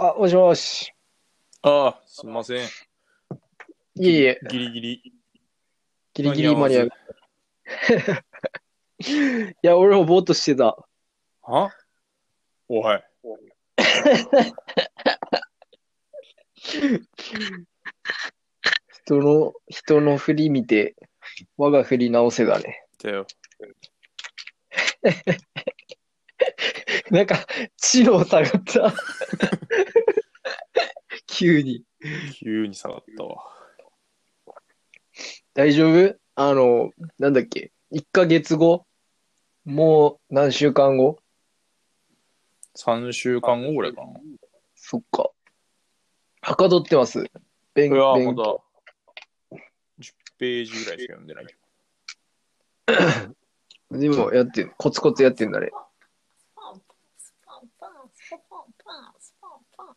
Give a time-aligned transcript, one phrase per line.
[0.00, 0.92] あ、もしもし。
[1.62, 2.68] ああ、すみません。
[3.96, 5.12] いえいえ、ギリギリ。
[6.14, 6.88] ギリギリ間に合う。
[9.02, 10.76] いや、俺もぼーっとしてた。
[11.42, 11.72] は？
[12.68, 13.02] おい。
[19.02, 20.94] 人の、人の振り見て、
[21.56, 22.84] 我が振り直せだね。
[23.02, 23.26] だよ。
[27.10, 27.46] なんか、
[27.76, 28.92] 知能下がった。
[31.26, 31.84] 急に。
[32.32, 33.44] 急に下がったわ。
[35.54, 36.18] 大丈夫？
[36.34, 38.86] あの、なんだっけ ?1 ヶ月後？
[39.64, 41.18] もう何週間後
[42.76, 44.08] ？3週間後ぐらいかな。
[44.74, 45.30] そっか。
[46.40, 47.24] はかどってます。
[47.74, 48.56] 勉いや、勉まだ
[49.98, 51.46] 10ページぐらいしか読んでない。
[53.90, 55.70] でもやってん、コツコツやってんだね。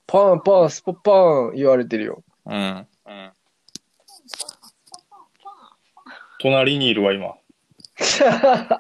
[0.08, 1.12] パンパンスポパ
[1.52, 2.24] ン言われてるよ。
[2.46, 2.88] うん。
[3.06, 3.32] うん。
[6.40, 7.36] 隣にいるわ、今。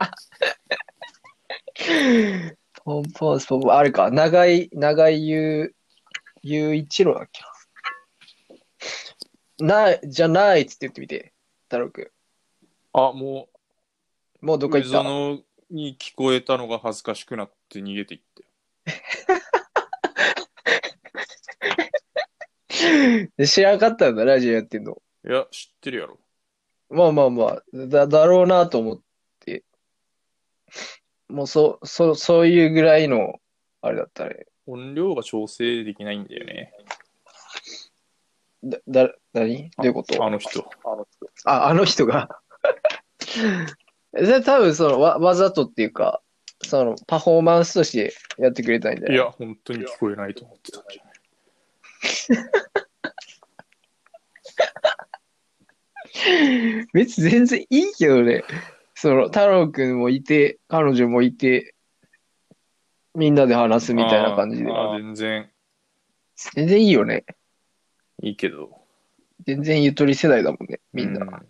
[2.84, 5.76] パンパンスポパン、あれか、長い、長いゆう、
[6.42, 7.42] ゆういちろだっけ
[9.64, 9.76] な。
[9.86, 11.34] ない、じゃないっつって言ってみて、
[11.66, 12.12] 太郎く
[12.94, 13.48] あ、も
[14.42, 14.46] ん。
[14.46, 18.44] もうどう、っか行った上園に聞こえたのが恥ずかしくなって逃げていって。
[18.84, 18.92] で
[23.46, 25.02] 知らなかったんだ、ラジオやってんの。
[25.28, 26.20] いや、知ってるやろ。
[26.90, 29.02] まあまあまあ、だ、だろうなと思っ
[29.40, 29.64] て。
[31.30, 33.40] もうそ、そ、そういうぐらいの、
[33.82, 34.46] あれだったね。
[34.68, 36.74] 音量が調整できないんだよね。
[38.64, 39.72] だ、だ、何？
[39.72, 40.24] どういうこと？
[40.24, 40.70] あの人。
[41.46, 42.42] あ、あの人が？
[44.14, 46.22] で、多分そのわ、わざとっていうか、
[46.64, 49.16] その、パフォーマンスとしてやってくれたんじゃない？
[49.16, 51.14] いや、本当に聞こえないと思ってたんじゃない。
[56.94, 58.44] 別に全然いいけどね。
[58.96, 61.76] その、太郎くんもいて、彼女もいて、
[63.16, 64.72] みんなで話すみたいな感じで。
[64.72, 65.50] あ全然
[66.36, 67.26] 全然いいよね。
[68.22, 68.82] いいけど。
[69.46, 71.26] 全然ゆとり世代だもんね、みんな。
[71.26, 71.48] う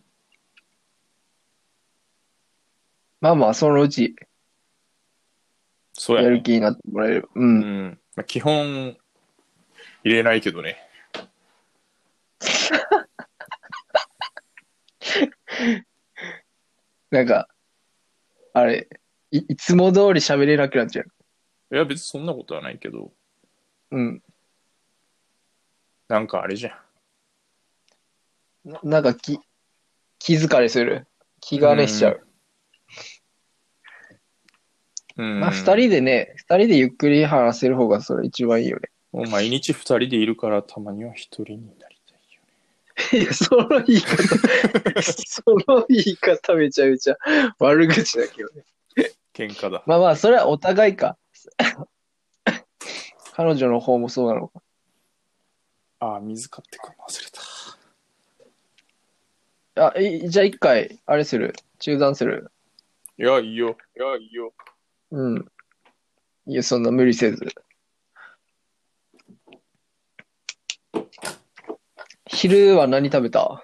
[3.19, 4.15] まあまあ、そのうち
[5.93, 6.43] そうやねやる。
[6.43, 7.29] 気になってもらえる。
[7.35, 7.39] う。
[7.39, 7.99] うんん。
[8.15, 8.97] まあ、基本、
[10.03, 10.77] 入れないけどね。
[17.11, 17.47] なんか、
[18.53, 18.87] あれ、
[19.31, 21.75] い、いつも通り喋れなくなっちゃう。
[21.75, 23.13] いや、別にそんなことはないけど、
[23.91, 24.23] うん。
[26.07, 26.75] なんかあれじゃ
[28.65, 28.69] ん。
[28.71, 29.39] ななんか気、
[30.19, 31.07] 気疲れする。
[31.39, 32.27] 気兼ねしちゃう。
[35.17, 35.39] うん。
[35.39, 38.89] まあ、二人でね、二人でゆっくり話せる方がそれ一番いいよね。
[39.11, 41.90] もう毎日二人でいるから、たまには一人になりたいよね。
[43.13, 47.17] いや、その言い方、その言い方めちゃめちゃ
[47.59, 48.63] 悪口だけどね。
[49.33, 49.83] 喧嘩だ。
[49.85, 51.17] まあまあ、それはお互いか。
[53.33, 54.61] 彼女の方もそうなのか。
[55.99, 57.41] ああ、水買ってくるの忘れた。
[59.93, 61.53] あ、いじゃあ一回、あれする？
[61.79, 62.51] 中断する？
[63.17, 63.77] いや、いいよ。
[63.95, 64.53] いや、いいよ。
[65.11, 65.45] うん。
[66.45, 67.45] いや、そんな無理せず。
[72.41, 73.63] 昼は何食べた？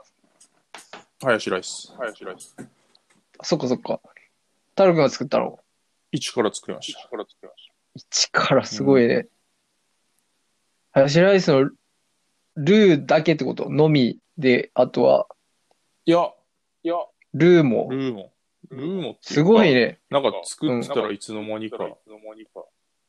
[1.23, 1.91] ハヤシライス。
[1.97, 2.55] ハヤシライス。
[3.41, 3.99] そっかそっか。
[4.75, 5.57] 太郎くんが作ったの？
[6.11, 6.99] 一から作りました。
[6.99, 9.25] 一から作りまし一からすごいね。
[10.91, 11.71] ハヤシライスの
[12.55, 13.71] ルーだけってこと？
[13.71, 15.25] のみで、あとは？
[15.25, 15.35] た。
[16.05, 16.29] いや、
[16.83, 16.93] いや、
[17.33, 17.87] ルーも？
[17.89, 18.31] ルーも。
[18.69, 19.73] ルーもっていうかすごい。
[19.73, 19.97] ね。
[20.11, 21.79] なんか作ってたらいつの間にか、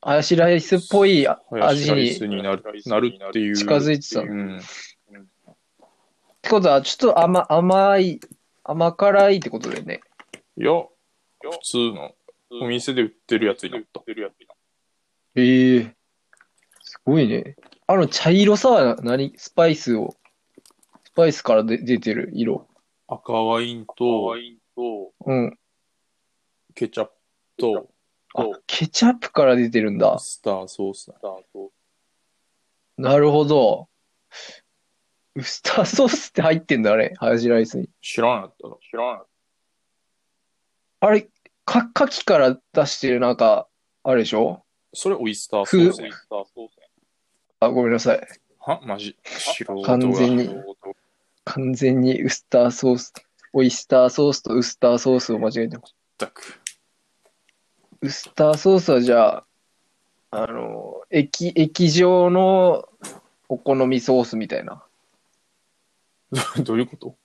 [0.01, 1.91] ハヤシライスっぽい味に。
[1.91, 3.55] ライスっになるなるっていう。
[3.55, 4.63] 近づいてたうん。
[6.43, 8.21] てことは、ちょっと甘、甘い、
[8.65, 10.01] 甘辛いってことだよね。
[10.57, 10.73] いや、
[11.41, 12.15] 普通の
[12.63, 14.03] お店で売ってるやつになった。
[15.35, 15.95] ええ
[16.83, 17.57] すごいね。
[17.87, 19.33] あの茶色さは何？
[19.37, 20.17] スパイスを、
[21.05, 22.67] スパイスからで出てる色。
[23.07, 24.35] 赤ワインと、
[25.25, 25.59] うん。
[26.75, 27.13] ケチャップ
[27.59, 27.89] と、
[28.35, 30.19] あ、ケチャップから出てるんだ。
[30.19, 31.15] スターソースだ。
[32.97, 33.89] なるほど。
[35.39, 37.13] ウスターソースって入ってんだね。
[37.17, 37.89] ハヤシライスに。
[38.03, 39.27] 知らなかった知らなかっ
[40.99, 41.29] あれ、
[41.65, 43.69] か、牡蠣から出してるなんか、
[44.03, 44.65] あれでしょ？
[44.93, 44.99] た。
[44.99, 46.11] それオイスターソースね。
[47.61, 48.29] あ、ごめんなさい。
[48.59, 48.81] は？
[48.85, 49.17] マジ？
[49.25, 50.51] 素人が完全に
[51.45, 53.13] 完全にウスターソース、
[53.53, 55.95] オイスターソースとウスターソースを間違えてます。
[56.19, 56.61] 全く。
[58.01, 59.45] ウスターソースはじゃあ、
[60.33, 62.89] あの、液、液状の
[63.49, 64.83] お好みソースみたいな。
[66.63, 67.17] どういうこと？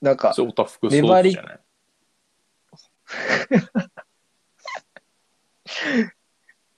[0.00, 1.60] なんかそ、れおたふくソースじゃない？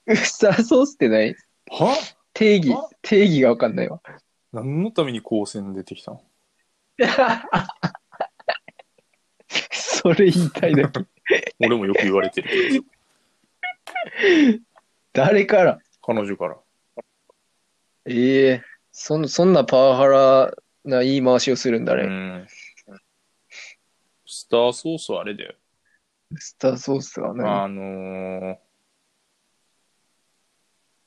[0.07, 1.35] ウスターソースって何
[1.71, 1.97] は？
[2.33, 4.01] 定義あ、定義がわかんないわ。
[4.53, 6.23] 何のために光線出てきたの？
[9.73, 11.01] それ言いたいだけ。
[11.59, 12.85] 俺もよく言われてるけど。
[15.13, 15.79] 誰から？
[16.03, 16.57] 彼女から。
[18.07, 18.63] ええ
[18.99, 20.55] そん、そんなパワハラ
[20.85, 22.05] な言い回しをするんだうね。
[22.05, 22.47] ん
[24.25, 25.55] スターソースはあれだよ
[26.31, 28.59] ウスターソースが何あのー、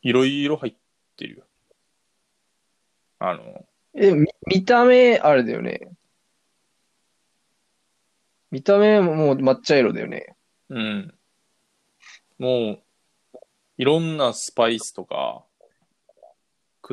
[0.04, 0.76] いろいろ入っ
[1.18, 1.44] てるよ
[3.18, 3.66] あの
[3.96, 5.90] え、み見た目、あれだよね。
[8.52, 10.36] 見た目ももう抹茶色だよね。
[10.70, 11.14] うん
[12.38, 12.84] も
[13.34, 13.40] う
[13.78, 15.44] いろんなスパイスとか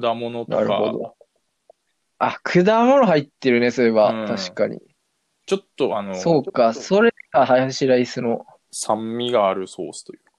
[0.00, 1.16] 果物となるほかど。
[2.18, 4.10] あ、果物入ってるね、そういえば。
[4.10, 4.80] うん確かに。
[5.46, 8.44] ちょっとあのそうか、それがハヤシライスの。
[8.78, 10.32] 酸味があるソースというか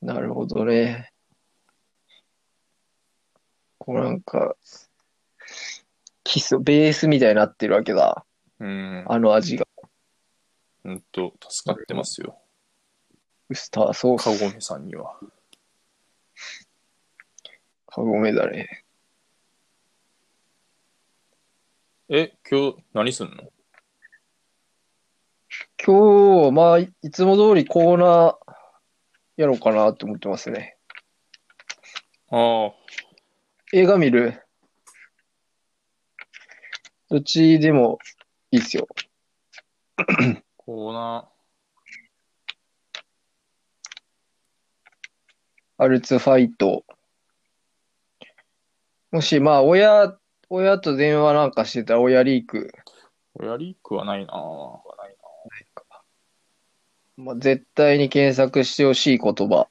[0.00, 1.12] なるほどね。
[3.78, 4.56] こうなんか、
[6.24, 8.24] 基礎、ベースみたいになってるわけだ。
[8.58, 9.66] うんあの味が。
[10.82, 12.40] ほんと助かってますよ
[13.48, 14.24] ウスターソース。
[14.24, 15.16] カゴメさんには
[17.94, 18.84] カゴメだね。
[22.08, 23.52] え今日何すんの？
[25.84, 28.36] 今日、まあ、いいつも通りコーナー
[29.36, 30.78] やろうかなって思ってますね。
[32.30, 32.72] ああ
[33.74, 34.40] 映画見る？
[37.10, 37.98] どっちでも
[38.52, 38.88] いいっすよ。
[40.56, 41.28] コーナ
[45.76, 46.86] アルツファイト。
[49.12, 50.16] もし、まあ、親、
[50.48, 52.72] 親と電話なんかしてたら親リーク。
[53.38, 54.32] ー親リークはないな
[57.18, 59.68] まあ、絶対に検索してほしい言葉。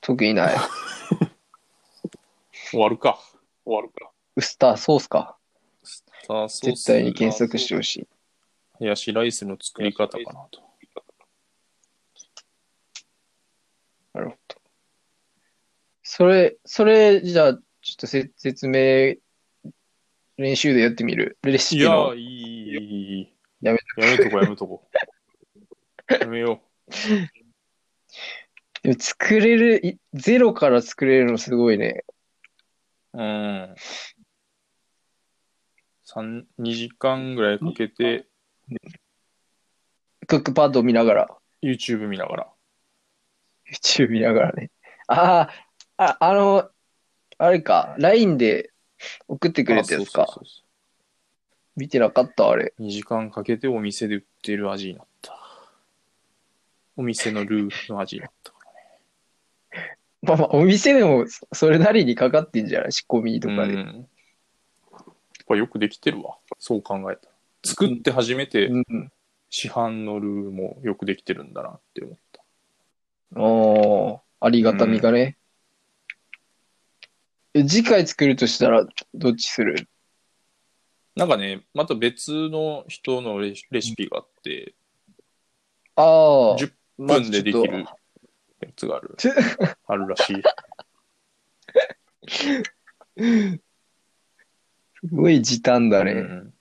[0.00, 0.56] 特にない。
[2.70, 3.20] 終わるか
[3.66, 5.36] 終わるかウスターソースか。
[5.82, 8.08] スターソース絶対に検索してほしい。
[8.78, 10.62] ハヤシライスの作り方かなと
[14.14, 14.56] なるほど。
[16.02, 19.16] それ、それ、じゃあ、ちょっとせ説明、
[20.36, 21.38] 練習でやってみる？
[21.42, 22.16] レシいやピのー。
[22.16, 24.88] いいいいいいやめやめとこやめとこ
[26.20, 26.60] やめよ
[28.82, 32.04] でも作れる、いゼロから作れるのすごいね。
[33.12, 33.74] ううん
[36.04, 38.26] 三2時間ぐらいかけて
[40.26, 42.52] クックパッドを見ながら、YouTube 見ながら
[43.70, 44.70] YouTube 見ながらね。
[45.06, 45.50] ああ、
[46.10, 46.70] あ、あの、
[47.38, 48.70] あれか、LINE で
[49.28, 50.22] 送ってくれたやつか。
[50.22, 50.64] あそうそうそう
[51.76, 52.74] 見てなかった、あれ。
[52.78, 55.38] 2時間かけてお店で売ってる味になった
[56.96, 58.52] お店のルールの味になった
[60.22, 62.92] まあまあ、お店でもそそれなりにかかってんじゃない？
[62.92, 63.74] 仕込みとかで。
[63.74, 64.08] うん
[65.38, 67.32] やっぱよくできてるわそう考えたら
[67.64, 69.12] 作って初めてうん。
[69.50, 75.36] 市販のルーもよくできてるんだなって思ったおー、ありがたみがね。
[77.54, 79.88] え次回作るとしたら、どっちする？
[81.14, 84.74] なんかねまた別の人のレシレシピがあって
[85.94, 89.16] ああ、10まあ分でできるやつがある。
[89.86, 90.42] あるらしい。
[90.42, 90.48] と
[95.04, 96.12] すごい時短だね。
[96.12, 96.54] うん。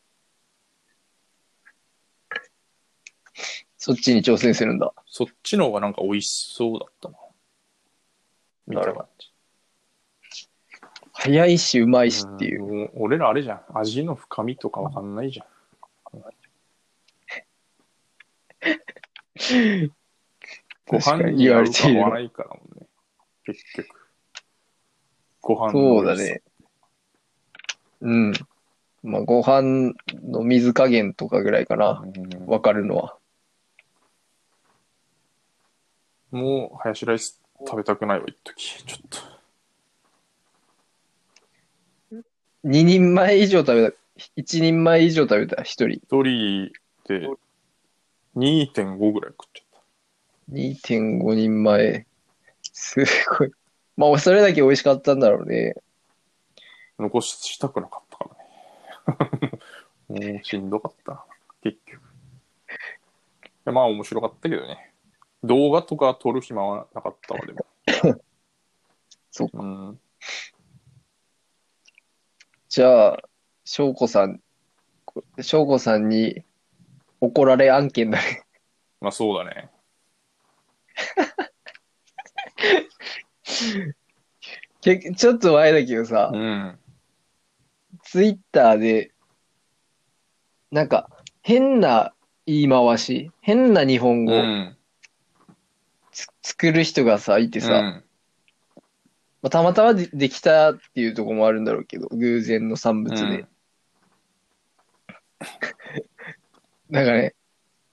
[3.77, 4.93] そっちに挑戦するんだ。
[5.07, 7.15] そっちの方がなんか美味しそうだったな。
[8.67, 9.30] 見た感じ
[11.23, 12.63] 早いし、うまいしっていう。
[12.63, 15.47] うんもう俺らあれじゃん味の深みとかわかんないじゃん
[20.87, 22.87] ご 確か飯に言われているうか合わないかだもんね
[23.45, 24.09] 結局
[25.41, 26.41] ご飯のそうだね。
[28.01, 28.33] うん。
[29.03, 32.03] まあ、ご飯の水加減とかぐらいかな。
[32.03, 33.17] うんわかるのは。
[36.31, 39.30] もうハヤシライス食べたくないわ一時ちょっと
[42.63, 43.97] 2人前以上食べた、
[44.35, 45.89] 1人前以上食べた、1人。
[45.89, 46.71] 一人
[47.07, 47.27] で
[48.35, 49.81] 2.5ぐらい食っちゃっ
[50.51, 52.05] 2.5人前。
[52.73, 53.03] す
[53.37, 53.51] ごい。
[53.97, 55.75] まあ、それだけ美味しかったんだろうね。
[56.97, 58.29] た残したくなかったか
[60.09, 61.25] らね もうしんどかったな
[61.63, 62.01] 結局
[63.65, 64.93] まあ面白かったけどね。
[65.43, 67.65] 動画とか撮る暇はなかったわ、でも。
[69.31, 69.99] そううん。
[72.71, 73.19] じゃあ、
[73.65, 74.39] 翔子さん、
[75.41, 76.45] 翔子さんに
[77.19, 78.45] 怒られ案件だね。
[79.01, 79.69] まあそうだね。
[84.79, 86.79] けちょっと前だけどさう、ん。
[88.03, 89.11] ツイッターで、
[90.71, 91.09] なんか、
[91.41, 92.13] 変な
[92.45, 94.77] 言い回し、変な日本う語ん。
[96.13, 98.03] つ作る人がさ、いてさ、うん。
[99.41, 103.24] まあ、たまたまでできたっていうところもあるんだろうけど、偶然の産物で。
[103.24, 103.48] うん。
[106.89, 107.33] なんかね、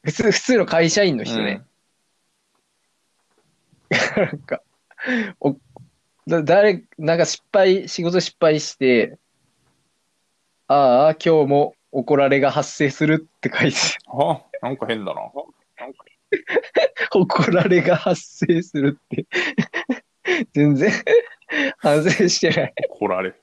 [0.04, 1.62] 普通、普通の会社員の人ね、
[4.16, 4.62] なんか、
[5.40, 5.56] お、
[6.26, 9.18] だ、誰、なんか失敗、仕事失敗して、
[10.66, 13.76] ああ、今日も怒られが発生するって書いて、
[14.08, 15.20] あ、なんか変だな。
[17.14, 19.26] 怒られが発生するって、
[20.52, 20.92] 全然
[21.78, 22.74] 反省してない。
[22.90, 23.34] 怒られ。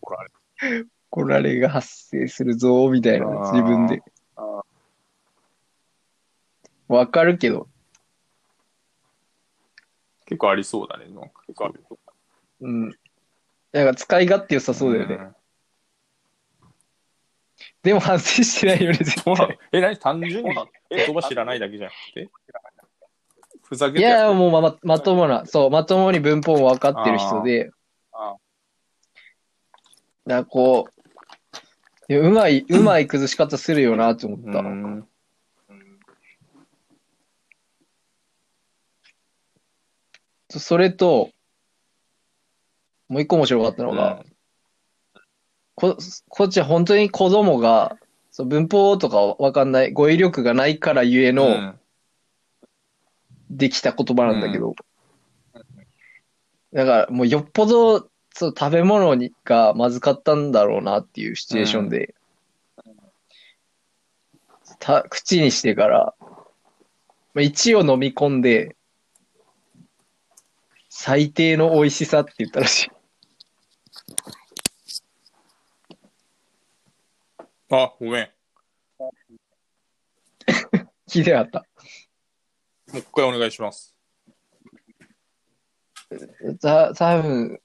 [0.00, 0.30] 怒られ。
[1.10, 4.02] 怒られが発生するぞ、みたいな、自分で。
[6.88, 7.68] わかるけど、
[10.26, 11.06] 結構ありそうだね。
[11.06, 11.84] なんか結構ある。
[12.60, 12.90] うん。
[13.72, 15.14] なんか使い勝手良さそうだよね。
[15.16, 15.34] ん
[17.82, 19.58] でも反省してないよね、絶対。
[19.72, 19.96] え、何？
[19.96, 20.54] 単純に？
[20.90, 22.30] 言葉知らないだけじゃなくて？
[23.72, 27.70] ふざけいやいや、もうま、ままともな、そう、まともに文法も分かってる人で、
[28.12, 28.36] あ
[30.26, 30.90] なんかこ
[32.08, 34.58] う、いやうまい、うまい崩し方するよなって思った。
[34.58, 35.08] うん。
[40.50, 41.30] それと、
[43.08, 44.22] もう一個面白かったのが、
[45.76, 45.96] こ、
[46.28, 47.96] こっちは本当に子供が、
[48.32, 51.78] そう文法とかわかんない、語彙力がないからゆえのうん
[53.52, 54.74] できた言葉なんだけど、
[56.72, 62.14] だからもうよっぽどそう食べ物にがまずかったんだろうなっていうシチュエーションで、
[64.78, 66.14] た口にしてから、
[67.34, 68.76] まあ、1を飲み込んで、
[70.88, 72.90] 最低の美味しさって言ったらしい。
[77.70, 78.30] あ、ごめん。
[81.08, 81.71] 聞いてなかった。
[82.92, 83.96] もう一回お願いします。
[86.60, 87.60] た、多分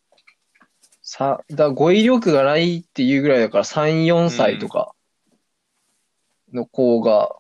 [1.02, 4.94] さ、だ語彙力がないっていうぐらいだから3、4歳とか
[6.54, 7.36] の子が、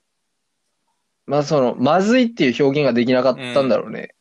[1.25, 4.15] まあその、まずいっていう表現ができなかったんだろうね。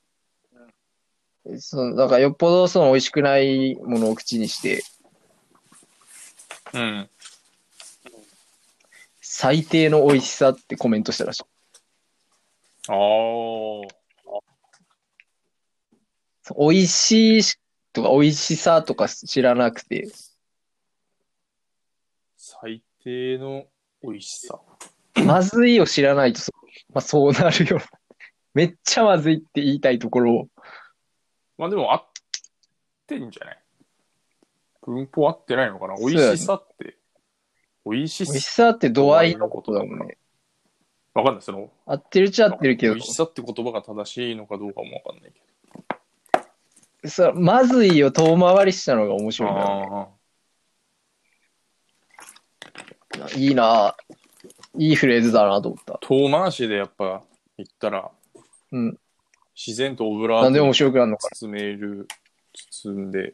[1.59, 4.83] その、だからよっぽどその美味しくないものを口にして、
[6.75, 7.09] うん。
[9.21, 11.45] 最低の美味しさってコメントしたらしい。
[12.89, 12.97] ああ。
[16.59, 17.59] 美味しいし
[17.93, 20.09] とか美味しさとか知らなくて、
[22.37, 23.65] 最低の
[24.03, 24.61] 美味しさ。
[25.25, 26.53] まずいを知らないとそ、
[26.93, 27.81] まあそうなるよ。
[28.55, 30.49] めっちゃまずいって言いたいところを、
[31.59, 32.07] まあでも合っ
[33.09, 33.63] てんじゃない？
[34.83, 35.97] 文法合ってないのかな？
[35.97, 36.97] 美味しさって。
[37.85, 38.71] 美味し美味しさ。
[38.71, 40.17] さって度合いのことだもんね。
[41.21, 41.43] わかんない。
[41.43, 45.33] その、合ってるっちゃ合ってるけど美味、しさって言葉が正しいのかどうかもわかんない
[47.03, 49.87] けさ、まずいを遠回りしたのが面白いんだよね。
[49.91, 49.97] ど。
[53.25, 53.31] ああ。
[53.39, 53.95] いいなぁ
[54.79, 55.99] いいフレーズだなと思った。
[56.03, 57.23] 遠回しでやっぱ
[57.57, 58.11] 言ったら、
[58.73, 58.99] うん。
[59.55, 62.07] 自然とオブラなんで面ートに白くなるのか包める、
[62.71, 63.33] 包んで、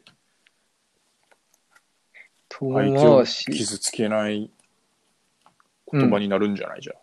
[2.47, 3.51] 遠相手を回し。
[3.51, 4.49] 傷つけない
[5.91, 6.81] 言葉になるんじゃない？
[6.81, 6.95] じゃん。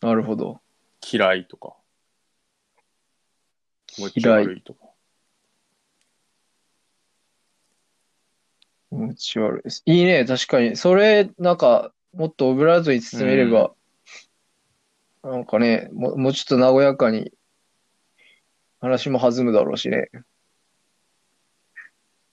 [0.00, 0.60] なるほど。
[1.12, 1.76] 嫌いとか、
[3.86, 4.26] 気持ち。
[4.28, 4.86] 悪いとか。
[8.90, 9.82] 気持ち悪いです。
[9.86, 10.76] いいね、確かに。
[10.76, 13.74] それ、なんか、もっとオブラートに包めれば、
[15.22, 17.32] なんかね、ももうちょっと和やかに
[18.80, 20.08] 話も弾むだろうしね。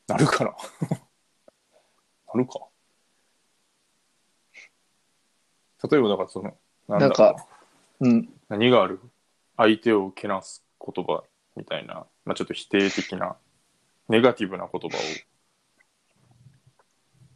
[0.07, 0.55] なるかな？
[2.33, 2.59] なるか？
[5.89, 7.47] 例えばだからその、なんだろうなんか
[7.99, 8.29] うん。
[8.49, 8.99] 何がある？
[9.57, 11.23] 相手をけなす言葉
[11.55, 13.37] みたいな、まあ、ちょっと否定的な、
[14.09, 14.97] ネガティブな言葉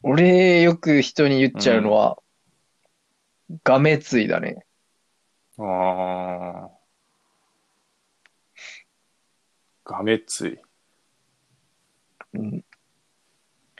[0.04, 2.18] 俺、よく人に言っちゃうのは、
[3.64, 4.66] がめついだね。
[5.58, 5.66] を。
[5.66, 6.70] ああ。
[9.86, 10.60] がめつい。
[12.34, 12.66] うん。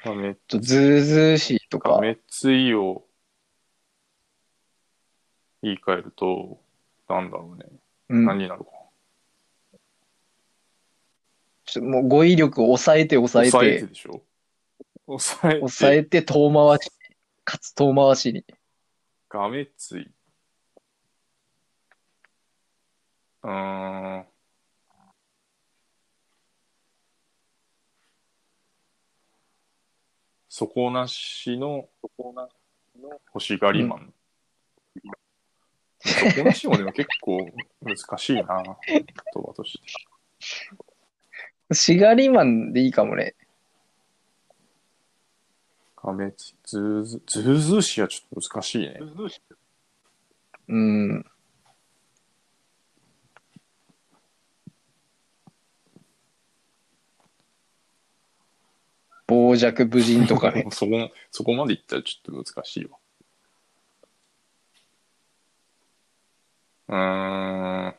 [0.04, 3.06] がめ、とずうずうしいとか、がめついを
[5.62, 6.62] 言い換えると、
[7.10, 7.66] なんだろうね。
[8.10, 8.26] うん。
[8.26, 8.72] 何になるか。
[11.66, 14.22] ちょもう語彙力を抑えて抑えて抑えて、でしょ？
[15.08, 15.60] 抑えて。
[15.60, 16.92] 抑えて遠回し、
[17.44, 18.46] かつ遠回しに。
[19.30, 20.12] がめつい。
[23.44, 24.26] うーん。
[30.50, 31.88] 底なしの
[33.34, 34.14] 欲しがりマン。
[36.00, 37.50] 底なしもでも結構
[37.82, 38.44] 難しいな、
[38.88, 39.80] 言葉とし
[41.70, 41.76] て。
[41.76, 43.36] しがりマンでいいかもね。
[45.96, 46.56] がめつい。
[46.64, 49.00] ずうず、ずうずうしいはちょっと難しいね。
[50.70, 51.26] うん。
[59.28, 60.66] 傍若無人とかね。
[60.72, 62.97] そこ、そこまでいったらちょっと難しいわ。
[66.88, 67.96] うーん。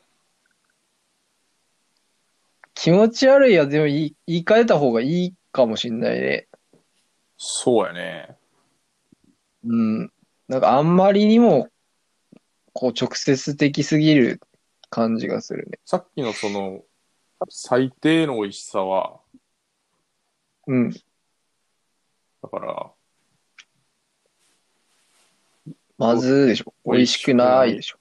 [2.74, 6.46] 気持ち悪いはでも言い言い換えた方がいいかもしんないね。
[7.36, 8.36] そうやね。
[9.64, 10.12] うん。
[10.46, 11.68] なんかあんまりにも、
[12.72, 14.40] こう直接的すぎる
[14.90, 15.78] 感じがするね。
[15.84, 16.82] さっきのその、
[17.48, 19.20] 最低の美味しさは、
[20.66, 20.90] うん。
[20.90, 20.98] だ
[22.48, 22.92] から、
[25.98, 26.72] まずでしょ。
[26.84, 27.97] 美味しくないでしょ。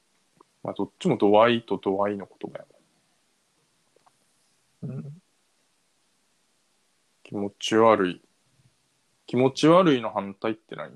[0.67, 2.65] まあ、どっちも度合いと度合いの言葉や
[4.83, 4.97] もん。
[4.97, 5.21] うん、
[7.23, 8.21] 気持ち悪い。
[9.27, 10.91] 気持ち悪いの反対って何？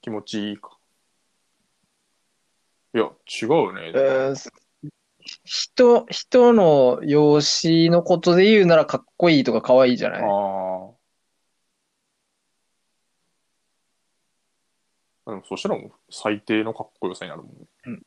[0.00, 0.76] 気持ちいいか。
[2.94, 3.92] いや、違うね。
[3.94, 4.50] えー
[5.44, 10.20] 人、人の容姿のことで言うならかっこいいとか可愛いじゃない？
[10.20, 10.28] ああ。
[15.30, 17.66] でもそしたらもう最低のかっこよさになるもんね。
[17.86, 18.02] うん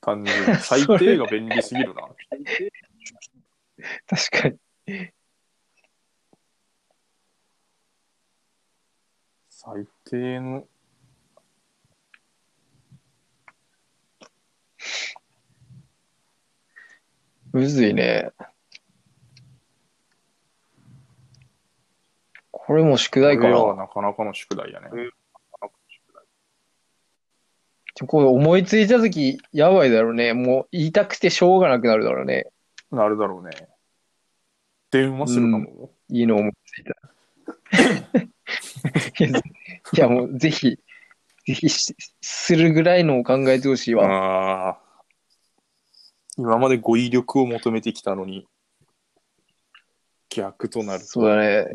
[0.00, 2.02] 単純に最低が便利すぎるな。
[4.06, 4.58] 確かに。
[9.48, 10.64] 最低の。
[17.52, 18.30] むずいね。
[22.50, 23.82] これも宿題かこれはな。
[23.82, 24.90] なかなかの宿題やね。
[28.06, 30.32] これ思いついたとき、やばいだろうね。
[30.32, 32.46] もう言いたくてしょうがなくなるだろうね。
[32.90, 33.68] なるだろうね。
[34.90, 35.90] 電話するかも。
[36.08, 36.94] いいの思いついた。
[39.24, 39.42] い やい
[39.92, 40.78] や、もうぜひ、
[41.46, 44.04] ぜひしするぐらいのを考えてほしいわ。
[44.06, 44.78] ああ。
[46.36, 48.46] 今まで語彙力を求めてきたのに、
[50.30, 51.66] 逆となると、そうだね。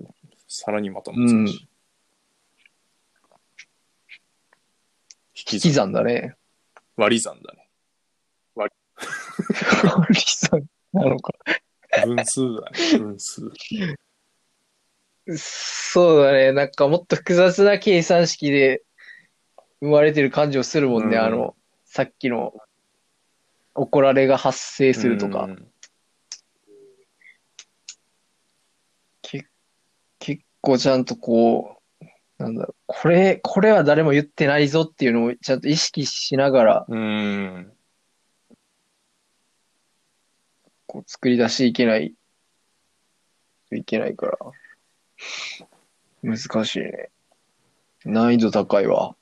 [0.47, 1.65] さらにまた難しい。
[1.65, 1.72] うん
[5.51, 6.35] 引引き算だね。
[6.95, 7.69] 割り算だね。
[8.55, 8.73] 割
[10.09, 11.33] り算なのか。
[12.05, 12.99] 分数だね。
[12.99, 13.41] 分数。
[15.37, 16.51] そうだね。
[16.51, 18.83] なんかもっと複雑な計算式で
[19.79, 21.17] 生まれてる感じをするもんね。
[21.17, 22.53] うんあの、さっきの
[23.75, 25.43] 怒られが発生するとか。
[25.43, 25.67] うん
[29.21, 29.47] け
[30.19, 31.82] 結構ちゃんとこう、
[32.37, 37.73] なんだろう、これ、これは誰も言ってないぞっていうのをちゃんと意識しながら、うん。
[40.87, 42.13] こう作り出していけない、
[43.71, 44.37] いけないから、
[46.21, 47.09] 難しいね。
[48.05, 49.15] 難易度高いわ。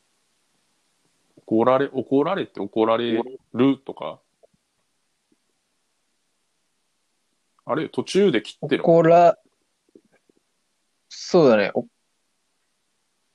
[1.46, 3.22] 怒られ、怒られて怒られ
[3.54, 4.20] るとか？
[7.66, 8.84] あれ途中で切ってる。
[8.84, 9.38] 怒ら、
[11.10, 11.72] そうだね。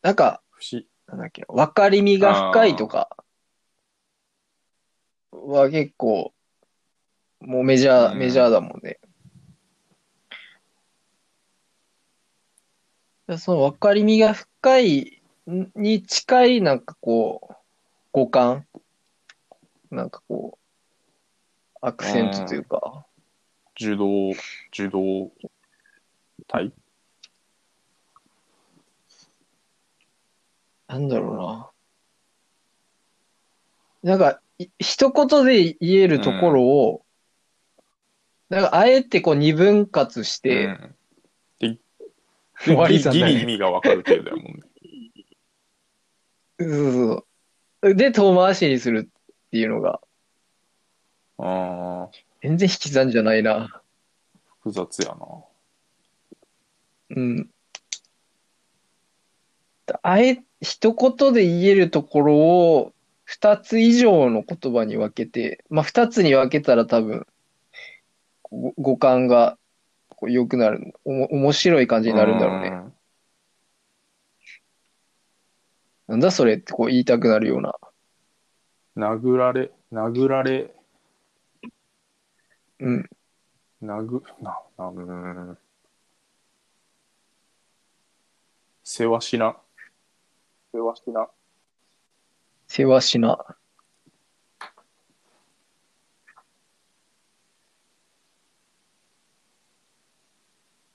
[0.06, 3.16] おなんか、不思なんだっけ、分かりみが深いとか
[5.32, 6.32] は結構、
[7.40, 8.18] もうメジャー、うん。
[8.18, 9.00] メジャーだもんね。
[13.26, 15.22] でその分かりみが深い
[15.74, 17.54] に近い、なんかこう、
[18.12, 18.64] 五感？
[19.90, 20.56] なんかこ
[21.74, 23.04] う、アクセントというか、
[23.74, 24.30] 受動、
[24.70, 25.32] 受動
[26.46, 26.72] 体？
[30.88, 31.37] なんだろう
[34.05, 34.12] な。
[34.12, 37.05] なんか、い一言で言えるところを、
[38.49, 40.96] なんか、あえてこう二分割して、うん
[41.59, 41.79] で
[42.75, 44.62] 割り算だねギリ意味がわかる程度やもんね。
[46.59, 46.92] そうそう
[47.83, 47.94] そう。
[47.94, 50.01] で、遠回しにするっていうのが、
[51.38, 53.83] ああ、全然引き算じゃないな。
[54.61, 55.27] 複雑やな。
[57.11, 57.51] うん。
[60.03, 62.92] あえ、一言で言えるところを、
[63.24, 67.24] 二つ以上の言葉に分けて、まあ二つに分けたら多分、
[68.50, 69.59] ご五感が
[70.09, 72.70] こう良くなる、おも面白い感じになるんだろうね。
[72.70, 72.92] ん
[76.09, 77.74] なんだそれってこう言いたくなるような。
[78.96, 80.74] 殴られ、殴られ、
[82.81, 83.09] うん。
[83.83, 85.59] 殴、な、な、うーん。
[88.83, 89.57] せわしな。
[90.76, 91.30] せわしな。
[92.68, 93.56] せわしな。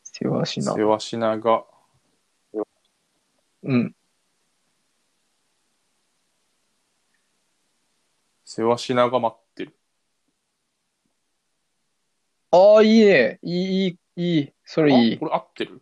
[0.03, 0.83] せわしなせ。
[0.83, 1.65] わしなが、
[3.63, 3.95] うん。
[8.45, 9.75] せわしなが待ってる。
[12.51, 13.39] ああ、いいね。
[13.41, 14.53] いい、いい、いい。
[14.63, 15.25] それいいあこ。
[15.25, 15.81] れ合ってる？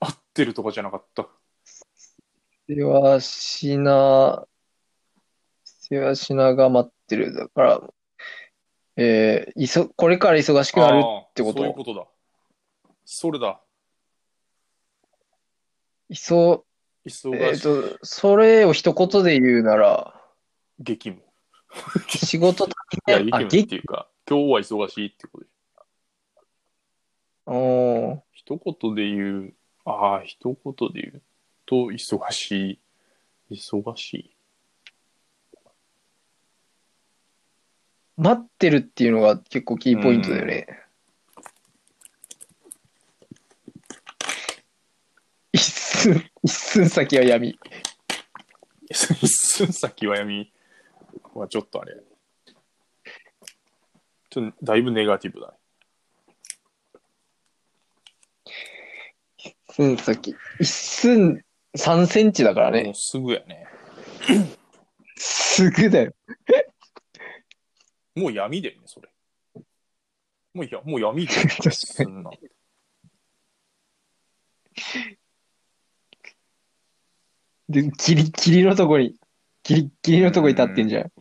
[0.00, 1.26] 合ってるとかじゃなかった。
[2.66, 4.46] せわしな、
[5.64, 7.34] せわしなが待ってる。
[7.34, 7.82] だから、
[8.96, 11.78] えー、いそ、これから忙しくなるってこあーそういうと。
[11.78, 12.06] ことだ。
[13.04, 13.60] それだ。
[16.08, 16.64] いそ、
[17.04, 17.32] 忙しい。
[17.34, 20.20] えっと、それを一言で言うなら、
[20.78, 21.22] 激務。
[22.08, 22.68] 仕事い
[23.06, 23.34] や、大変。
[23.34, 25.50] あ、激務って激、いうか、今日は忙しいってことで。
[27.46, 31.22] おー一言で言う、ああ、一言で言う
[31.66, 32.80] と、忙し
[33.50, 33.54] い。
[33.54, 34.34] 忙しい。
[38.16, 40.66] 待ってるっていうのが結構キーポイントだよね。
[45.52, 47.58] 一寸、一寸先は闇。
[48.88, 50.52] 一寸先は闇
[51.34, 51.96] はちょっとあれ。
[54.30, 55.54] ちょっとだいぶネガティブだね。
[59.36, 60.36] 一寸先。
[60.60, 61.44] 一寸
[61.76, 62.92] 三センチだからね。
[62.94, 63.66] すぐやね。
[65.16, 66.14] すぐだよ。
[68.14, 69.08] もう闇だよね、それ。
[70.54, 71.50] もういや、もう闇だよ、ね。
[71.58, 72.30] 確かにそんな
[77.68, 79.14] で、ギリギリのとこに、
[79.62, 81.12] ギリギリのとこに立ってんじゃん。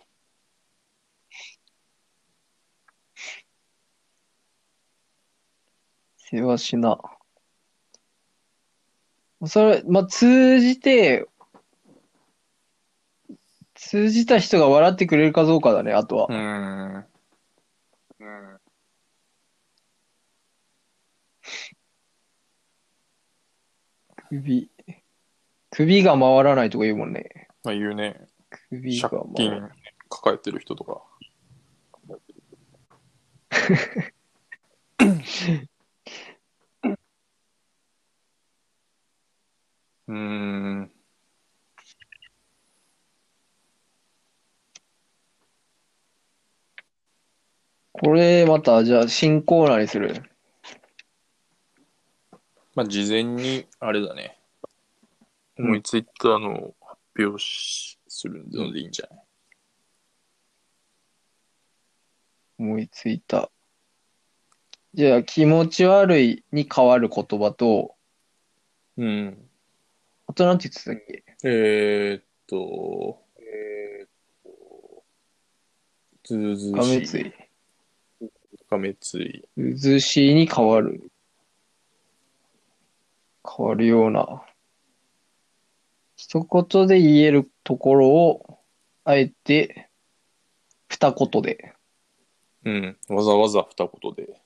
[6.18, 7.00] せわしな。
[9.48, 11.26] それ、まあ、通じて、
[13.76, 16.26] 通じた人が笑ってくれるかどうかだね、あとは。
[16.30, 17.06] うーん。
[18.20, 18.58] うん。
[24.30, 24.72] 首。
[25.72, 27.48] 首が回らないとか言うもんね。
[27.64, 28.22] まあ言うね。
[28.70, 29.72] 首が借回らない。
[29.72, 31.02] 金抱えてる人とか。
[40.08, 40.92] うーん。
[47.92, 50.24] これ、また、じゃあ、新コーナーにする？
[52.76, 54.38] まあ事前に、あれだね。
[55.58, 59.26] うん思いついたのを発表しするのでいいんじゃない？
[62.58, 63.52] 思いついた。
[64.96, 67.96] じゃあ、気持ち悪いに変わる言葉と、
[68.98, 69.50] うん。
[70.34, 71.24] あとなんて言ってたっけ？
[71.44, 74.10] えー、っと、えー、っ
[74.48, 75.04] と、
[76.24, 77.08] ずうずうしい。
[77.08, 77.34] つい。
[79.00, 79.48] つい。
[79.58, 81.12] うずしいに変わる。
[83.48, 84.44] 変わるような。
[86.16, 88.58] 一言で言えるところを、
[89.04, 89.88] あえて、
[90.88, 91.76] 二言で。
[92.66, 92.98] うん。
[93.08, 94.42] わざわざ二言で。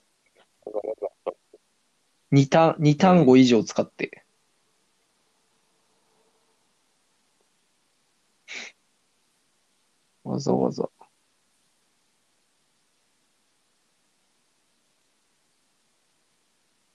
[2.30, 4.22] 二単、二単語以上使って。
[10.28, 10.88] わざわざ。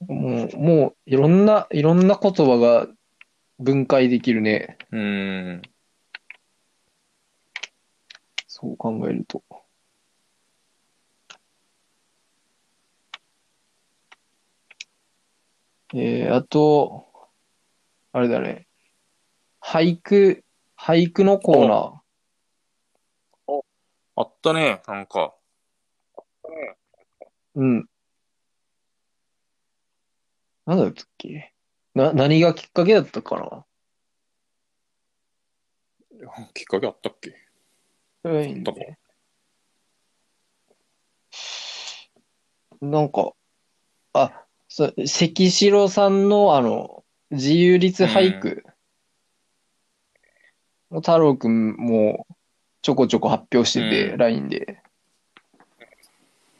[0.08, 2.88] もう、もう、いろんな、いろんな言葉が
[3.60, 4.78] 分解できるね。
[4.92, 5.62] うーん。
[8.48, 9.44] そう考えると。
[15.96, 17.08] えー、あと、
[18.12, 18.68] あれだね。
[19.62, 20.44] 俳句、
[20.78, 22.03] 俳句のコーナー。
[24.16, 25.34] あったね、なんか。
[27.56, 27.88] うん。
[30.66, 31.54] なんだったっけ？
[31.96, 33.66] な、何がきっかけだったかな？
[36.54, 37.36] きっかけあったっけ？
[38.24, 38.80] うんあったか
[42.82, 43.34] なんか、
[44.14, 48.64] あ、そう、関城さんのあの、自由律俳句。
[50.92, 52.28] 太郎くんも
[52.84, 54.84] ちょこちょこ発表してて、うん LINE で。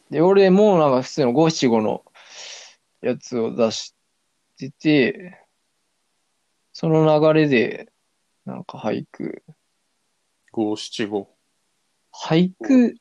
[0.10, 2.04] で、俺もなんか普通の五七五の
[3.02, 3.94] やつを出し
[4.58, 5.38] てて、
[6.72, 7.92] その流れで、
[8.46, 9.44] なんか俳句、
[10.52, 11.30] 五七五。
[12.14, 12.96] 俳句、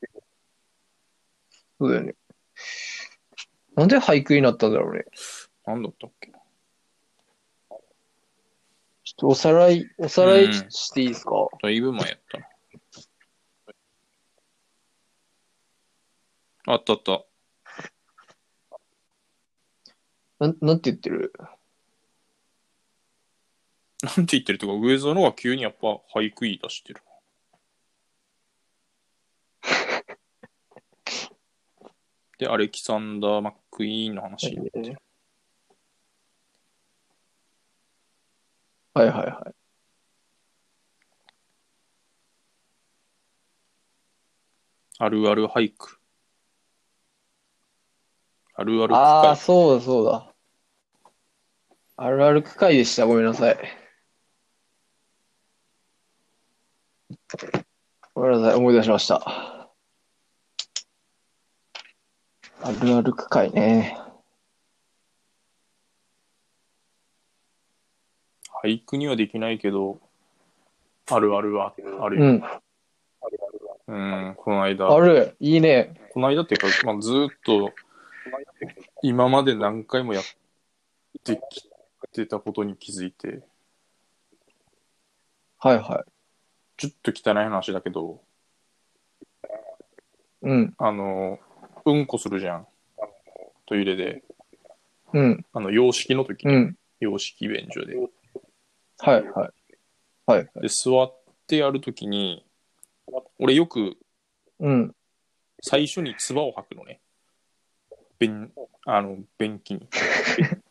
[1.79, 2.15] そうだよね。
[3.75, 5.05] なんで俳句になったんだろうね。
[5.65, 6.29] なんだったっけ？
[9.03, 12.47] ちょっとおさらい、おさらいうんしていいですか、だいぶ前やったな。
[16.65, 17.25] あったあった。
[20.39, 21.33] なん、なんて言ってる？
[24.03, 27.01] なんて言ってるとか、上園が急にやっぱ俳句言い出してる。
[32.37, 34.55] で、アレキサンダー・マックイーンの話。
[38.95, 39.55] はいはいはい。
[44.99, 46.02] あるある俳句。
[48.55, 49.37] あるあるああ、句会。
[49.37, 50.33] そうだそうだ。
[51.95, 53.05] あるある区会でした。
[53.05, 53.57] ごめんなさい。
[58.13, 58.55] ごめんなさい。
[58.55, 59.21] 思い出しました。
[62.65, 63.97] あるある区会ね。
[68.63, 69.99] 俳句にはできないけど、
[71.11, 72.25] あるあるはあるよ。
[72.25, 72.43] うん。
[73.85, 74.93] うん、この間。
[74.93, 75.35] ある。
[75.39, 75.99] いいね。
[76.13, 77.73] この間っていうか、まあ、ずーっと、
[79.01, 80.23] 今まで何回もやっ
[81.23, 81.69] てき
[82.11, 83.43] てたことに気づいて、
[85.59, 86.11] はいはい。
[86.77, 88.21] ちょっと汚い話だけど、
[90.41, 90.73] うん。
[90.77, 91.39] あの、
[91.85, 92.67] うんこするじゃん。
[93.65, 94.23] トイレで。
[95.13, 95.45] うん。
[95.53, 96.77] あの、洋式の時に、うん。
[96.99, 97.95] 洋式便所で。
[97.95, 99.51] はいはい。
[100.25, 100.49] はい。
[100.61, 101.15] で、座っ
[101.47, 102.45] てやるときに、
[103.39, 103.97] 俺よく
[104.59, 104.95] うん。
[105.61, 106.99] 最初に唾を吐くのね。
[108.27, 108.51] 便、
[108.85, 109.87] あの、便器に。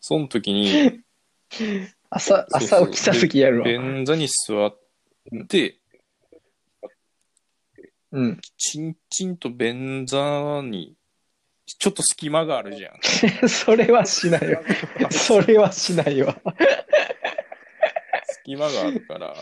[0.00, 1.02] その時に、
[2.08, 3.64] 朝、朝起きた時やるわ。
[3.66, 4.78] 便座に座っ
[5.46, 5.78] て、
[8.12, 8.40] うん。
[8.56, 10.94] チンチンと便座に、
[11.78, 12.98] ちょっと隙間があるじゃん。
[13.48, 14.62] それはしないわ。
[15.10, 16.40] それはしないわ。
[18.44, 19.34] 隙間があるから、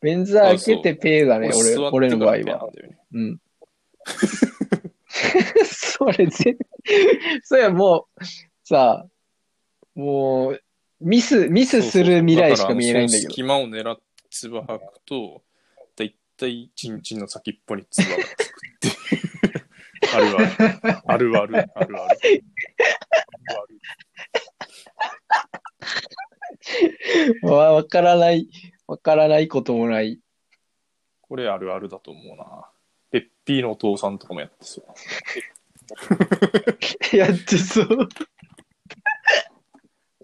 [0.00, 2.70] 便座開けてペーだね、俺、俺の場合は。
[3.12, 3.40] うん。
[5.64, 6.56] それぜ、
[7.42, 8.24] それはもう、
[8.64, 9.06] さ、
[9.94, 10.60] もう、
[11.00, 13.30] ミス、ミスする未来しか見えないんだけど。
[13.30, 15.42] 隙間を狙って唾吐くと、
[15.96, 18.94] だいたいチンチンの先っぽに唾がつくっていう。
[20.14, 20.48] あるある。
[21.06, 21.70] あるある。
[21.74, 22.44] あるある。
[27.42, 28.48] わわからない、
[28.86, 30.20] わからないこともない。
[31.20, 32.70] これあるあるだと思うな。
[33.44, 34.84] ペッピーのお父さんとかもやってそう。
[37.16, 38.08] やってそう。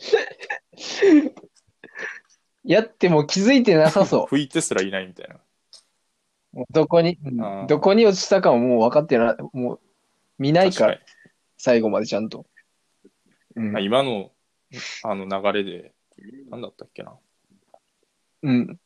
[2.64, 5.40] やっても気づいてなさそ拭いてすらいないみたいな。
[6.70, 7.18] どこに、
[7.68, 9.36] どこに落ちたかももう分かってない。
[9.52, 9.80] もう
[10.38, 11.04] 見ないから、確
[11.56, 12.46] 最後までちゃんと。
[13.54, 13.82] うん。
[13.82, 14.32] 今の、
[15.04, 15.92] あの流れで、
[16.48, 17.18] なんだったっけな。
[18.42, 18.80] うん。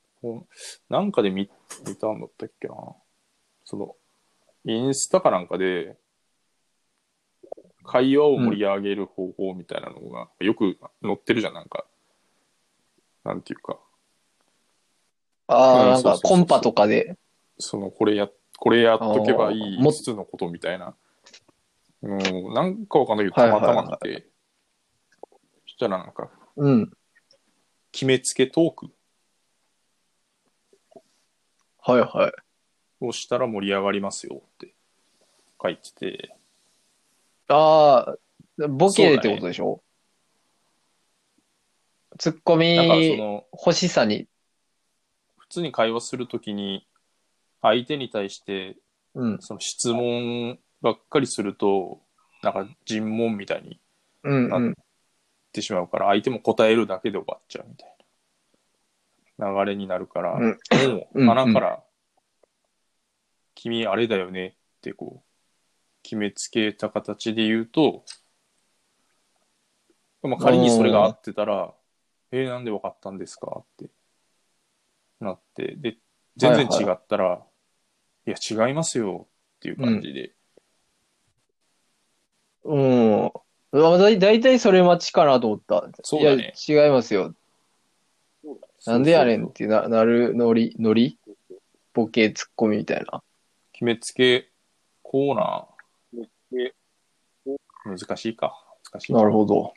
[0.88, 1.50] なんかで見
[1.86, 2.74] 見たんだったっけな。
[3.64, 3.96] その、
[4.64, 5.96] インスタかなんかで、
[7.85, 11.85] 会話を盛り上げる方法みたいなのが、よく載ってるじゃん、なんか。
[13.24, 13.79] なんていうか、
[15.46, 17.16] ああ、なんかコンパとかで。
[17.59, 20.94] その、これや、これやっとけばいいも5つのことみたいな。
[22.03, 24.27] うん、なんかわかんないけど、たまたま見て、
[25.66, 26.92] そしたらなんか、うん。
[27.92, 28.90] 決めつけトーク
[31.79, 32.43] はいはい。
[33.00, 34.74] をしたら盛り上がりますよって
[35.62, 36.37] 書いてて、
[37.48, 38.16] あ
[38.59, 39.83] あ、ボケでってことでしょ？
[42.18, 44.28] ツッコミなんかその、欲しさに。
[45.37, 46.87] 普通に会話するときに、
[47.61, 48.76] 相手に対して、
[49.14, 49.38] うん。
[49.40, 52.00] その質問ばっかりすると、
[52.42, 53.80] なんか尋問みたいに。
[54.26, 54.72] なっ
[55.52, 57.94] てしまうから、相手も答えるだけで終わっちゃうみたい
[59.37, 60.59] な流れになるから、うん
[60.94, 61.83] もうんう鼻から、
[63.64, 65.29] 君あれだよねってこう、
[66.03, 68.05] 決めつけた形で言うと、
[70.22, 71.72] まあ、仮にそれが合ってたら、
[72.31, 73.62] えー、なんで分かったんですか？
[73.62, 73.87] って
[75.18, 75.96] なって、で、
[76.37, 77.40] 全然違ったら、
[78.27, 78.37] いや、
[78.68, 80.33] 違いますよっていう感じで、
[82.64, 83.33] うん。
[83.72, 85.88] だだいたいそれ待ちかなと思った。
[86.03, 86.53] そうだね。
[86.55, 87.35] いや、違いますよ。
[88.87, 91.18] なんでやねんってななるノリ、ノリ？
[91.94, 93.22] ボケ、ツッコミみたいな。
[93.74, 94.48] 決めつけ
[95.02, 96.70] コーナー。
[97.84, 98.64] 難しいか。
[98.90, 99.18] 難しいか。
[99.18, 99.74] なるほど。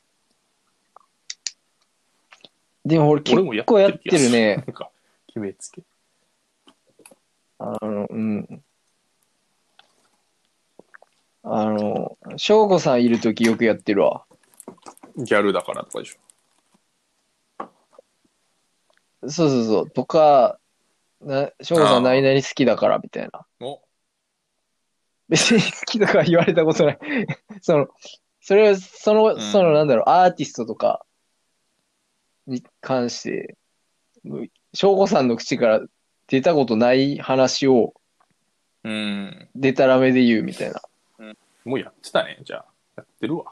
[2.86, 4.56] でも俺結俺もや構やって気がするね。
[4.56, 4.92] なんか、
[5.26, 5.82] 決めつけ。
[7.58, 8.64] あの、うん。
[11.44, 14.26] あの、翔吾さんいるときよくやってるわ。
[15.18, 17.68] ギャルだからとかでしょ。
[19.28, 19.90] そうそうそう。
[19.90, 20.60] とか、
[21.20, 23.46] な翔吾さあーん何々好きだからみたいな。
[23.60, 23.82] お
[25.30, 27.00] 別に好きとか言われたことない。
[27.62, 27.88] その、
[28.42, 31.06] それは、その、うんその、なんだろう、アーティストとか
[32.46, 33.58] に関して、
[34.74, 35.82] 翔吾さんの口から
[36.28, 37.94] 出たことない話を、
[38.84, 39.50] うん。
[39.56, 40.82] でたらめで言うみたいな。
[41.66, 42.66] もうやってたね、じゃあ。
[42.98, 43.44] やってるわ。
[43.44, 43.52] も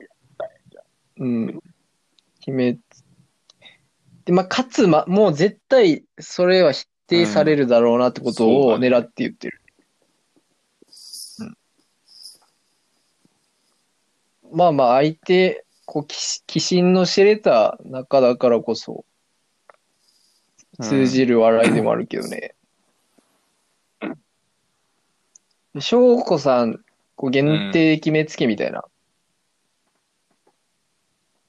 [0.00, 0.84] うやってたね、じゃあ。
[1.16, 1.62] うん。
[2.40, 2.78] 決め、
[4.26, 9.60] で、まあ、かつ、ま、もう絶対、それは否定されるだろうなってことうんそうだねを狙って言ってる。
[11.40, 11.56] うん。
[14.56, 19.04] まあまあ、相手、こう、きし鬼心の知れた仲だからこそ、
[20.80, 22.54] 通じる笑いでもあるけどね。
[25.74, 26.80] で翔子さん、
[27.16, 28.82] こう限定決めつけみたいな。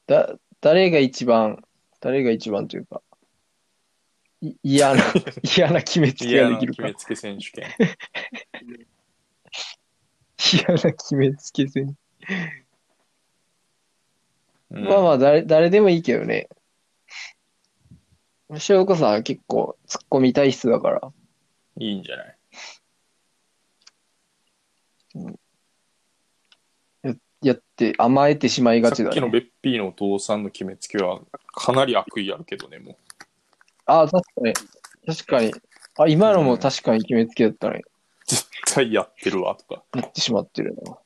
[0.08, 1.64] だ、誰が一番、
[2.02, 3.02] 誰が一番というか、
[4.42, 5.02] い嫌な、
[5.56, 7.16] 嫌な決めつけ嫌ができるかな決め。
[7.16, 7.70] つけ選手権。
[10.52, 11.98] 嫌な決めつけせん。
[14.72, 16.50] うんまあまあ、誰、誰でもいいけどね。
[18.58, 21.12] 翔子さんは結構突っ込み体質だから。
[21.80, 22.38] いいんじゃない？
[27.44, 29.16] やって甘えてしまいがちだね。
[29.16, 31.22] さっきのベッピーのお父さんの決めつけは
[31.54, 32.96] かなり悪意あるけどね、もう。
[33.86, 34.54] ああ、確かに。
[35.06, 35.54] 確かに。
[36.00, 37.84] あ、今のも確かに決めつけだったね。
[38.26, 39.84] 絶対やってるわ、とか。
[39.96, 40.98] やってしまってるな。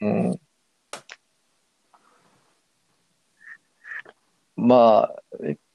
[0.00, 0.40] うん。
[4.58, 5.22] まあ、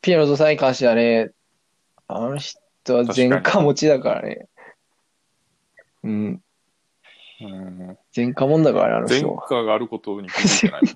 [0.02, 1.32] ピアノとさんに関してはね、
[2.10, 4.50] あの人は前科持ちだからね。
[6.04, 6.42] うん。
[7.40, 7.98] うん。
[8.14, 9.42] 前科者だからね、あの前人は。
[9.48, 10.94] 科があることに気づいてないもん。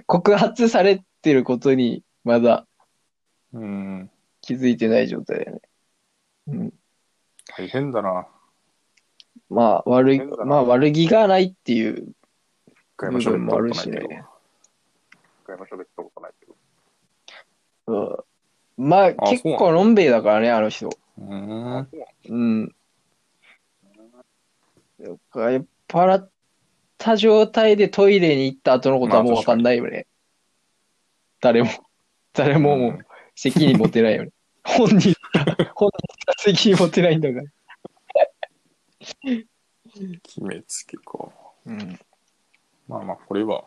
[0.06, 2.68] 告発されてることにまだ
[3.52, 4.10] うん。
[4.42, 5.60] 気づいてない状態だよね。
[6.46, 6.72] うん。
[7.56, 8.28] 大変だな。
[9.50, 12.14] まあ、悪い、変だなまあ、悪気がないっていう
[12.98, 14.08] 一回も喋ったことないけど。
[14.08, 14.26] 一
[15.46, 16.56] 回も喋ったことないけど。
[17.86, 18.16] うん
[18.88, 20.90] まあ、結構のんべいだからね、あの人。
[21.18, 21.88] うん。
[22.28, 22.74] うん。
[25.00, 26.30] やっぱ酔っ払っ
[26.96, 30.06] た状態でトイレに行った後のことはもうわかんないよね。
[31.40, 31.70] 誰も、
[32.34, 32.98] 誰ももう
[33.36, 34.32] 責任持てないよね。
[34.64, 37.44] 本人が、本人が責任持てないんだから。
[40.22, 41.30] 決めつけか。
[41.64, 41.98] うん。
[42.88, 43.64] まあまあ、これは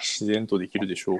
[0.00, 1.18] 自然とできるでしょう。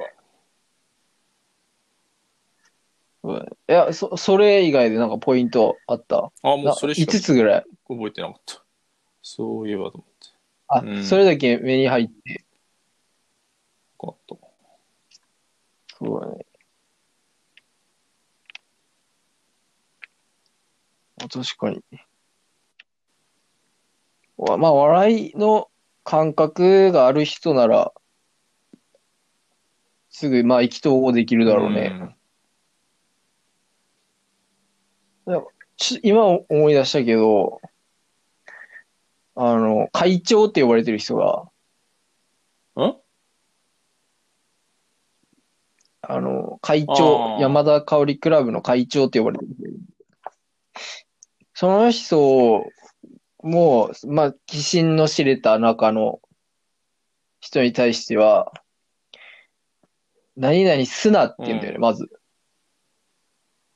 [3.25, 6.33] いや、そ、それ以外でなんかポイントあった？
[6.43, 7.65] あ、もうそれしか5つぐらい。
[7.87, 8.65] 覚えてなかった。
[9.23, 10.29] そういえばと思って。
[10.69, 12.33] あ、うんそれだけ目に入って。
[12.33, 12.39] よ
[13.99, 14.37] かった。
[15.99, 16.47] そうだね。
[21.21, 21.83] あ確かに。
[24.39, 25.69] わまあ、笑いの
[26.09, 27.93] 感覚がある人なら、
[30.09, 32.17] すぐ、まあ、意気投合できるだろうね。
[35.77, 37.61] ち今思い出したけど、
[39.35, 41.45] あの、会長って呼ばれてる人が、
[42.77, 42.89] うん？
[42.89, 42.97] ん
[46.01, 49.79] あの、会長山田香織クラブの会長って呼ばれてる。
[51.53, 52.65] その人
[53.43, 56.21] も、まあ、鬼心の知れた中の
[57.41, 58.53] 人に対しては、
[60.37, 62.09] 何々すなって言うんだよね、うまず。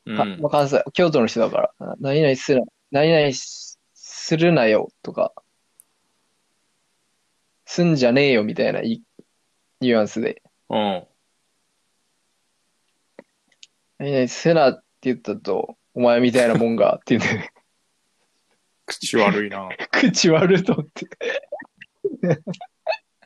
[0.07, 0.17] うん。
[0.17, 5.33] かまあ、関西、京都の人だから、何々する、何々すするなよとか、
[7.67, 9.03] すんじゃねえよみたいない
[9.81, 11.07] ニュアンスで、うん。
[13.99, 17.52] 何々すなって言ったと、お前みたいなもんがって言うんで、
[19.01, 19.69] 口悪いな。
[19.91, 21.07] 口悪いと思って、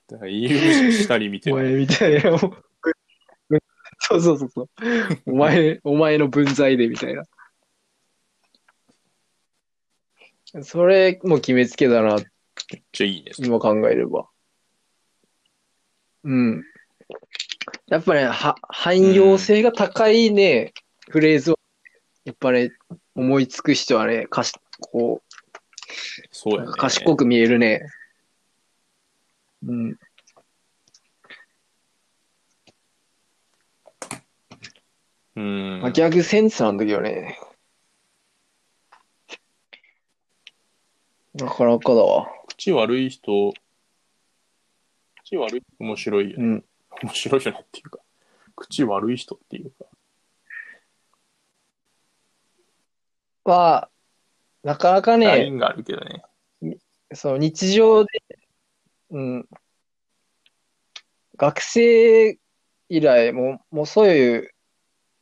[0.09, 2.39] だから言うしたり見てお前みたいな。
[3.99, 4.69] そうそうそうそう。
[5.27, 7.25] お前、お前の分際でみたいな。
[10.63, 13.33] それも決めつけだな、めっちゃいいね。
[13.39, 14.29] 今考えれば。
[16.25, 16.63] うん。
[17.89, 20.73] やっぱね、は、汎用性が高いね、
[21.11, 21.59] フレーズを、
[22.25, 22.71] やっぱね、
[23.15, 25.26] 思いつく人はね、かし、こう、
[26.31, 26.73] そうやね。
[26.73, 27.81] 賢く見えるね。
[29.65, 29.99] うん。
[35.37, 35.81] うん。
[35.81, 37.39] まあ、ギャグセンスなんだけどね。
[41.35, 42.29] なかなかだわ。
[42.49, 43.53] 口悪い人、
[45.23, 46.45] 口悪い面白いよね。
[46.45, 46.65] うん。
[47.03, 47.99] 面白いよねっていうか、
[48.55, 49.85] 口悪い人っていうか。
[53.45, 53.91] は、
[54.67, 56.25] なかなかね、ラインがあるけどね。
[57.15, 58.11] その日常で、
[59.11, 59.49] うん。
[61.37, 62.37] 学生
[62.89, 64.51] 以来、もう、もうそういう、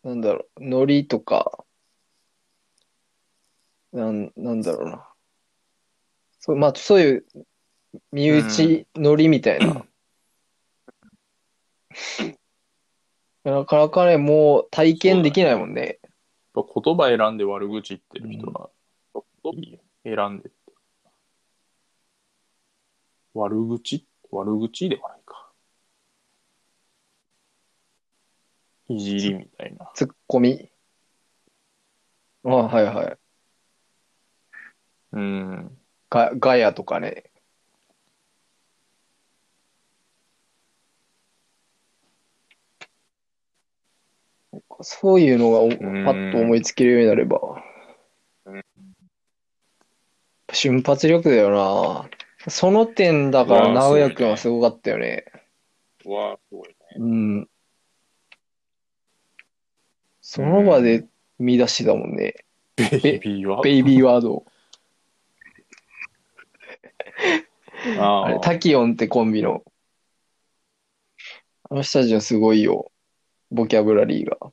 [0.03, 1.63] なんだろう、ノリとか、
[3.93, 5.07] なん、なんだろうな。
[6.41, 7.27] そう、まあ、そういう、
[8.13, 9.85] 身内ノリみたいな。
[13.45, 15.99] なかなかね、もう体験できないもんね。
[16.55, 18.71] 言葉選んで悪口言ってる人は、
[19.53, 20.73] いいよ選んでって。
[23.35, 24.07] 悪口？
[24.31, 25.51] 悪口ではないか。
[28.89, 29.91] いじりみたいな。
[29.95, 30.71] ツッコミ？
[32.45, 33.19] あ、はいはい。
[35.13, 35.79] うん。
[36.11, 37.31] ガ、ガヤとかね。
[44.81, 47.63] そういうのがおパんッと思いつけるようになれば。
[50.55, 52.09] 瞬発力だよな。
[52.51, 55.25] その点だから、うわ直哉くんはすごかったよね。
[56.05, 56.75] わすごいね。
[56.99, 57.49] うん。
[60.21, 61.07] その場で
[61.39, 62.35] 見出しだもんね。
[62.77, 64.47] ベイビーはベイビーワードを。
[67.99, 68.39] あれ。
[68.41, 69.63] タキオンってコンビの。
[71.71, 72.91] あの人たちのすごいよ。
[73.51, 74.53] ボキャブラリーが。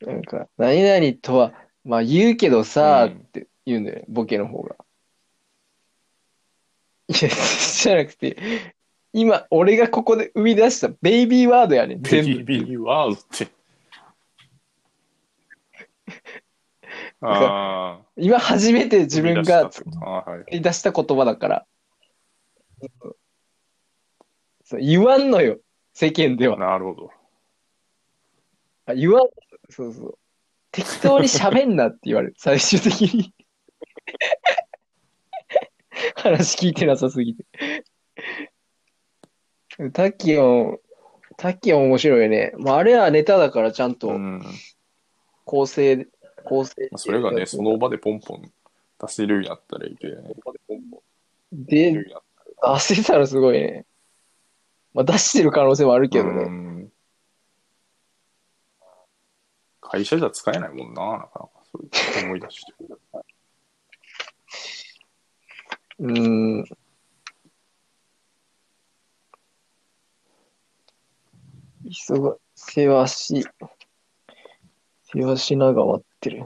[0.00, 1.52] なんか、何々とは、
[1.88, 4.76] まあ言うけどさ、うんって言うんだよね、ボケの方が。
[7.08, 8.36] いや、じゃなくて、
[9.14, 12.30] 今、俺がここで生み出したベイビーワードやねん、ベ全部。
[12.30, 13.48] イビーワードって。
[17.22, 18.06] ああ。
[18.16, 20.60] 今初めて自分が生み出したってことあーはい。
[20.60, 21.66] 出した言葉だから。
[24.64, 25.58] そう言わんのよ、
[25.94, 26.58] 世間では。
[26.58, 27.10] なるほど。
[28.84, 29.28] あ言わん、
[29.70, 30.18] そうそう。
[30.70, 33.34] 適当に喋んなって言われる、 最終的に。
[36.16, 37.44] 話聞いてなさすぎて。
[39.92, 40.78] タキオン、
[41.36, 42.52] タキオン面白いよね。
[42.58, 44.42] まあ、あれはネタだからちゃんとうん。
[45.44, 46.06] 構成、
[46.44, 46.90] 構成。
[46.96, 48.42] それがね、その場でポンポン
[49.00, 50.34] 出せるようになったらいいけどね。
[51.52, 53.86] で、出せたらすごいね。
[54.92, 56.44] まあ、出してる可能性もあるけどうね。
[56.44, 56.92] ん
[59.90, 61.50] 会社じゃ使えないもんな、なかなか。
[61.72, 62.74] そういう思い出して。
[66.00, 66.64] うん。
[71.84, 73.44] 急が、せわし、
[75.04, 76.44] せわしなが待ってる。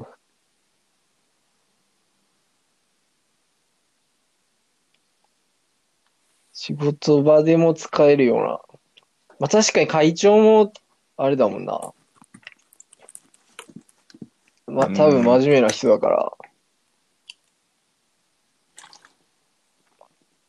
[6.53, 8.61] 仕事場でも使えるような。
[9.41, 10.73] まあ確かに会長も、
[11.17, 11.93] あれだもんな。
[14.73, 16.33] まあ多分真面目な人だから。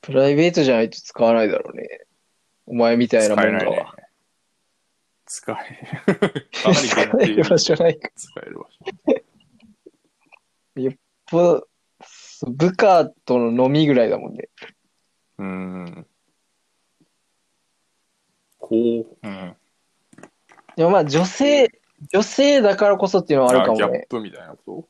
[0.02, 2.02] プライベートじゃないと使わないだろうね。
[2.66, 3.96] お前みたいなもんだ使えないねわ。。
[5.26, 5.56] 使え。
[6.52, 8.10] かなり使える場所ないか。
[8.16, 8.84] 使える場所。
[11.32, 11.68] ぶ
[12.46, 14.50] 部下との飲みぐらいだもんね。
[15.38, 16.08] うん。
[18.60, 19.56] こう、うん。
[20.76, 21.70] でもまあ女性、
[22.12, 24.08] 女性だからこそっていうのはあるかもギャッね。
[24.10, 24.88] プみたいなこ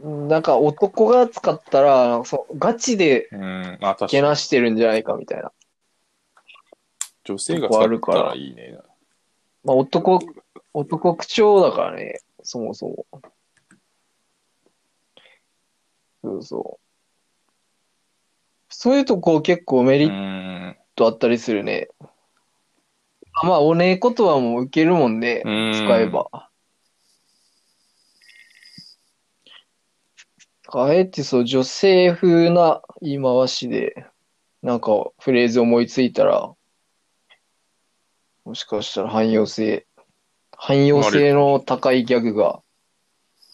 [0.00, 3.78] なんか男が使ったら、そうガチでとうん。
[3.80, 4.22] まあ確かけに。
[4.22, 5.52] なしてるんじゃないかみたいな。
[7.24, 8.78] 女性が使ったらいいね。
[9.62, 10.20] まあ男、
[10.72, 13.06] 男口調だからね、そもそも。
[16.22, 16.90] そうそう。
[18.70, 20.76] そういうとこ結構メリうッん。
[20.94, 21.88] トあったりするね。
[23.42, 26.50] あまあ、おねえ言葉も受けるもんね、うん使えば。
[30.72, 34.06] あえてそう、女性風な言い回しで、
[34.62, 36.52] なんかフレーズ思いついたら、
[38.44, 39.86] もしかしたら汎用性、
[40.56, 42.60] 汎用性の高いギャグが、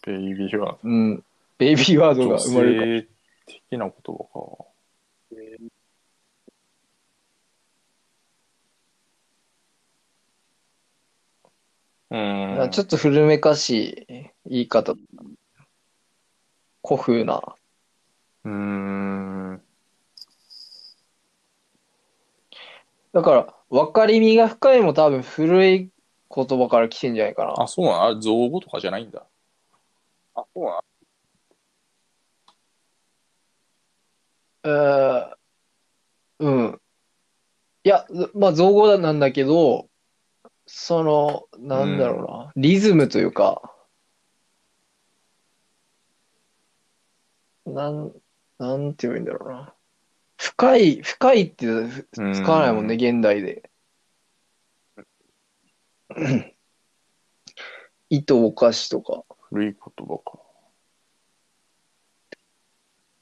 [0.05, 1.23] ベイビーはうん、
[1.57, 2.91] ベイビーワードが女生まれるかも。
[2.91, 3.07] 性
[3.69, 4.66] 的な言葉か。
[12.09, 12.17] う
[12.67, 12.69] ん。
[12.71, 14.93] ちょっと古めかしい言い方。
[16.85, 17.41] 古風な。
[18.45, 19.61] うーん。
[23.13, 25.89] だから、分かりみが深いも多分古い
[26.33, 27.53] 言葉から来てんじゃないかな。
[27.57, 29.25] あ、そうなのあれ、造語とかじゃないんだ。
[30.35, 30.83] あ、そうなの
[34.63, 35.37] えー
[36.39, 36.81] うん。
[37.83, 38.05] いや、
[38.35, 39.89] まあ、造語なんだけど、
[40.67, 43.73] その、なんだろうな、リズムというか、
[47.65, 48.13] なん、
[48.59, 49.73] なんて言えばいいんだろうな。
[50.37, 51.65] 深い、深いって
[52.11, 53.69] 使わないもんね、現代で。
[58.09, 59.23] 糸お菓子とか。
[59.49, 60.39] 古い言葉か。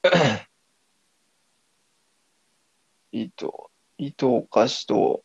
[3.12, 5.24] 糸、糸お菓子と、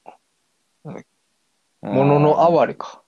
[0.83, 1.01] も
[1.81, 3.03] ものの哀れか。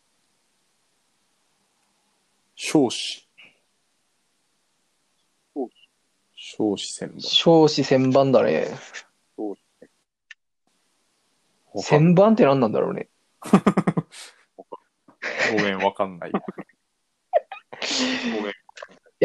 [2.55, 3.28] 少子。
[6.36, 8.67] 少子千少子千番だね。
[9.38, 9.55] 番。
[11.82, 13.09] 千番って何なんだろうね。
[15.57, 16.32] ごめん、わかんない。
[16.32, 16.34] い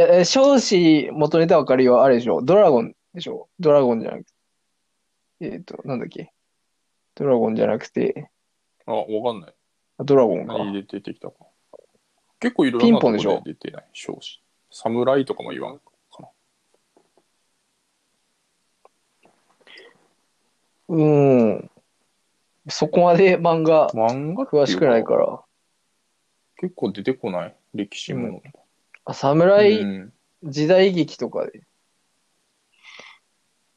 [0.00, 2.02] や、え少子元ネタわかるよ。
[2.02, 2.40] あれでしょ。
[2.42, 3.48] ドラゴンでしょ。
[3.58, 4.32] ドラゴンじゃなくて。
[5.40, 6.32] えっと、なんだっけ。
[7.14, 8.30] ドラゴンじゃなくて、
[8.88, 9.54] あ、わかんない。
[9.98, 10.58] あドラゴンか。
[10.58, 11.34] 何で出てきたか。
[12.40, 13.86] 結構いろんなところで出てない。
[13.92, 14.42] 少子。
[14.70, 15.82] 侍とかも言わんか
[16.20, 16.28] な。
[20.88, 21.70] うーん。
[22.68, 25.40] そこまで漫画漫画詳しくないから。
[26.56, 27.56] 結構出てこない？
[27.74, 28.42] 歴史もの。
[29.04, 30.12] あ、侍うん
[30.44, 31.62] 時代劇とかで。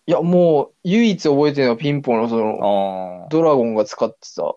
[0.05, 3.29] いや、もう、唯一覚えてるのはピンポンのその、ああ。
[3.29, 4.55] ドラゴンが使ってた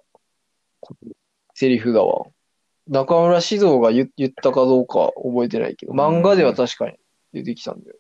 [1.55, 2.27] セリフだわ。
[2.87, 6.99] 中村獅童が言言ったかどうか覚えてないけど、漫画では確かに
[7.33, 7.97] 出てきたんだよ。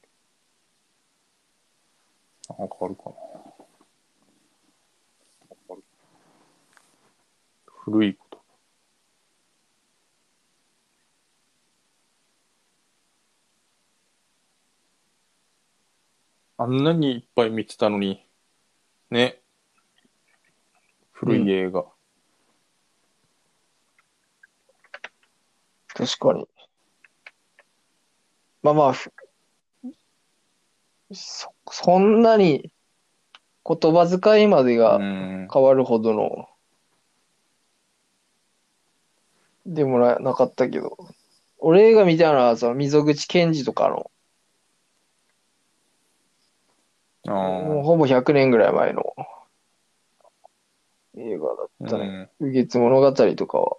[2.49, 3.15] わかるかな。
[7.67, 8.39] 古いこと。
[16.57, 18.27] あんなにいっぱい見てたのに、
[19.11, 19.41] ね。
[21.13, 21.94] 古い映画。
[25.95, 26.47] 確かに。
[28.63, 29.11] まあまあ、ふ
[31.13, 32.73] そ、そんなに
[33.65, 35.49] 言葉遣いまでがうん。
[35.53, 36.49] 変わるほどの、
[39.67, 40.97] でもな、なかったけど。
[41.59, 44.11] 俺が見たのは、その溝口健二とかの、
[47.27, 49.03] あもうほぼ100年ぐらい前の
[51.17, 51.65] 映画だあ。
[51.65, 52.31] ったね。
[52.41, 52.49] うん。
[52.49, 53.77] 雨月物語とかは、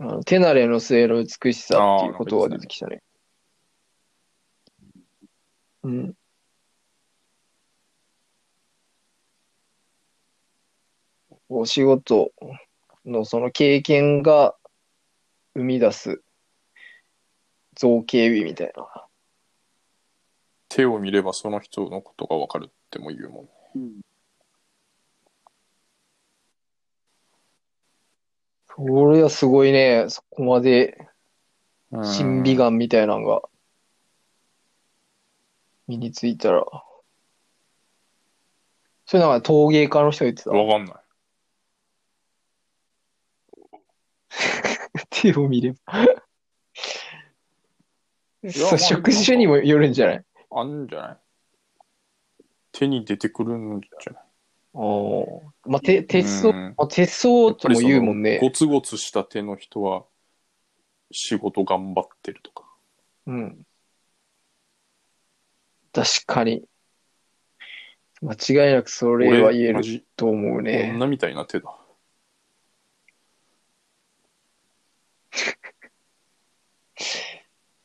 [0.00, 3.02] あの、手慣れの末の美しさっていうことが出てきたね。
[5.82, 6.14] うん。
[11.48, 12.32] お仕事
[13.04, 14.54] のその経験が
[15.54, 16.22] 生み出す
[17.74, 18.86] 造形美みたいな。
[20.68, 23.50] 手を見ればその人のことがわかるっても言うもんね。
[28.80, 31.08] それはすごいね、そこまで
[31.90, 33.42] うん審美眼みたいなのが
[35.88, 36.64] 身についたら。
[39.06, 40.50] それなんか陶芸家の人が言ってた？
[40.50, 40.94] わかんない。
[45.10, 45.98] 手を見れば。
[48.42, 50.24] やそう、まあ職種にもよるんじゃない？
[50.50, 51.18] あんじゃない？
[52.70, 54.24] 手に出てくるんじゃない？
[54.80, 58.38] おーまあ、て、鉄相、うんまあ、鉄相とも言うもんね。
[58.38, 60.04] ゴツゴツした手の人は
[61.10, 62.64] 仕事頑張ってるとか。
[63.26, 63.66] うん。
[65.92, 66.62] 確かに。
[68.22, 70.92] 間違いなくそれは言える俺マジと思うね。
[70.94, 71.76] 女みたいな手だ。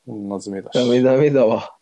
[0.06, 0.76] 女爪だし。
[0.76, 1.76] ダメダメだわ。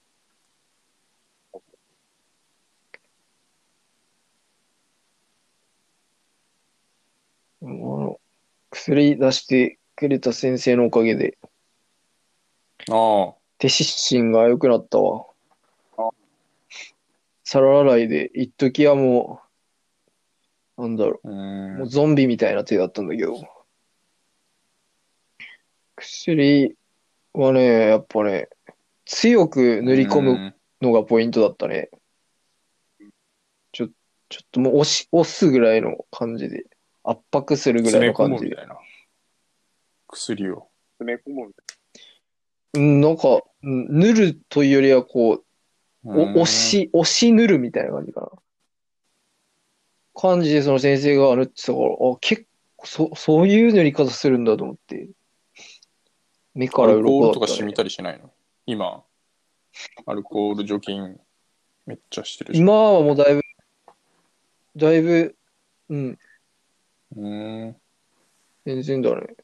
[7.62, 8.20] もう
[8.72, 11.38] 薬出してくれた先生のおかげで
[12.90, 13.34] ああ。
[13.60, 15.28] 手湿疹が良くなったわ。
[17.44, 19.42] 皿洗いで、一時はも
[20.78, 21.88] う、なんだろうう、もんう。
[21.88, 23.36] ゾンビみたいな手だったんだけど。
[25.96, 26.76] 薬
[27.34, 28.50] はね、やっぱね、
[29.06, 31.90] 強く塗り込むのがポイントだったね。
[33.74, 33.88] ちょ、
[34.30, 36.66] ちょっともう押し、押すぐらいの感じで、
[37.12, 38.78] 圧迫するぐらいの感じみたいな。
[40.08, 40.68] 薬を。
[41.00, 45.44] 詰め込むみたいうん、なんか、うん塗るというよりはこう、
[46.04, 46.46] うんお押。
[46.46, 48.30] し、押し塗るみたいな感じかな。
[50.14, 52.46] 感じでその先生が塗ってたから、あ、結
[52.76, 55.10] 構、そ、そういう塗り方するんだと思って。
[56.54, 57.58] 目かアらルコールとか鱗だったね。
[57.58, 58.32] 染みたりしないの？
[58.66, 59.04] 今、
[60.06, 61.18] アルコール除菌
[61.86, 62.58] めっちゃしてるし。
[62.60, 63.42] 今はもうだいぶ、
[64.76, 65.36] だいぶ、
[65.90, 66.20] うん、
[67.16, 67.76] うん。
[68.66, 69.36] 全然だね。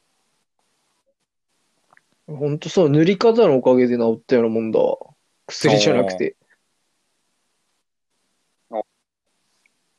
[2.28, 4.98] ほんとそう、塗り方のおかげで治ったようなもんだわ。
[5.48, 6.36] 薬じゃなくて。
[8.70, 8.82] あ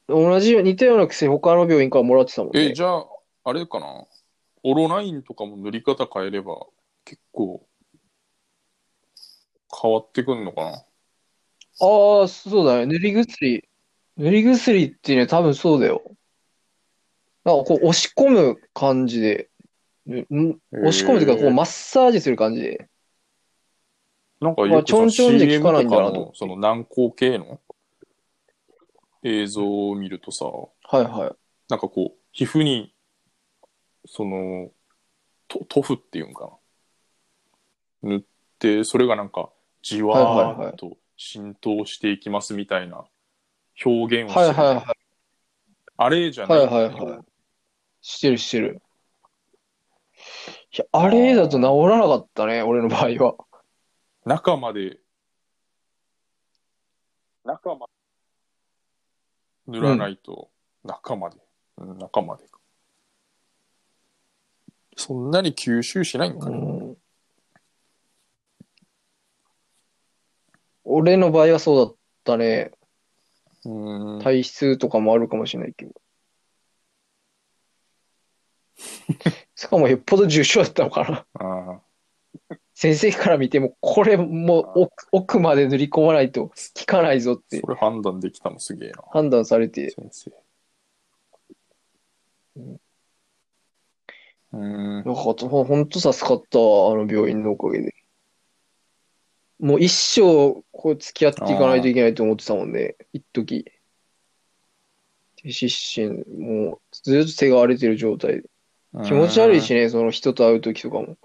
[0.09, 2.75] 同じよ、似たような薬他の病院からもらってたもんえ、ね。
[2.75, 3.07] じゃあ、
[3.45, 4.07] あれかな？
[4.63, 6.67] オロナインとかも塗り方変えれば
[7.05, 7.67] 結構
[9.81, 10.85] 変わってくんのかな？
[11.81, 12.87] ああ、そうだね。
[12.87, 13.69] 塗り薬。
[14.17, 16.03] 塗り薬ってね、多分そうだよ。
[17.49, 19.49] なんかこう押し込む感じで、
[20.07, 20.23] 押
[20.93, 22.89] し込むというか、こうマッサージする感じで。
[24.41, 27.61] なんかまあよくさ、ちょんちょんで効かないんだなとその軟膏系の
[29.23, 30.71] 映像を見るとさ、は
[31.01, 31.37] いはい。
[31.71, 32.95] なんかこう、皮膚に、
[34.07, 34.71] その、
[35.49, 36.51] と塗布っていうんか
[38.03, 38.11] な。
[38.11, 38.23] 塗っ
[38.59, 39.51] て、それがなんか、
[39.83, 43.05] じわーっと浸透していきますみたいな
[43.85, 44.59] 表現をしてる。
[44.59, 44.85] はいはいはい。
[45.97, 47.28] あれじゃない、はいはいはい。
[48.09, 48.81] してるしてる。
[50.73, 53.37] いや、あれだと治らなかったね、俺の場合は。
[54.25, 54.99] 中まで
[57.45, 57.53] な。
[57.53, 57.87] 中ま
[59.67, 60.51] 塗らないと、
[60.85, 61.37] 中まで、
[61.77, 62.59] うん中までか。
[64.97, 66.57] そんなに吸収しないんかな。
[66.57, 66.97] うん
[70.91, 72.71] 俺の場合はそうだったね。
[73.67, 74.23] うん。
[74.23, 75.93] 体質とかもあるかもしれないけど。
[79.55, 81.27] しかもよっぽど重症だったのかな。
[81.35, 81.83] あ
[82.75, 86.55] 先生から見ても、これもう奥奥まで塗り込まないと効
[86.87, 89.03] かないぞってそれ判断できたのすげえな。
[89.11, 90.33] 判断されて、先生。
[94.53, 95.03] うん。
[95.05, 95.49] よかった。
[95.49, 97.95] ほほんと助かったわ、あの病院のおかげで。
[99.59, 103.65] もう一生、こう付き合っていかないといけないと思ってたもんね、一時。
[105.43, 108.49] 手失神、もうずっと手が荒れてる状態で。
[109.05, 111.17] 気持ち悪いしね、その人と会う時とかも。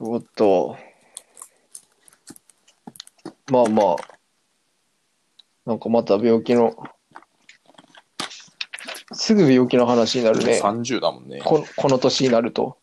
[0.00, 0.78] よかったわ。
[3.50, 3.96] まあまあ。
[5.64, 6.76] なんかまた病気の、
[9.12, 10.60] すぐ病気の話になるね。
[10.62, 11.40] 30だもんね。
[11.44, 12.62] ここの年になると。
[12.62, 12.76] も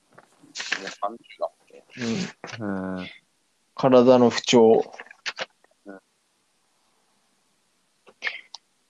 [0.52, 1.86] う30だもんね。
[2.60, 2.98] うん。
[2.98, 3.08] うん。
[3.76, 4.94] 体の不調。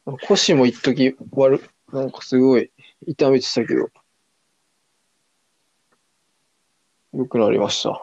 [0.06, 2.72] 腰も一時悪、なんかすごい
[3.08, 3.90] 痛めてたけど、
[7.14, 8.02] 良くなりました。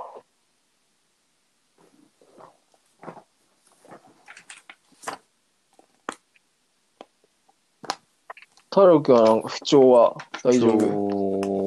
[8.70, 11.66] 太郎くんはなんか不調は大丈夫？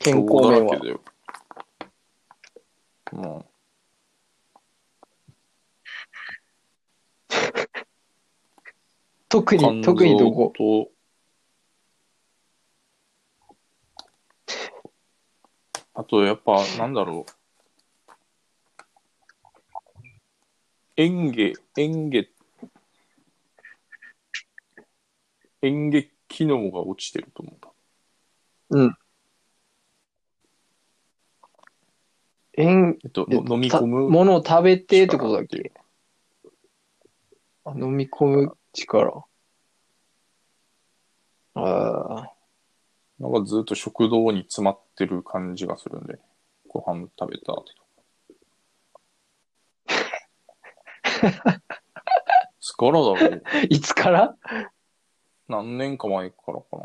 [0.00, 0.76] 健康面は？
[0.76, 1.00] 不調だらけだよ。
[3.12, 3.46] も
[9.30, 10.90] 特う、に、特にどこ？
[15.94, 17.30] あと、やっぱ、なんだろう。
[21.00, 22.28] 嚥下、嚥下、
[25.62, 27.52] 嚥下機能が落ちてると思
[28.72, 28.96] うんだ。
[32.54, 34.08] えん、えっと、飲み込む。
[34.08, 35.72] ものを食べてってことだっ力け
[37.64, 39.24] あ飲み込む力。
[41.54, 42.32] ああ、
[43.18, 46.18] なんかずっと食道に詰まってる感じがするんで、
[46.68, 47.80] ご飯食べた後とか。
[52.60, 53.42] いつからだろう？
[53.68, 54.36] いつから？
[55.48, 56.84] 何年か前からかな。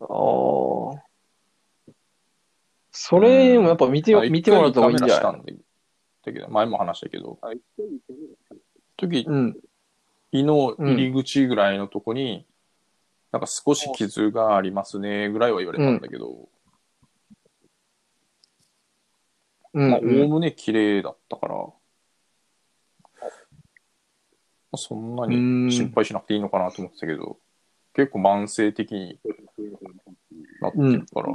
[0.00, 0.08] ああ。
[2.90, 5.63] それもやっぱ見て、あ見てもらった方がいいんじゃない？
[6.24, 7.38] だけど、前も話したけど、
[8.96, 9.56] 時、うん。
[10.32, 12.46] 胃の入り口ぐらいのとこに、
[13.30, 16.48] なんか少し傷がありますね、ぐらいは言われたんだけど、
[19.72, 20.22] うん、まあ、おうん。
[20.22, 21.72] おむね綺麗だったから、ま
[24.72, 27.38] あ、そんなに心配しなくていいのかなと思ってたけど、
[27.94, 29.20] 結構慢性的に
[30.60, 31.28] なってるから。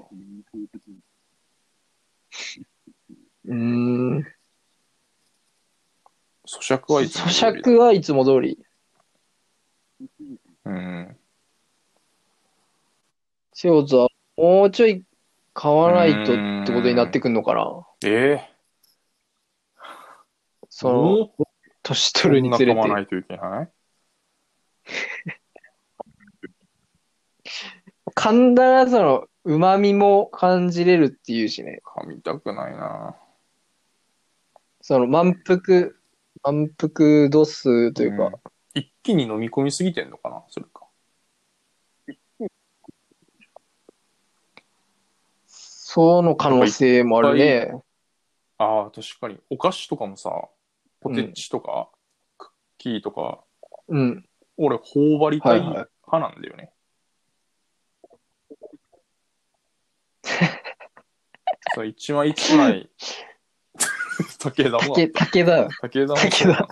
[3.46, 4.26] うーん。
[6.52, 8.58] 咀嚼はいつも通咀りだ嚼はいつも通り。
[10.66, 11.06] うん。
[11.06, 11.10] っ
[13.62, 15.04] てことは、もうちょい
[15.54, 16.36] 買わないとっ
[16.66, 18.50] てことになってくんのかなええ
[20.70, 21.30] その、
[21.84, 23.70] 年取るにつれてないといけない？
[28.16, 31.82] 噛んだら、その、旨味も感じれるっていうしね。
[31.86, 33.16] 噛みたくないな。
[34.82, 35.92] その、満腹、
[36.44, 38.34] 満腹度数というか、ん
[38.74, 40.44] 一気に飲み込みすぎてんのかな？
[40.50, 40.88] それか。
[45.48, 47.72] その可能性もあるね。
[48.58, 49.40] ああ、確かに。
[49.50, 50.50] お菓子とかもさ、
[51.00, 51.90] ポテチとか、
[52.38, 53.44] クッキーとか、
[53.88, 54.26] うん。
[54.58, 56.72] 俺、頬張りたいはいはい派なんだよね。
[61.74, 62.90] そう一枚一枚、
[64.40, 65.70] 武田も竹、竹だよ。
[65.82, 66.68] 武田も武田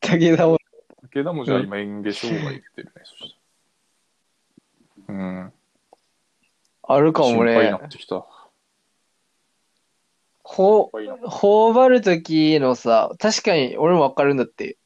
[0.00, 0.58] 武田も。
[1.12, 3.36] 武田もじゃあ今、演芸商売言ってるね、そし
[5.06, 5.18] たら。
[5.18, 5.52] うん。
[6.88, 7.78] あるかもね心配にな。
[7.78, 8.26] ってきた。
[10.42, 10.90] ほ
[11.24, 14.78] 頬張るときのさ、確かに俺もわかるんだって。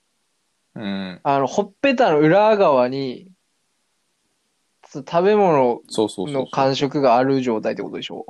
[0.75, 1.21] うん。
[1.23, 3.29] あの、ほっぺたの裏側に、
[4.87, 8.25] そ食べ物そうそうそうの感触がある状態ってことでしょ？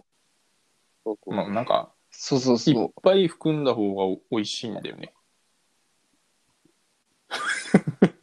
[1.05, 1.93] そうそうまあ、なんか、
[2.23, 2.91] そうそういっ。
[3.03, 5.15] ぱい含んだ方が美味しいんだよね。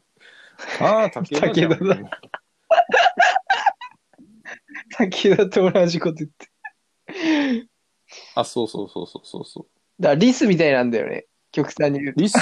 [0.79, 1.71] ああ、武田じゃん
[4.99, 6.47] 武田だと同じこと言って。
[8.35, 9.67] あ、そうそうそうそうそうそう。
[9.99, 11.25] だからリスみたいなんだよね。
[11.51, 12.21] 極端に言うと。
[12.21, 12.37] リス、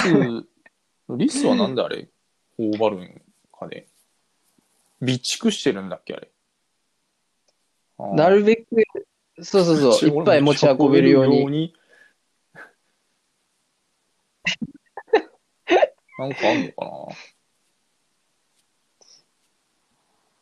[1.08, 2.10] リスはなんであれ？
[2.58, 3.22] 頬張るん
[3.58, 3.88] かね。
[5.00, 6.30] 備蓄してるんだっけあれ。
[7.96, 8.66] あーなるべく、
[9.42, 11.46] そうそうそう、いっぱい持ち運べるように。
[11.46, 11.74] に。
[16.18, 16.90] なんかあんのかな？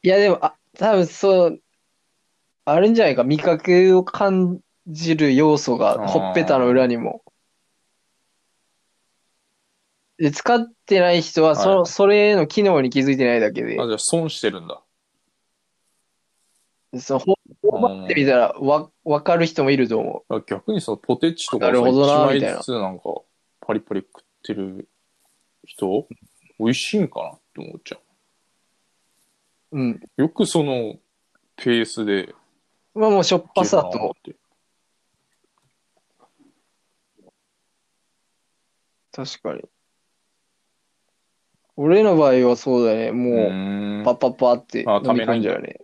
[0.02, 1.60] いやでも、あ、多分そう、
[2.66, 3.24] あるんじゃないか。
[3.24, 7.24] 味覚を感じる要素がほっぺたの裏にも。
[10.18, 14.83] で、使ってない人は、その、はいそれの機能に気づいてないだけであ、、じゃあ損してるんだ。
[17.00, 23.04] そう、ほ、ほばってみたら、わ、わかる人もいると思あ逆にさ、ポテチとかさ、なるほどな一枚みたいなずつなんか、
[23.60, 24.88] パリパリ食ってる
[25.64, 26.06] 人、
[26.58, 27.98] 美味しいんかなって思っちゃ
[29.72, 29.78] う。
[29.78, 29.90] うん。
[30.16, 30.22] う。
[30.22, 30.96] よくその、
[31.56, 32.34] ペースで、
[32.94, 34.36] まあもうしょっぱさと、って。
[39.12, 39.62] 確かに。
[41.76, 43.08] 俺の場合はそうだね。
[43.08, 45.80] うもう、パッパッパってあ飲み込んじゃうね。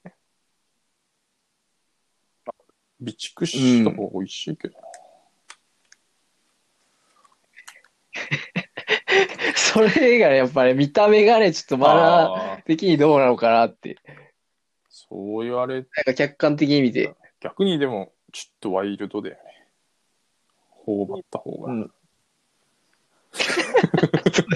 [3.00, 4.84] 備蓄した方が美味しいけどな。
[9.56, 13.96] それがね、やっぱり見た目がね、ちょっとマナー的にどうなのかなって。
[14.88, 17.14] そう言われ、なんか客観的に見て。
[17.40, 19.40] 逆にでも、ちょっとワイルドだよね。
[20.68, 21.72] 頬張った方が。
[21.72, 21.90] うん。
[23.32, 23.38] ポ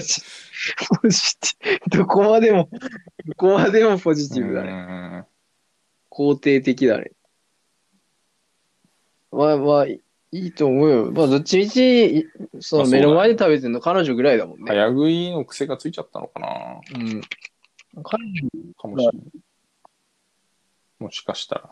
[0.01, 0.21] ジ
[1.01, 1.97] ポジティブ。
[1.97, 2.69] どこまでも、
[3.25, 4.71] どこまでもポジティブだね。
[4.71, 5.25] ね。
[6.11, 7.11] 肯定的だね。
[9.35, 11.11] まあまあ、いいと思うよ。
[11.11, 12.25] まあ、どっちみち、
[12.61, 14.65] そまあそうだねの目の前で食べてるの彼女ぐらいだもんね。
[14.67, 16.47] 早食いの癖がついちゃったのかな
[16.95, 17.21] うん。
[18.03, 19.23] 彼女かもしれない。
[20.99, 21.69] もしかしたら。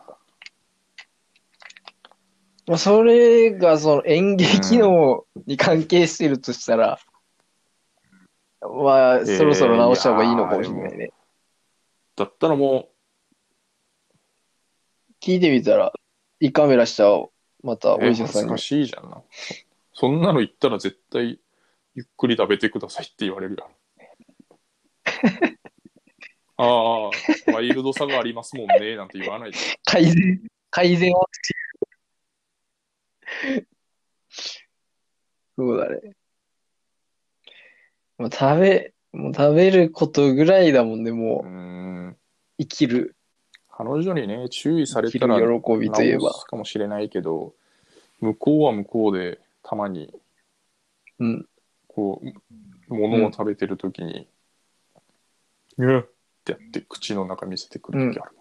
[2.68, 7.00] まあ、それがその演劇機能に関係してるとしたら、
[8.62, 11.12] まあ、そろそろ直した方がいいのかもしれないね。
[12.16, 12.90] だったらも
[15.22, 15.94] 聞いてみたら、
[16.42, 17.06] 胃カメラした
[17.64, 18.58] またお医者さんに恥ずか。
[18.58, 19.24] しいじゃんな。
[19.94, 21.40] そそんなの言ったら絶対、
[21.96, 23.72] ゆっくり食べてくださいって言われるよ。
[26.58, 27.10] ああ、
[27.52, 29.58] ワイルドさがありますもんね、なんて言わないで。
[29.86, 31.28] 改善、改善を。
[35.56, 36.16] そうだね。
[38.18, 41.52] もう食べ、もう食べることぐらいだもんね、もうーう、
[42.10, 42.18] ん。
[42.60, 43.16] 生きる、
[43.76, 47.54] 彼女にね、注意されたらる喜びといえばかもしれないけど、
[48.20, 50.14] 向こうは向こうで、たまに、
[51.20, 51.48] うん。
[51.88, 52.22] こ
[52.90, 54.28] う、物を食べてるときに、
[55.78, 56.06] うっっ
[56.44, 58.36] てやって口の中見せてくるときある。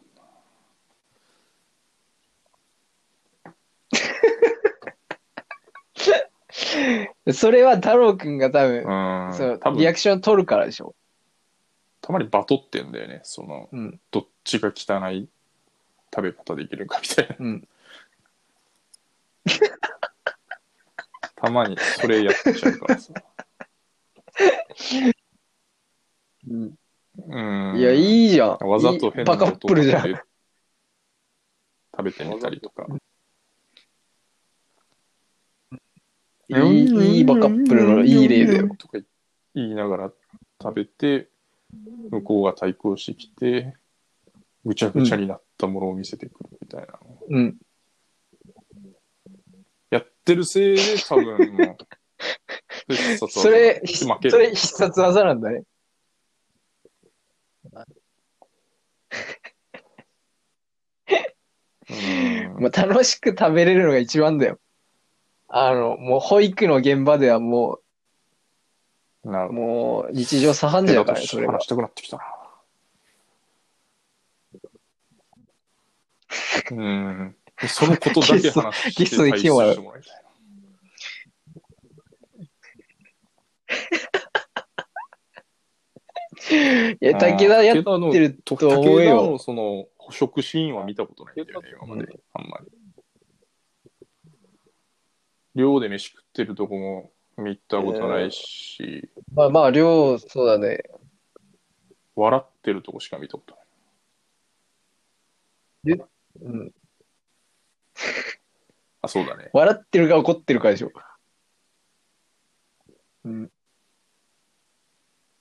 [7.33, 9.35] それは太郎くんが多分、うん。
[9.35, 10.95] そう多分リアクション取るからでしょ。
[12.03, 13.20] たまにバトってんだよね。
[13.22, 14.00] その、うん。
[14.11, 15.28] どっちが汚い
[16.14, 17.36] 食べ方できるかみたいな。
[17.38, 17.68] うん。
[21.36, 23.14] たまにそれやっちゃうからさ。
[26.48, 26.74] うん
[27.28, 27.78] うん。
[27.78, 28.59] いや、いいじゃん。
[28.66, 30.11] わざと変なバカップルじゃん。
[30.11, 30.14] ん。
[30.14, 32.86] 食べてみたりとか。
[36.48, 38.74] いいいいバカップルのいい例だよ。
[38.76, 38.98] とか
[39.55, 40.12] 言いながら
[40.61, 41.28] 食べて、
[42.11, 43.75] 向こうが対抗してきて、
[44.64, 46.99] ぐちゃぐちゃになったものを見せてくるみたいな
[47.31, 47.57] うん。
[49.91, 51.77] やってるせいで多分
[53.31, 54.31] それ、負ける。
[54.31, 55.62] それ必殺技なんだね。
[61.91, 64.59] うんまあ、楽しく食べれるのが一番だよ。
[65.49, 67.83] あの、もう保育の現場ではもう、
[69.25, 69.61] なるほど。
[69.61, 71.64] もう日常茶飯事だからね、それが話。
[71.64, 72.25] したくなってきたな。
[76.70, 77.37] うん。
[77.68, 80.23] そのことだけ話してゲストで来てもらう対処してもらいたい
[86.95, 87.18] いや、な。
[87.20, 89.39] 武田やってると思う武田よの。
[89.39, 92.09] その捕食シーンは見たことないんだよね、今まで。
[92.35, 92.66] あんまり。
[95.55, 100.83] 寮で飯食ってるとこも見たことないし、まあまあ、量、そうだね。
[102.14, 103.55] 笑ってるとこしか見たこと
[105.85, 106.01] ない。
[106.43, 106.74] うん。
[109.03, 109.51] あ、そうだね。
[109.53, 110.93] 笑ってるか怒ってるかでしょ。
[113.24, 113.53] うん。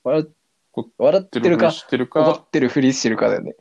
[0.04, 0.28] 笑
[0.72, 3.56] こ笑ってるか、してる怒かっ、てるふりしてるかだよね。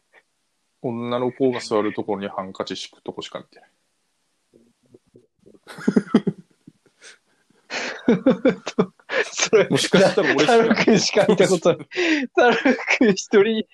[0.83, 3.70] 女の子が座るところにハンカチ敷くとこしか見てない。
[9.32, 11.88] それ、もしかしたら俺しかタル君しか見たことない。
[12.34, 12.56] タル
[12.98, 13.66] 君一人、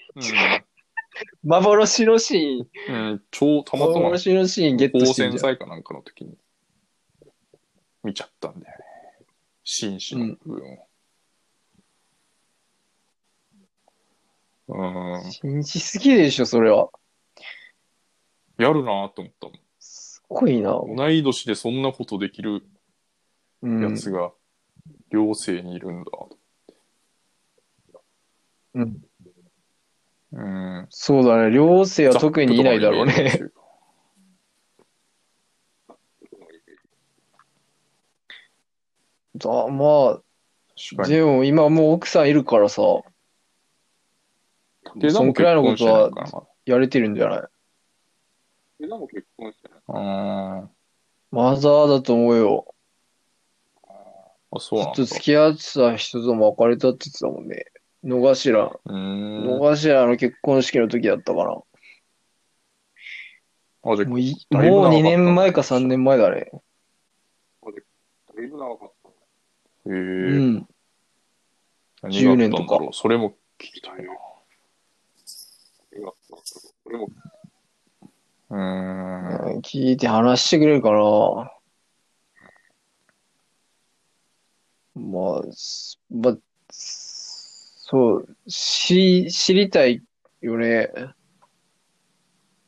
[1.43, 5.39] 幻のシーン、うん、うん、超たまたま幻のシーンゲット高してんじゃん。
[5.39, 6.37] 専祭かなんかの時に
[8.03, 8.85] 見ちゃったんだよね。
[9.65, 10.87] 紳士の部分を。
[14.69, 16.89] うん、信じすぎでしょ、それは。
[18.59, 19.57] やるなと思ったもん。
[19.79, 20.71] すごいな。
[20.71, 22.76] 同い年でそんなことできるうん
[23.63, 24.33] やつが
[25.11, 26.11] 寮生にいるんだ。
[28.75, 29.03] うん。
[30.33, 30.41] う
[30.83, 30.87] ん。
[30.91, 31.51] そうだね。
[31.51, 33.51] 寮生は特にいないだろうね。
[39.37, 39.85] だま
[40.19, 40.21] あ、
[40.77, 41.15] 確かに。
[41.15, 42.83] でも今もう奥さんいるからさ、
[44.97, 46.47] で、そんくらいのことは。
[46.65, 47.43] やれてるんじゃない？
[48.81, 49.81] え、でも結婚してない。
[49.89, 50.69] あ
[51.31, 52.75] マザーだと思うよ。
[54.57, 55.15] あ、そうなんだずっと。
[55.15, 57.67] 付き合ってた人とも別れたって言ってたもんね。
[58.03, 59.59] 野頭、うーん。
[59.59, 61.63] 野頭の結婚式の時だったかな。
[63.89, 66.51] あ、じゃあもういだいぶ長かったもう2年前か3年前だね。
[68.37, 69.09] だいぶ長かった。
[69.09, 70.39] へうえ。
[70.39, 70.69] ん。
[72.03, 74.13] 何があったんだろう10年とかそれも聞きたいな。
[75.97, 76.13] 今
[76.85, 77.09] 俺も
[78.51, 79.61] うーん。
[79.61, 81.56] 聞いて話してくれるかな。
[84.97, 86.37] まあ、すまあ、
[86.71, 90.03] そう、し、知りたい
[90.41, 90.91] よね。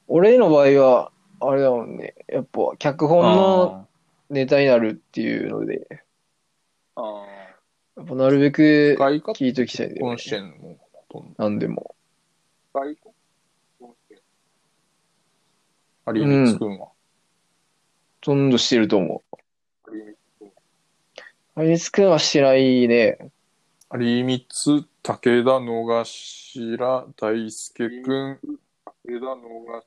[0.07, 2.15] 俺の場合は、あれだもんね。
[2.29, 3.89] やっぱ、脚本の
[4.29, 5.87] ネタになるっていうので、
[6.97, 7.25] あ
[7.97, 10.01] やっぱなるべく聞いときたいね。
[10.01, 10.53] 婚してんの
[10.93, 11.45] ほとんど。
[11.45, 11.95] なんでも。
[12.75, 13.15] あ、外国
[16.15, 16.87] 有光くんは。
[16.87, 16.95] ほ
[18.21, 19.38] とんどしてると思う。
[21.59, 23.19] あいつくんはしてないね。
[23.93, 28.39] 有光、武田、野頭、大輔くん、
[29.05, 29.83] 枝野が、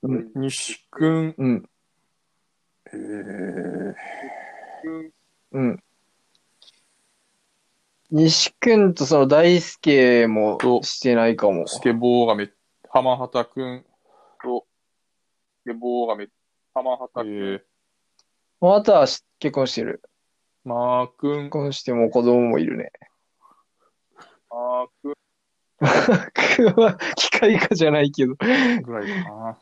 [0.00, 1.68] うん西くん、うん、
[2.86, 3.94] えー、
[5.52, 5.82] うん。
[8.10, 11.68] 西くんとその大輔もしてないかも。
[11.68, 12.50] スケボーがめ、
[12.88, 13.84] 浜畑くん、
[14.42, 14.64] と、
[15.66, 16.28] で、棒がめ、
[16.72, 17.60] 浜え畑ー、
[18.62, 20.00] またはし結婚してる。
[20.64, 22.90] マーくん結、婚しても子供もいるね。
[24.50, 25.14] あーく、
[26.74, 28.34] くんは機械化じゃないけど。
[28.34, 29.58] ぐらいか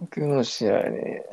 [0.00, 0.06] な。
[0.08, 1.24] くんもしてないね。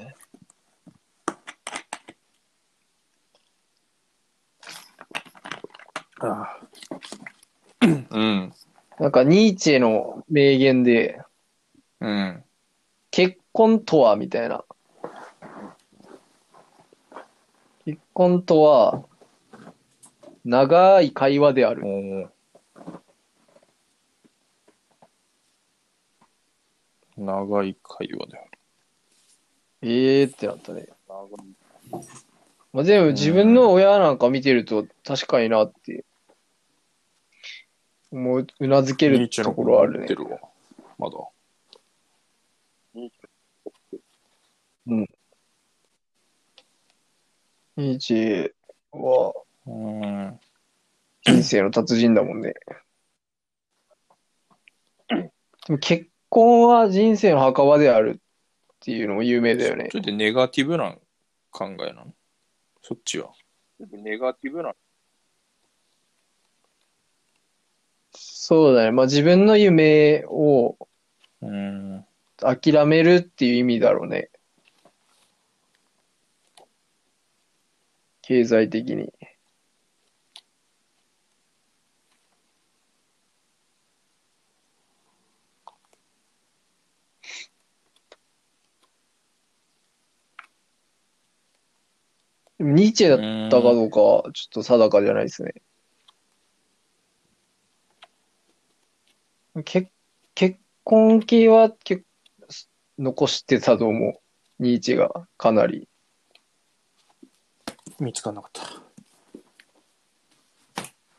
[7.81, 8.53] うん。
[8.99, 11.19] なんかニーチェの名言で、
[11.99, 12.43] うん。
[13.53, 14.65] 婚とはみたいな。
[17.85, 19.05] 結婚とは、
[20.43, 21.83] 長い会話である。
[21.85, 28.49] えー、長い会話である。
[29.83, 30.87] ええー、ってなったね。
[32.73, 36.05] まあ、でも自分の親なんか見てると確かになって
[38.11, 40.07] 思う、うなずけるところあるね。
[40.07, 40.25] る
[40.97, 41.17] まだ。
[44.85, 48.51] ニーチェ
[48.91, 49.33] は
[49.65, 50.39] うん。
[51.21, 52.53] 人生の達人だもんね。
[55.07, 55.15] で
[55.69, 59.87] も結婚は人生の墓場であるっていうのも有名だよね。
[59.89, 60.97] それでネガティブな
[61.51, 62.13] 考えなの？
[62.81, 63.31] そっちは。
[63.79, 64.73] ネガティブな。
[68.11, 68.91] そうだね。
[68.91, 70.75] まあ自分の夢を
[71.41, 72.05] うん。
[72.39, 74.29] 諦めるっていう意味だろうね。
[78.23, 79.13] 経済的に。
[92.59, 95.53] ニーチェだったかどうかはちょっと定かじゃないですね。
[99.65, 99.89] 結
[100.33, 102.05] 結婚系は結
[102.97, 104.63] 残してたと思う。
[104.63, 105.89] ニーチェがかなり。
[107.99, 108.63] 見つかんなかった。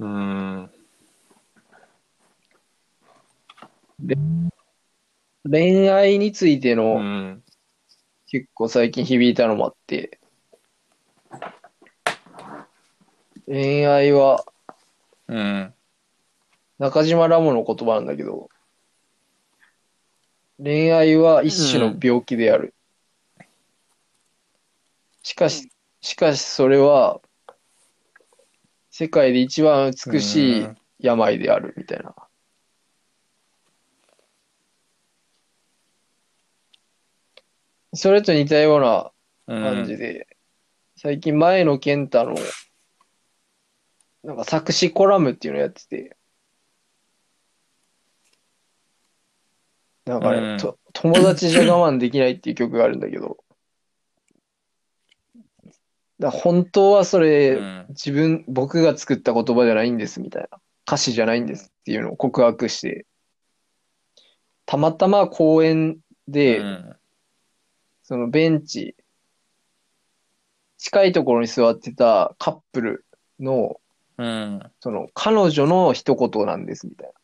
[0.00, 0.70] うん。
[5.48, 7.42] 恋愛についてうのん。
[8.26, 10.18] 結構最近響いたのもあって、
[13.46, 14.44] 恋愛は
[15.28, 15.74] うん。
[16.78, 18.48] 中島ラモの言葉なんだけど、
[20.62, 22.74] 恋愛は一種の病気である。
[25.22, 25.70] しかし、
[26.04, 27.22] しかしそれは
[28.90, 32.14] 世界で一番美しい病であるみたいな。
[37.94, 40.26] それと似たような感じで、
[40.94, 42.34] 最近前野健太の
[44.24, 46.16] なんか作詞コラムっていうのやってて、
[50.04, 50.58] なんかね、うん。
[50.58, 53.38] と友達じゃ我慢できないっていう曲があるんだけど、
[56.18, 60.58] だ本当はそれ、うん自分、僕が作った言葉じゃないんですみたいな。
[60.86, 63.06] 歌詞じゃないんですっていうのを告白して、
[64.66, 65.98] たまたま公園
[66.28, 66.96] で、うん
[68.06, 68.94] そのベンチ、
[70.76, 73.06] 近いところに座ってたカップル
[73.40, 73.80] の、
[74.18, 74.60] うん。
[74.80, 77.14] その彼女の一言なんですみたいな。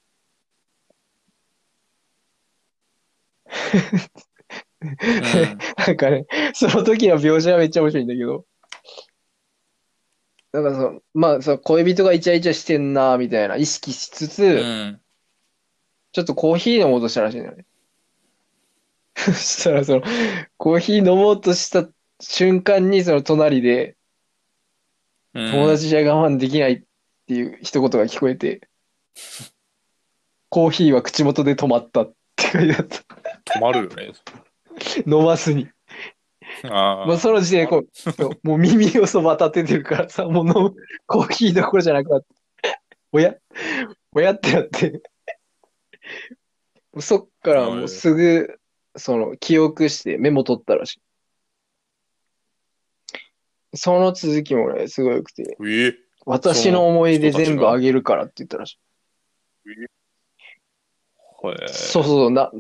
[5.86, 6.24] なんかね、
[6.54, 8.46] その時の描写はめっちゃ面白いんだけど、
[10.52, 15.00] なんかその、まあ、その恋人がイチャイチャしてんな、みたいな意識しつつ、うん。
[16.12, 17.64] ちょっとコーヒー飲もうとしたらしいんだよね。
[19.14, 20.02] そしたら、その、
[20.56, 21.88] コーヒー飲もうとした
[22.20, 23.96] 瞬間に、その隣で、
[25.34, 25.52] うん。
[25.52, 26.82] 友達じゃ我慢できないっ
[27.28, 28.68] ていう一言が聞こえて、
[30.48, 33.04] コーヒーは口元で止まったって書いてあった。
[33.58, 34.12] 止まるよね。
[35.06, 35.68] 飲まずに。
[36.70, 40.74] あもうその時点でこ う、もう耳をそば立ててるからさ、もう飲む、
[41.06, 42.26] コーヒーどころじゃなくなって、
[43.12, 43.34] おや
[44.12, 45.02] おやってなって、
[47.00, 48.58] そっからもうすぐ、
[48.96, 51.00] その、記憶してメモ取ったらしい。
[53.74, 55.56] その続きもね、すごい良くて。
[56.26, 58.78] 私の思い出全部あげるからって言ったらしい。
[61.42, 61.56] はい。
[61.68, 62.50] そうそう、な、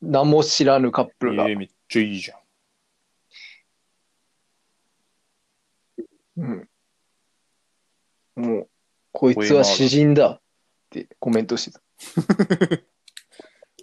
[0.00, 1.48] 名も知らぬカップルが。
[1.48, 2.38] ええ、めっちゃいいじゃん。
[6.40, 6.68] うん。
[8.36, 8.68] もう、
[9.12, 10.40] こいつは詩人だっ
[10.90, 11.82] てコメントしてた。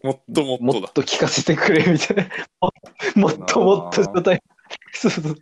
[0.03, 0.88] もっともっもとだ。
[0.89, 2.30] っと聞かせてくれみたいな。
[2.62, 2.72] も
[3.16, 4.41] もっともっと状態。
[4.91, 5.36] そうそう。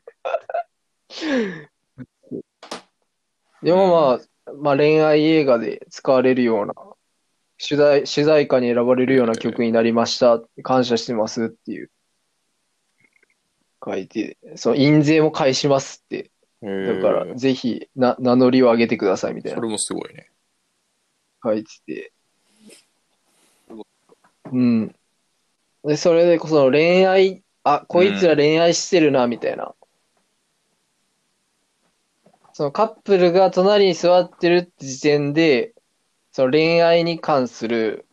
[3.61, 6.73] でもまあ、まあ恋愛映画で使われるような、
[7.57, 10.41] 主題、主題歌に選ばれるような曲になりました。
[10.63, 11.91] 感謝してますっていう。
[13.83, 16.31] 書いて、その印税も返しますって。
[16.65, 20.31] だから、ぜひ、な、名乗りを上げてくださいみたいなそれもすごいね。
[21.43, 22.11] 書いてて。
[24.51, 24.95] うん。
[25.83, 29.75] で、それで、その恋愛、あ、こいつら恋愛してるな、みたいな。
[32.53, 35.73] そのカップルが隣に座ってるって時点で、
[36.31, 38.07] その恋愛に関する、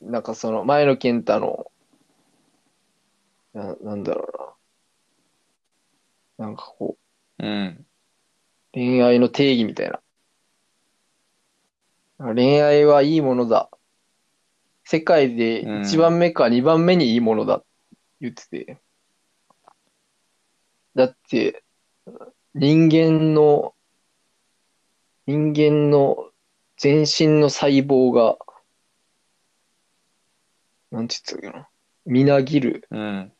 [0.00, 1.66] なんかその前野健太の、
[3.54, 4.56] な、なんだろ
[6.38, 6.46] うな。
[6.46, 6.96] なんかこ
[7.38, 7.86] う、うん。
[8.72, 10.00] 恋愛の定義みたいな。
[12.18, 13.70] 恋愛はいいものだ。
[14.84, 17.66] 世界で1番目か2番目にいいものだって
[18.20, 18.78] 言ってて。
[20.94, 21.64] だって、
[22.54, 23.74] 人間の、
[25.26, 26.30] 人間の
[26.76, 28.36] 全身の細胞が、
[30.92, 31.68] なんて言ってたっけな。
[32.06, 32.86] みなぎる。
[32.90, 33.32] うん。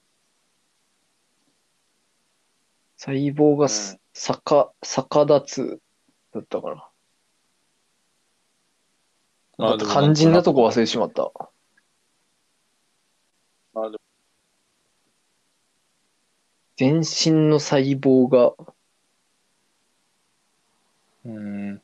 [3.04, 5.80] 細胞がす逆、逆立つ
[6.32, 6.88] だったかな。
[9.58, 11.30] あと肝心なとこ忘れてしまった。
[13.74, 13.96] あでも
[16.76, 18.54] 全身の細胞が、
[21.26, 21.82] うん。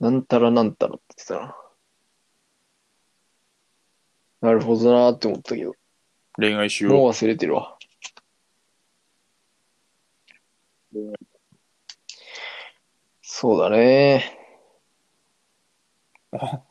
[0.00, 1.56] なんたらなんたらって言ってたな。
[4.42, 5.74] なるほどなーって思ったけど、
[6.36, 7.73] 恋愛しよもう忘れてるわ。
[13.22, 14.38] そうだね。
[16.32, 16.36] う。
[16.36, 16.62] あ、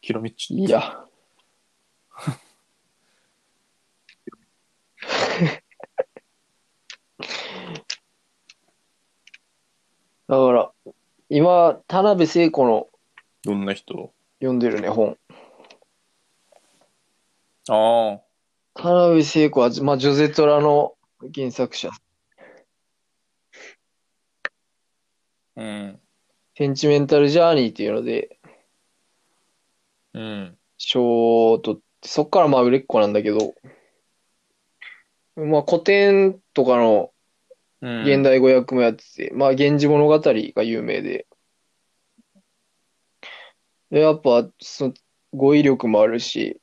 [0.00, 0.54] キロミッチ。
[0.54, 1.06] いや。
[10.28, 10.72] だから、
[11.28, 12.88] 今、田辺聖子の
[13.44, 14.12] どんな人？
[14.40, 15.16] 読んでるね、本。
[17.68, 18.20] ああ。
[18.74, 20.94] 田辺聖子は、まあ、ジョゼトラの
[21.34, 21.90] 原作者。
[25.56, 26.00] うん。
[26.56, 28.38] センチメンタルジャーニーっていうので、
[30.14, 30.58] うん。
[30.76, 33.54] 賞を取って、そっからまあ売れっ子なんだけど、
[35.36, 37.12] まあ古典とかの
[37.80, 38.02] うん。
[38.04, 41.26] 現代語訳もやってて、まあ源氏物語が有名で、
[43.90, 44.94] でやっぱその
[45.34, 46.60] 語彙力もあるし、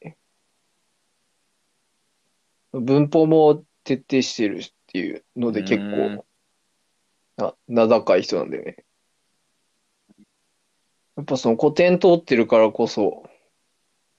[2.72, 6.26] 文法も徹底してるっていうので結うん構、
[7.40, 8.84] な名高い人なんだよね。
[11.16, 13.24] やっぱその古典通ってるからこそ、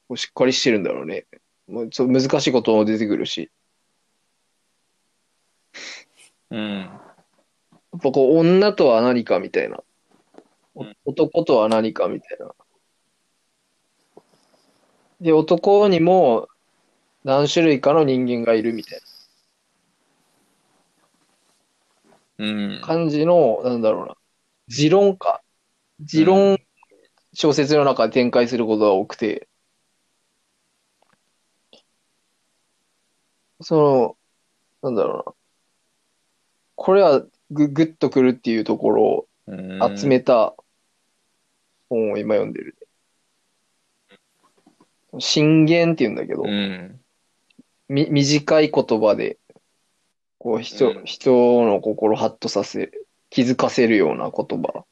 [0.09, 1.27] こうしっかりしてるんだろうね。
[1.69, 3.51] もうちょっと難しいことも出てくるし。
[6.51, 6.79] うん。
[6.81, 6.87] や
[7.97, 9.83] っぱこう、女とは何かみたいな。
[10.75, 12.55] おうん男とは何かみたいな。
[15.21, 16.49] で、男にも
[17.25, 19.20] 何種類かの人間がいるみたいうんな。
[22.83, 24.17] 感じの、なんだろうな。
[24.69, 25.43] 持論か。
[26.01, 26.59] 持論、
[27.33, 29.49] 小説の中で展開することが多くて。
[33.61, 34.17] そ
[34.83, 35.35] の、なんだろうな。
[36.77, 39.99] これはぐ、ぐっとくるっていうところをうん。
[39.99, 40.55] 集めた
[41.89, 42.77] 本を今読んでる。
[45.19, 47.01] 信玄って言うんだけど、うん。
[47.89, 49.39] み、短い言葉で、
[50.41, 51.31] こう人、うん人
[51.67, 52.91] の心をハッとさせ、
[53.29, 54.85] 気づかせるような言葉。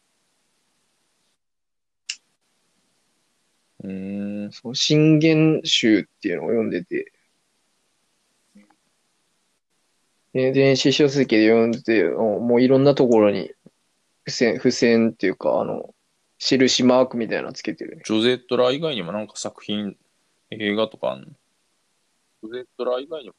[3.83, 4.53] うん。
[4.53, 7.13] そう信玄集っていうのを読んでて、
[10.35, 13.51] で電子書籍で読んでて、おもういろんなところに
[14.27, 15.95] 付箋、付箋っていうか、あの、
[16.39, 18.03] 印マークみたいなのつけてるね。
[18.05, 19.97] ジョゼットラ以外にもなんか作品、
[20.51, 21.27] 映画とかあんの？
[21.29, 23.35] ジョゼットラ以外にも、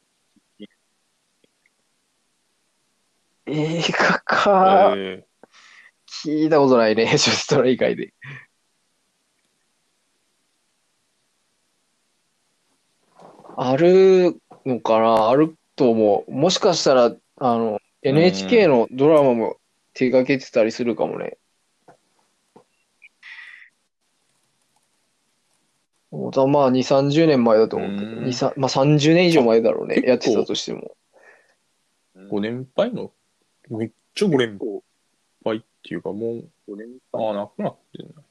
[3.52, 5.24] 映画か、え
[6.24, 8.12] 聞いたことないね、ジョストラ以外で。
[13.56, 15.28] あるのかな？
[15.30, 16.32] あると思う。
[16.32, 19.56] もしかしたら、あの、NHK のドラマも
[19.94, 21.36] 手掛けてたりするかもね。
[26.10, 30.02] ほんとまあ、2、30年前だと思うけど、うん2、3まあ30年以上前だろうね。
[30.06, 30.96] やってたとしても。
[32.16, 33.12] ー、ご年配の
[33.70, 34.58] めっちゃご年
[35.44, 38.22] 配っていうかもう、5年ああ、なくなってんな。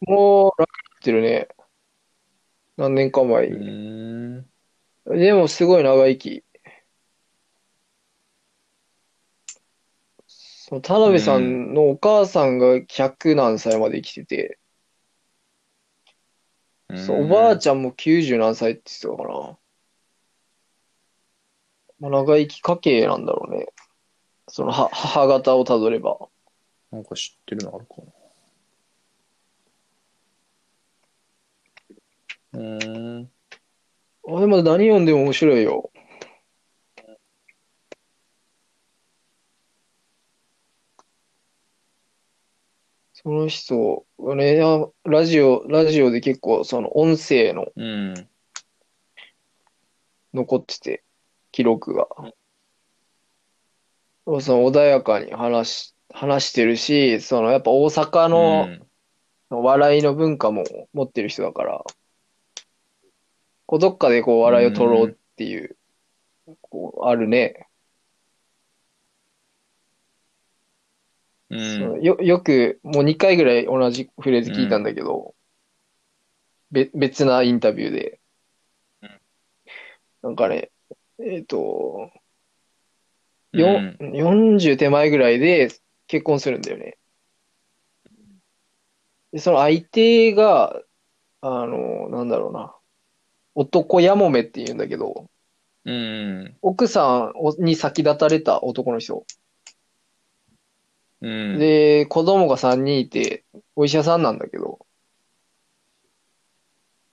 [0.00, 1.48] もう、楽になってるね。
[2.76, 3.66] 何年か前うに。
[3.66, 5.18] ーん。
[5.18, 6.44] でもすごい長生き。
[10.26, 14.58] その田辺さんのお母さんが100何歳まで生きてて、
[16.96, 19.58] そうおばあちゃんも90何歳って言ってたかな。
[22.00, 23.66] まあ、長生き家系なんだろうね。
[24.54, 26.28] そのは母方をたどれば。
[26.90, 27.94] なんか知ってるのあるか
[32.52, 32.60] な。
[32.60, 33.30] うーん。
[34.28, 35.90] あ、でも何読んでも面白いよ。
[43.14, 48.28] その人はね、いやラジオ、ラジオで結構その音声のうん。
[50.34, 51.04] 残ってて、
[51.52, 52.06] 記録が。
[54.24, 59.62] その穏やかに話し、話してるし、そのやっぱ大阪うのん。
[59.62, 61.84] 笑いの文化も持ってる人だから、
[63.66, 65.76] こうどっかでこう笑いを取ろうっていう、
[66.60, 67.66] こう、あるね。
[71.50, 71.58] う。
[71.58, 75.34] そうんよ、よく、もう2回ぐらい同じフレーズ聞いたんだけど、
[76.70, 78.20] べ、別なインタビューで
[79.02, 79.20] うん。
[80.22, 80.70] なんかね、
[81.18, 82.21] えっと、うん
[83.52, 83.66] よ、
[84.00, 85.70] 40手前ぐらいで
[86.06, 86.96] 結婚するんだよね。
[89.32, 90.80] で、その相手が、
[91.40, 92.74] あの、なんだろうな。
[93.54, 95.28] 男やもめって言うんだけど、
[95.84, 96.56] うん。
[96.62, 99.26] 奥さんをに先立たれた男の人。
[101.20, 101.58] うん。
[101.58, 104.86] で、子供が3人いて、お医者さんなんだけど、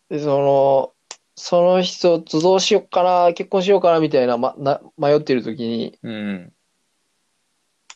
[0.09, 0.93] で、その、
[1.39, 6.53] その人とどうしよっかな、結婚しようかな、みたいな、ま、な、迷ってる時に、うん。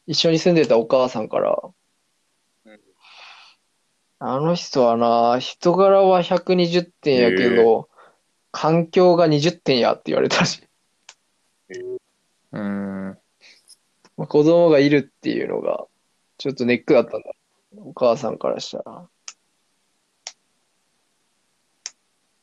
[0.08, 1.58] 一緒に住んでたお母さんから
[2.66, 2.80] うん、
[4.20, 7.90] あの人はな、人柄は120点やけど、
[8.52, 10.68] 環境が20点やって言われたらしい。
[12.54, 13.18] うん。
[14.16, 15.86] まあ、子供がいるっていうのが、
[16.38, 17.32] ちょっとネックだったんだ。
[17.76, 19.10] お母さんからしたら。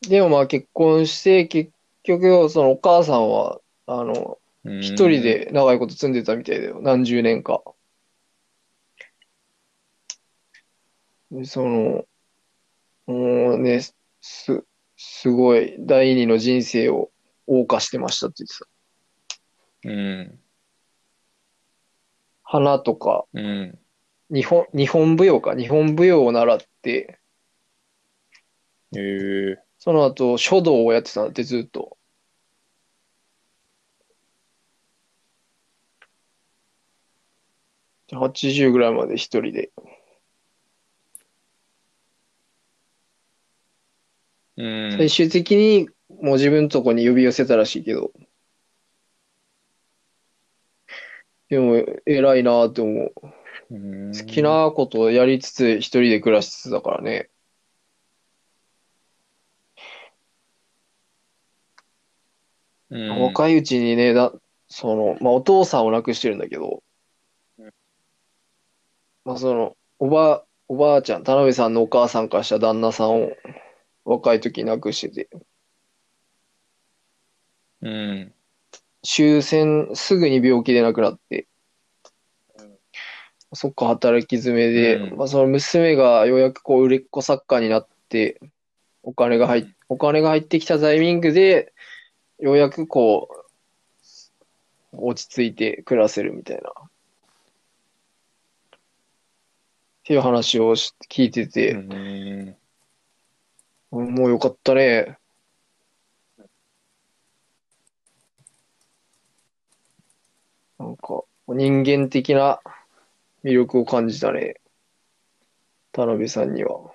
[0.02, 1.72] でもまあ結婚して、結
[2.04, 4.80] 局、そのお母さんは、あの、うん。
[4.80, 6.80] 一人で長いこと住んでたみたいだよ。
[6.82, 7.62] 何十年か。
[11.30, 12.04] で、その、
[13.06, 13.80] もうね、
[14.20, 14.64] す、
[14.96, 17.10] すごい第二の人生を
[17.48, 19.90] 謳歌してましたって言ってた。
[19.90, 20.40] うん。
[22.42, 23.78] 花とか、うん。
[24.30, 25.56] 日本、日本舞踊か。
[25.56, 27.18] 日本舞踊を習って、
[28.96, 29.69] ええ。
[29.80, 31.96] その後書道をやってたんだってずっと。
[38.08, 39.70] で80ぐらいまで一人で。
[44.58, 44.92] うん。
[44.98, 45.88] 最終的に
[46.20, 48.12] もう自分のとこに呼び寄せたらしいけど。
[51.48, 53.12] でも偉いなって思う。
[53.70, 53.74] う
[54.10, 57.30] ん好きなことをやりつつ一人で暮らしつつだからね。
[62.90, 63.20] うん。
[63.22, 64.32] 若いうちにね、だ、
[64.68, 66.82] その、まあ、お父さんを亡くしてるんだけど
[67.58, 67.72] うん、
[69.24, 73.32] まあ、その、おば、おばあちゃん、田辺さんのお母さんからした旦那さんを
[74.04, 75.28] 若い時に亡くしてて、
[77.82, 78.34] うん。
[79.02, 81.46] 終戦すぐに病気で亡くなって。
[82.58, 82.78] うん、
[83.54, 85.16] そっか働き詰めで、うん。
[85.16, 88.40] まあ、その娘がようやくこう売れっ子作家になって、
[89.02, 91.72] お金が入っ、お金が入ってきたタイミングで、
[92.40, 93.28] ようやくこ
[94.92, 96.70] う、落ち着いて暮らせるみたいな。
[96.70, 96.72] っ
[100.04, 102.56] ていう話をし聞いてうて、ん。
[103.90, 105.18] もうよかったね。
[110.78, 112.60] なんか、人間的な
[113.44, 114.54] 魅力を感じたね。
[115.92, 116.92] 田辺さんには。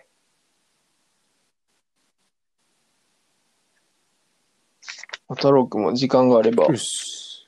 [5.30, 7.48] 太郎くんも時間があればよし。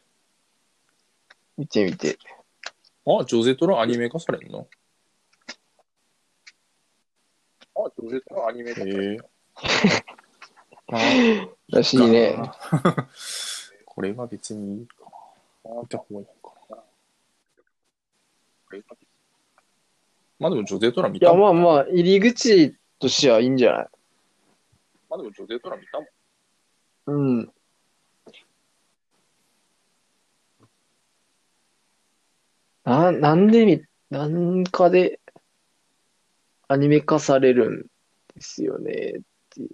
[1.58, 2.18] 見てみて。
[3.06, 4.68] あ、ジョゼトラアニメ化されんの？
[7.76, 9.18] あ、ジョゼトのアニメ化されへえ。
[11.70, 12.36] らしいね。
[13.86, 14.96] これは別にいいか
[15.66, 15.82] な。
[15.82, 16.78] 見た方がいいのかな。
[16.78, 16.84] た
[20.40, 23.88] まあでもジョゼトラ見いや、たもんまあまあ、入り口としてはいいんじゃない？
[25.10, 26.08] まあでもジョゼトラ見たもん。
[27.38, 27.54] うん。
[32.88, 35.20] な、なんでみ、なんかで
[36.70, 37.82] アニメ化されるん
[38.34, 39.66] ですよねってい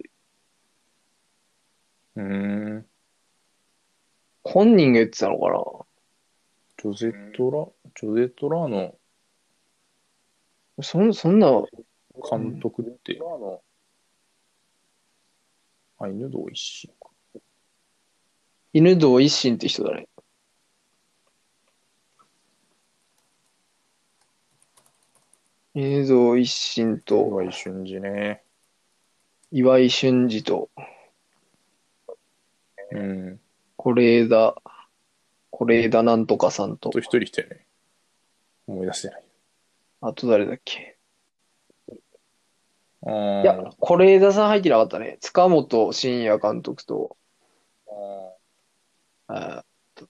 [2.16, 2.20] う。
[2.20, 2.86] うーん。
[4.42, 5.62] 本人が言ってたのかな？
[6.82, 7.68] ジョゼトラ、
[8.00, 8.96] ジョゼトラの
[10.82, 11.62] そん、そんな、
[12.28, 13.20] 監督って、
[15.98, 17.10] アイヌ道一心か。
[18.72, 20.08] 犬堂一心って人だね。
[25.74, 28.42] 犬堂一心と岩井俊二ね。
[29.50, 30.70] 岩井俊二と
[32.92, 33.40] うん。
[33.76, 34.54] 是枝、
[35.50, 37.66] 是枝なんとかさんとあと、一人いたよね。
[38.68, 39.24] 思い出せない。
[40.00, 40.96] あと誰だっけ？
[43.02, 45.18] あーいや、是枝さん入ってなかったね。
[45.20, 47.16] 塚本慎也監督と、
[47.88, 48.32] あ
[49.26, 50.06] あー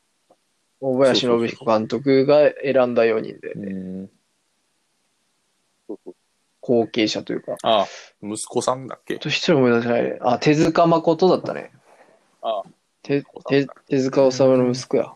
[0.81, 3.71] 大林信彦監督が選んだ4人で、う
[4.05, 4.11] ん。
[6.67, 7.57] 後継者というか。
[7.63, 7.87] あ、
[8.23, 9.17] 息子さんだっけ？
[9.17, 10.19] あと一人思い出せないね。
[10.23, 11.71] あ、手塚誠だったね。
[12.41, 12.63] ああ、
[13.03, 15.13] 手、手、手塚治虫の息子や。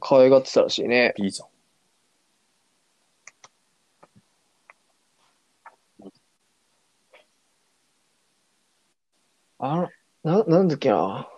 [0.00, 1.14] 可愛がってたらしいね。
[1.16, 1.46] B さん。
[9.60, 9.88] あの、
[10.24, 11.28] な、なんだっけな。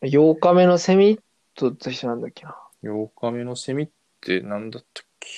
[0.00, 1.20] 8日目のセミ
[1.54, 2.56] 取った人なんだっけな。
[2.82, 3.88] 8日目のセミっ
[4.20, 5.28] て何だったっけ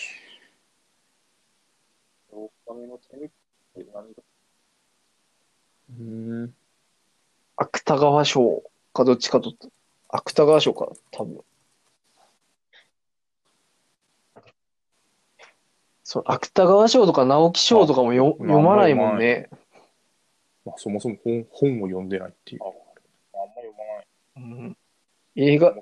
[2.33, 3.29] ？8日目のセミっ
[3.75, 4.23] て何だ
[5.91, 6.55] うーん。
[7.57, 8.63] 芥川賞
[8.93, 9.69] かどっちか取った。
[10.09, 11.45] 芥川賞か、多分。
[16.03, 19.49] そう、芥川賞とか直木賞とかもよあ読まないもんね。
[20.65, 22.63] まあ、そもそも本本を読んでないっていう。
[22.63, 23.73] あんま読
[24.37, 24.67] まない。
[24.67, 24.77] うん、
[25.37, 25.75] 映画、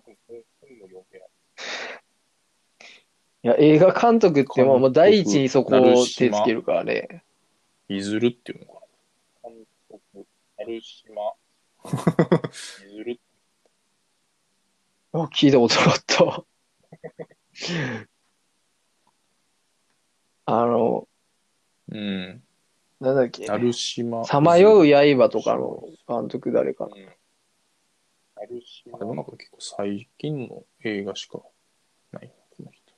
[3.42, 3.48] い。
[3.48, 7.24] や、映画監督ってもうもう第一にそこを手つけるからね。
[7.88, 8.80] いずるっていうのか
[9.42, 9.52] 監
[9.90, 10.26] 督、
[10.58, 11.34] 成島、
[11.84, 13.20] いずる、
[15.12, 16.44] あ聞いたことなかった。
[20.46, 21.06] あの、
[21.88, 21.98] な。
[21.98, 22.42] うん。
[23.00, 23.46] なんだっけ？
[23.46, 24.24] 成島。
[24.24, 26.96] さまよう刃とかの監督誰かな。
[26.96, 27.08] うん。
[28.48, 31.40] 成島あ、でもなんか結構最近の映画しか
[32.12, 32.94] ないな、この人。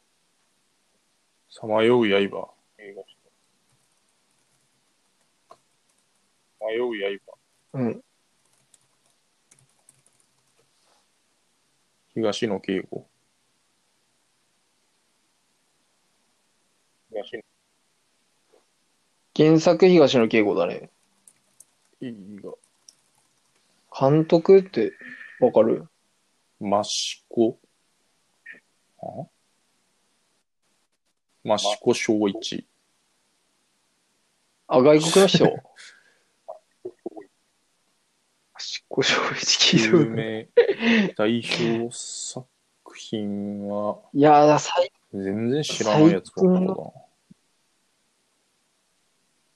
[1.50, 2.14] さまよう刃。
[6.60, 6.92] 迷う
[7.26, 7.32] 刃。
[7.74, 8.04] うん。
[12.14, 13.06] 東野圭吾。
[17.10, 17.42] 東野
[19.36, 20.90] 原作東野圭吾だね。
[22.00, 22.52] 映画。
[24.10, 24.92] 監督って
[25.40, 25.88] わかる？
[26.60, 27.58] 益子。
[29.04, 29.26] あ
[31.56, 32.66] 益子正一。
[34.66, 35.44] あ、外国の人？
[38.58, 40.48] しっこ正一聞いたこと有ない名
[41.16, 42.46] 代表作
[42.96, 46.76] 品は、いやー、最全然知らないやつばっかだな。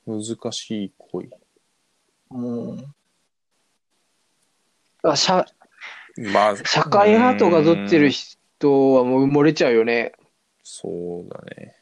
[0.07, 1.31] 難しい恋。
[2.31, 2.95] うん。
[5.03, 5.47] あ、社、
[6.17, 10.13] まあ、社会派とか取ってる人はもう埋もれちゃうよね。
[10.63, 11.77] そうだね。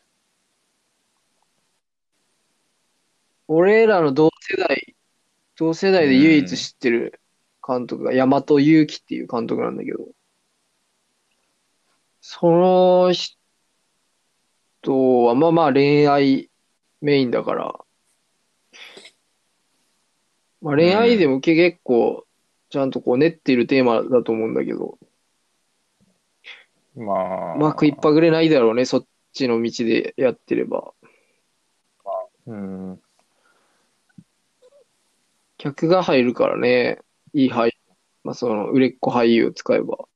[3.48, 4.96] 俺らの同世代、
[5.56, 7.20] 同世代で唯一知ってる
[7.66, 9.98] 監督が大和祐樹っていう監督なんだけど、
[12.20, 13.36] その人
[15.24, 16.50] はまあまあ恋愛
[17.00, 17.74] メインだから、
[20.60, 22.26] まあ恋愛でも結構
[22.68, 24.98] ちゃんとこう練っているテーマだと思うんだけど、
[26.96, 27.54] まあ。
[27.54, 30.92] うまくいっぱぐれないだろうね、そっちの道でやってれば。
[32.46, 33.00] うん。
[35.58, 37.00] 客が入るからね、
[37.32, 37.70] いい俳優、
[38.24, 40.08] まあその売れっ子俳優を使えば。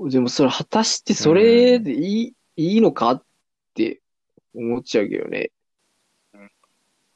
[0.00, 3.24] でもそれ果たしてそれでいい、いいのかっ
[3.74, 4.00] て
[4.54, 5.50] 思っちゃうけどね
[6.34, 6.50] うん。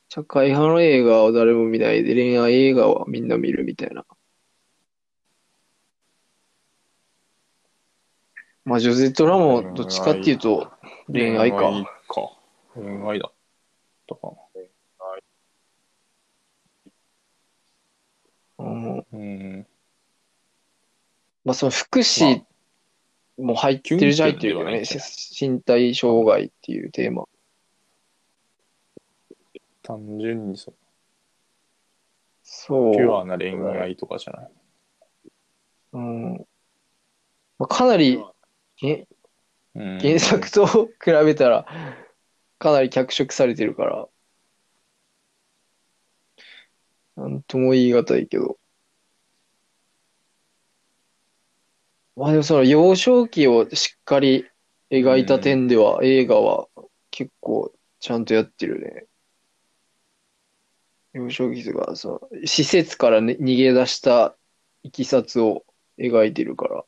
[0.09, 4.05] 社会派の映画は誰も見ないで恋愛映画はみんな見るみたいな。
[8.65, 10.71] まあジョゼット・ラもどっちかっていうと
[11.11, 11.59] 恋愛か。
[11.59, 11.91] 恋愛か。
[12.75, 13.33] 恋愛だっ
[14.09, 14.33] たか
[18.59, 19.05] うんな。
[19.13, 19.67] うん。
[21.45, 22.45] まあその福祉
[23.37, 24.85] も入ってるじゃ入ってるよね。
[25.41, 27.25] 身体障害っていうテーマ。
[29.83, 30.75] 単純にそう。
[32.45, 32.93] そう。
[32.93, 34.51] ピュアな恋愛とかじゃない？
[35.95, 36.47] うん。
[37.59, 38.23] まあ、かなり、
[38.83, 39.07] げ
[39.75, 40.91] うん原作と比
[41.25, 41.67] べたら、
[42.59, 44.09] かなり脚色されてるから、
[47.17, 48.59] なんとも言い難いけど。
[52.17, 54.47] まあでもその幼少期をしっかり
[54.91, 56.69] 描いた点では、映画は
[57.11, 59.07] 結構ちゃんとやってるね。
[61.15, 64.37] 幼少期とか、その、施設から、ね、逃げ出した
[64.83, 65.65] いきさつを
[65.99, 66.85] 描いてるから。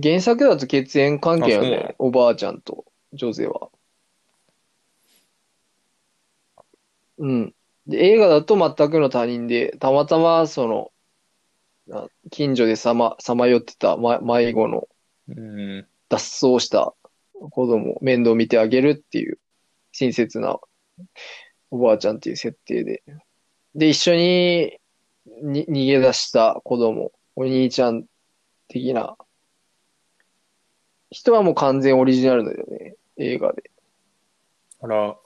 [0.00, 1.82] 原作だと血縁関係よあそうなの。
[1.84, 3.70] ねおばあちゃんとジョゼは。
[7.18, 7.54] うん。
[7.86, 10.92] で、映画だと全くの他人で、たまたまその、
[11.86, 14.88] な近所でさま、さまよってた、ま、迷子の
[15.28, 15.86] うん。
[16.08, 16.94] 脱走した
[17.50, 19.38] 子供を面倒見てあげるっていう
[19.92, 20.58] 親切な
[21.70, 23.02] おばあちゃんっていう設定で。
[23.74, 24.78] で、一緒に
[25.42, 28.04] に逃げ出した子供、お兄ちゃん
[28.68, 29.16] 的な。
[31.16, 32.94] 人はもう完全オリジナルだよね。
[33.16, 33.70] 映画で。
[34.82, 35.18] あら、あ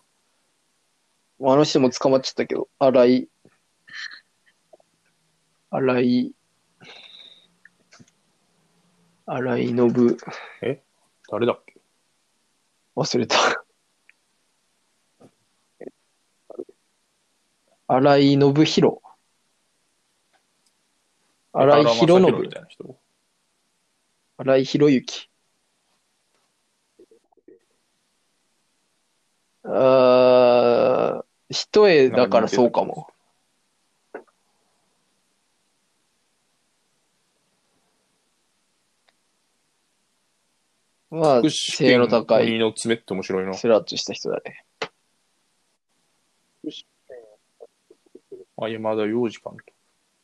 [1.41, 3.29] の人も捕まっちゃったけど、荒井、
[5.71, 6.33] 荒井、
[9.27, 10.17] 荒井信、
[11.29, 11.81] 誰だっけ？
[12.95, 13.37] 忘れた。
[17.89, 18.99] 荒井信弘。
[21.53, 22.97] 荒井博み信。
[24.37, 25.30] 荒井博之。
[29.65, 33.09] あー、一重だからそうかも。
[41.11, 43.55] まあ、福祉背の高い、鬼の爪って面白いな。
[43.55, 44.65] スラッとした人だね。
[48.57, 49.65] あ、山田洋次監督。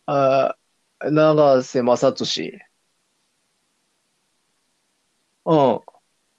[0.07, 2.53] あー長瀬正敏。
[5.45, 5.81] うん。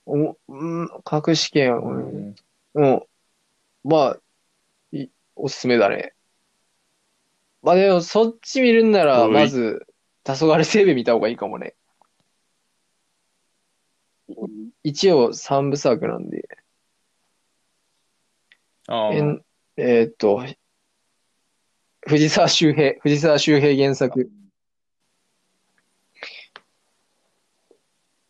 [0.06, 1.98] お、うん、隠し剣、うう
[2.32, 2.36] ん。
[2.82, 3.04] んうん。
[3.84, 4.20] まあ、
[4.92, 6.14] い、おすすめだね。
[7.62, 9.86] まあでも、そっち見るんなら、おいまず、
[10.24, 11.76] 黄昏セーベ見た方がいいかもね。
[14.84, 16.48] 一応三部作なんで。
[18.88, 19.44] ああえん、
[19.78, 20.44] えーっと、
[22.08, 24.30] 藤沢周平、藤沢周平原作。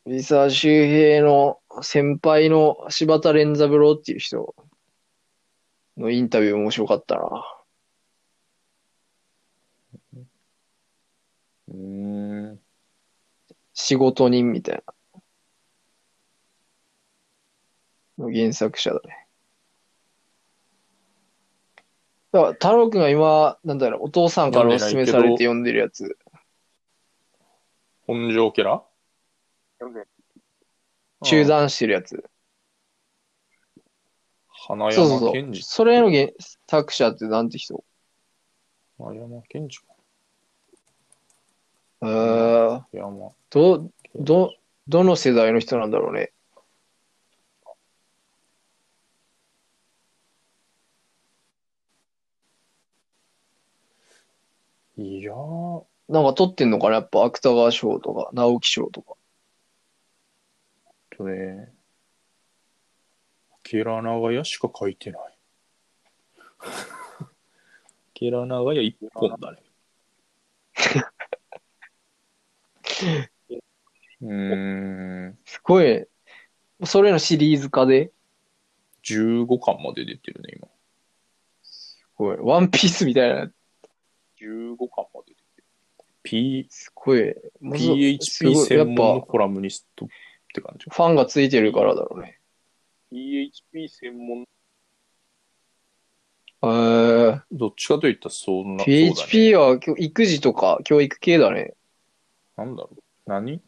[0.05, 4.55] 藤沢周平の先輩の柴田連三郎っていう人
[5.97, 7.45] のインタビュー面白かったな。
[11.69, 12.59] うーん。
[13.73, 14.93] 仕事人みたいな。
[18.17, 19.27] の原作者だね。
[22.31, 26.17] だから、太郎くんが今、なんだろう、お父さんからおすすめされて読んでるやつ。
[28.05, 28.83] 本庄家ら？
[31.23, 32.23] 中断してるやつ。
[34.49, 35.51] 花そうそうそう山健。
[35.51, 35.61] 二。
[35.61, 36.27] それの原
[36.67, 37.83] 作者ってなんて人？
[38.97, 39.83] 花山健二か。
[42.01, 43.31] えー、山。
[43.49, 44.53] ど、ど、
[44.87, 46.31] どの世代の人なんだろうね。
[54.99, 56.95] いやー、なんか撮ってんのかな？
[56.95, 59.13] やっぱ芥川賞とか、直木賞とか。
[61.17, 61.73] とね、
[63.63, 65.21] ケラ長屋しか書いてない。
[68.13, 69.57] ケラ長屋一本だね。
[74.21, 76.07] うーん、すごいね。
[76.85, 78.11] それのシリーズ化で、
[79.03, 80.69] 15巻まで出てるね、今。
[81.63, 82.37] すごい。
[82.37, 83.51] ワンピースみたいな。
[84.39, 85.63] 15巻まで出てる。
[86.23, 87.35] P、すごい。
[87.61, 90.09] PHP 専門のぱ、コラムニストっ
[90.53, 90.85] て感じ。
[90.89, 92.39] ファンがついてるからだろうね。
[93.11, 94.45] PHP 専門、
[96.63, 98.83] えー、どっちかといったらそんな。
[98.83, 101.73] PHP はきょ育児とか教育系だね。
[102.57, 103.03] なんだろう。
[103.25, 103.61] 何？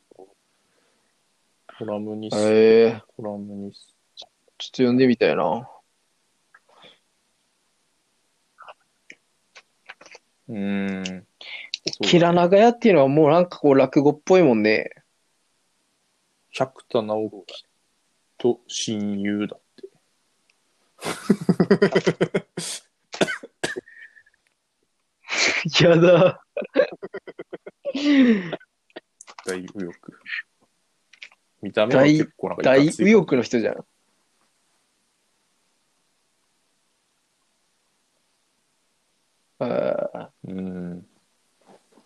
[1.77, 5.43] コラムニスト、えー、コラムニスちょっと読んでみたいな。
[5.43, 5.67] ト。
[10.49, 11.25] うーん。
[12.01, 14.91] キラ長屋っていうのはもうなんかこう落語っぽいもんね。
[16.51, 17.65] 百田直樹
[18.37, 19.89] と親友だって。
[25.83, 26.43] やだ。
[29.45, 29.91] 大右翼。
[31.61, 33.85] 見た目は結構なんか大いかつい右翼の人じゃん。
[39.59, 41.05] あーうん。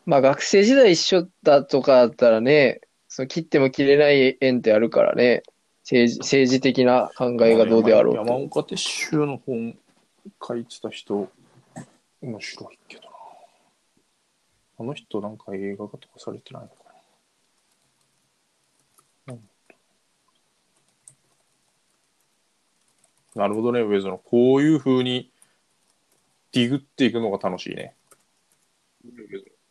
[0.05, 2.81] まあ学生時代一緒だとかだったらね、
[3.13, 5.43] その切っても切れない縁ってあるからね。
[5.83, 8.37] 政治、政治的な考えがどうであろう山と。
[8.37, 8.81] 岡鉄
[9.11, 9.77] 舟の本
[10.41, 11.29] 書いてた人、
[12.23, 13.09] 面白いけどな。
[14.79, 16.75] あの人なんか映画化とかされてないのか
[19.27, 19.33] な。
[19.35, 19.49] うん
[23.35, 24.17] なるほどね、ウェズの。
[24.17, 25.31] こういう風に
[26.51, 27.93] ディグっていくのが楽しいね。
[29.03, 29.11] こ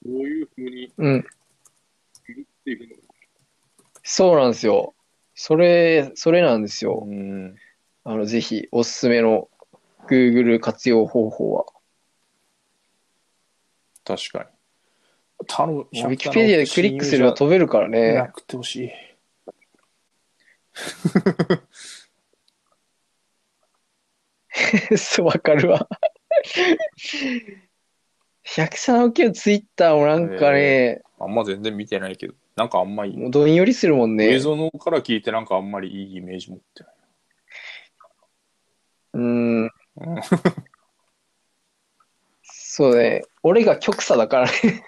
[0.06, 1.22] ういう風にうん。
[2.28, 3.11] ディグっていくのが
[4.02, 4.94] そうなんですよ。
[5.34, 7.04] それ、それなんですよ。
[7.06, 7.56] うん。
[8.04, 9.48] あの、ぜひ、おすすめの
[10.08, 11.64] Google 活用方法は。
[14.04, 14.46] 確かに。
[15.46, 15.82] 頼む。
[15.82, 18.30] ウィキペディアでクリックすれば飛べるからなね。
[18.32, 18.92] くてほしい。
[24.96, 25.86] そう、わかるわ。
[28.44, 32.34] 103億のツイッターもなんかね、あんま全然見てないけど。
[32.56, 34.32] なんかあんまり、もうどんよりするもんね。
[34.32, 36.92] 映像のから聞いてなんかあんまりいいイメージ持ってない。
[39.14, 39.62] うん。
[39.64, 39.70] うん
[42.74, 43.22] そうね。
[43.42, 44.84] 俺が極左だからね。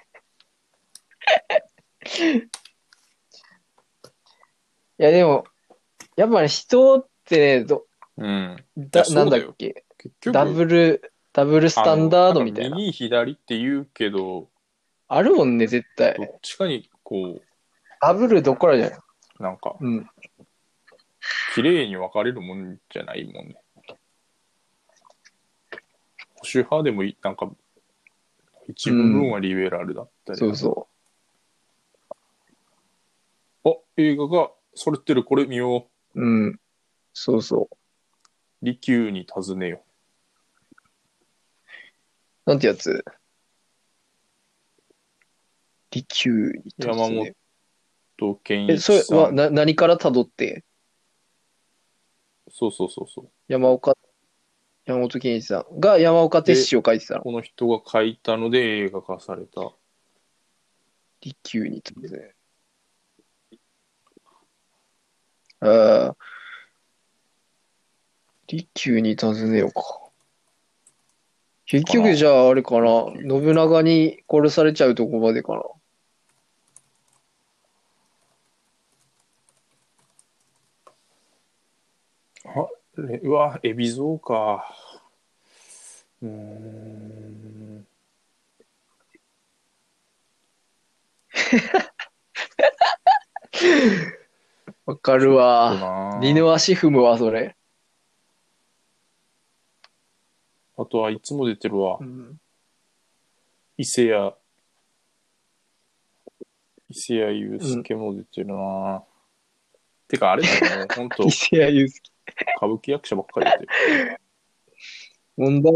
[4.98, 5.44] いや、でも、
[6.16, 7.84] やっぱね、人ってね、ど、
[8.16, 8.56] うん。
[8.78, 12.68] だなんだっけ、結局、ダブル、ダブルスタンダードみたいな。
[12.68, 14.48] あのんか右左って言うけど、
[15.08, 16.24] あるもんね、絶対ど。
[16.24, 17.42] っちかにこ
[18.06, 18.98] ダブルどこらじゃない
[19.38, 20.06] う、なんか、うん。
[21.54, 23.56] 綺麗に分かれるもんじゃないもんね。
[26.34, 27.50] 保守派でもいなんか、
[28.68, 30.38] 一部分はリベラルだったり。
[30.38, 30.86] そうそ
[33.64, 36.20] あ、映画がそれってる、これ見よう。
[36.20, 36.22] う。
[36.22, 36.60] うん。
[37.14, 37.76] そうそう。
[38.60, 39.82] 利休に尋ねよ。
[42.44, 43.02] なんてやつ？
[45.90, 47.34] 利休に突山然
[48.18, 49.18] 本健え、一それさん。
[49.18, 50.64] はな何から辿って？
[52.50, 53.30] そうそうそうそう。
[53.48, 53.96] 山岡、
[54.84, 57.22] 山本健一さんが山岡鉄志を書いてたの。
[57.22, 59.72] この人が書いたので映画化された。
[61.22, 62.30] 利休に突然。
[65.60, 66.16] ああ。
[68.46, 69.82] 利休に尋ねようか。
[71.64, 73.06] 結局じゃああれかな。
[73.16, 75.62] 信長に殺されちゃうとこまでかな。
[82.96, 84.64] うわ、海老蔵か。
[86.22, 87.86] うーん。
[94.86, 96.12] わかるわ。
[96.14, 97.56] な二の足踏むわ、それ。
[100.76, 102.04] あとはいつも出てるわう。
[102.04, 102.40] ん。
[103.76, 104.32] 伊勢谷。
[106.90, 109.02] 伊勢谷友介も出てるな。
[110.06, 110.94] てか、あれだよね。
[110.94, 112.13] ほんと 伊、勢谷友介。
[112.58, 114.20] 歌舞伎役者ばっかり出てる。
[115.36, 115.72] 問題、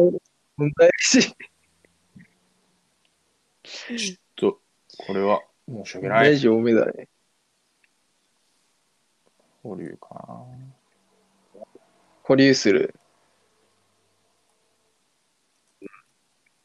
[0.57, 1.35] 問題し。
[3.63, 4.61] ちょっと、
[5.07, 6.31] これは申し訳ない。
[6.31, 7.09] 大丈夫目だね。
[9.63, 11.65] 保留かな。
[12.23, 12.95] 保留する。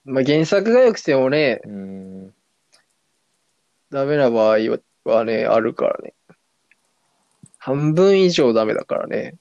[0.06, 2.34] まあ、原作が良くてもね、うーん。
[3.90, 4.58] ダメな場合
[5.06, 6.14] はね、あるからね。
[7.58, 9.36] 半分以上ダメだからね。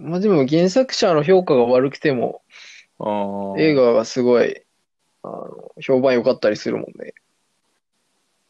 [0.00, 2.42] まあでも原作者の評価が悪くても
[2.98, 4.62] あー映画がすごい
[5.22, 7.14] あの評判良かったりするもんね。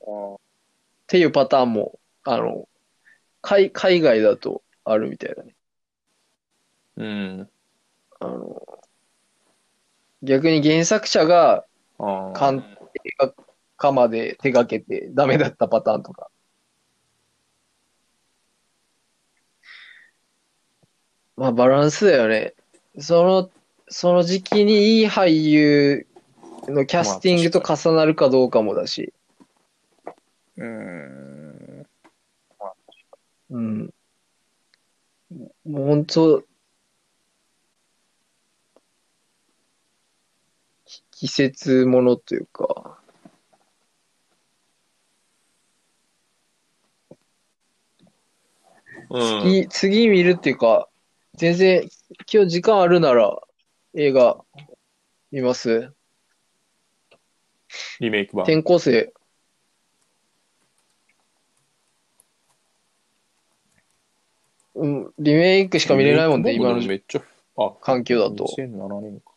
[0.07, 0.39] あっ
[1.07, 2.69] ていうパターンも、あの、
[3.43, 5.57] 海、海外だとあるみたいだね。
[6.97, 7.51] うん。
[8.21, 8.63] あの、
[10.23, 11.65] 逆に原作者が
[11.99, 12.65] あー監
[13.05, 13.35] 映画
[13.77, 16.29] 化まで手掛けてダメだったパターンとか。
[21.41, 22.53] まあバランスだよね。
[22.99, 23.51] その、
[23.89, 26.07] その時期にいい俳優
[26.69, 29.15] のキャスティングと重なるかどうかもだし。
[30.59, 31.87] うーん。
[33.49, 33.95] うん。
[35.65, 36.43] もう本当、
[40.85, 42.99] き季節ものというか、
[49.09, 49.41] うん。
[49.41, 50.91] 次、次見るっていうか、
[51.41, 51.89] 全然、
[52.31, 53.35] 今日時間あるなら
[53.95, 54.45] 映画
[55.33, 55.91] 見ます
[57.99, 58.45] リメイク版。
[58.45, 59.11] 転校生。
[64.75, 67.23] うん、リメイクしか見れないもんね、今のめっちゃ、
[67.57, 68.45] あ、環境だと。
[68.45, 69.33] 2007年か。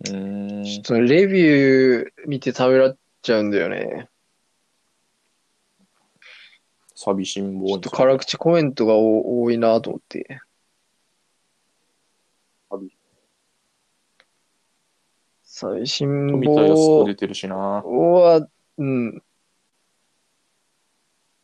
[0.00, 0.64] うーん。
[0.64, 4.09] ちょっとレビュー見てためらっちゃうんだよね。
[7.02, 10.42] 寂しん坊ちょっと辛口コメントが多多いなと思って。
[15.42, 17.56] 最新富田康子坊出てるしな。
[17.56, 18.46] は、
[18.76, 19.22] うん。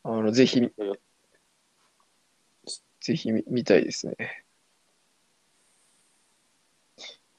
[0.05, 0.61] あの、ぜひ、
[3.01, 4.45] ぜひ見見たいですね。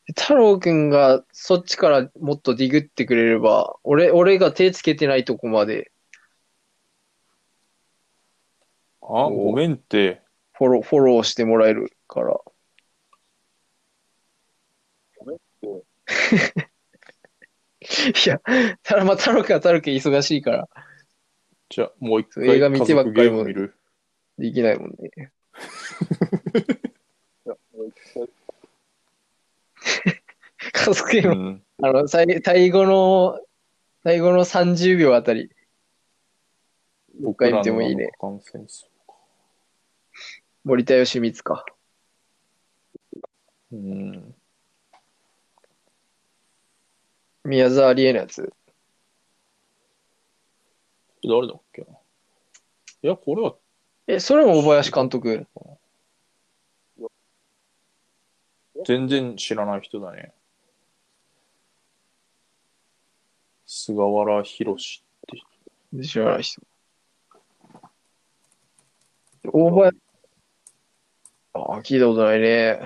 [0.07, 5.91] 太郎くんがそっちからもっとディグってくれれば、俺、俺が手つけてないとこまで
[9.09, 10.21] あ、ごめんって。
[10.53, 12.37] フォロー、フォローしてもらえるから。
[17.79, 17.85] い
[18.27, 18.41] や、
[18.83, 20.67] ただまあ、太郎くんは太郎くん忙しいから、
[21.69, 23.45] じゃあ、もう一回映画見てばっかりも。
[23.45, 23.53] で
[24.51, 24.97] きないもんね。
[25.17, 25.21] い
[27.49, 28.29] やもう一回
[30.73, 31.63] 家族ゲーム、うん。
[31.81, 33.39] あの、最最後の、
[34.03, 35.51] 最後の30秒あたり、
[37.19, 38.11] もう一回見てもいいね。
[38.19, 38.89] 感染数
[40.67, 41.65] 森田義満か。
[43.71, 44.35] うん。
[47.45, 48.51] 宮沢りえのやつ。
[51.23, 53.55] 誰だっけないや、これは、
[54.07, 55.47] え、それも大林監督。
[58.85, 60.33] 全然知らない人だね。
[63.65, 65.01] 菅原博士
[65.95, 66.03] って。
[66.05, 66.61] 知らない人。
[69.45, 69.97] 大林、
[71.57, 72.79] ああ、聞いたことないね。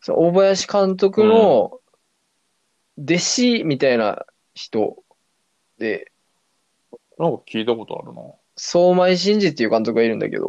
[0.00, 1.80] そう大林監督の
[2.98, 5.02] 弟子みたいな人
[5.78, 6.12] で、
[7.18, 8.22] なんか聞いたことあるな。
[8.56, 10.48] 相米真司っていう監督がいるんだけど、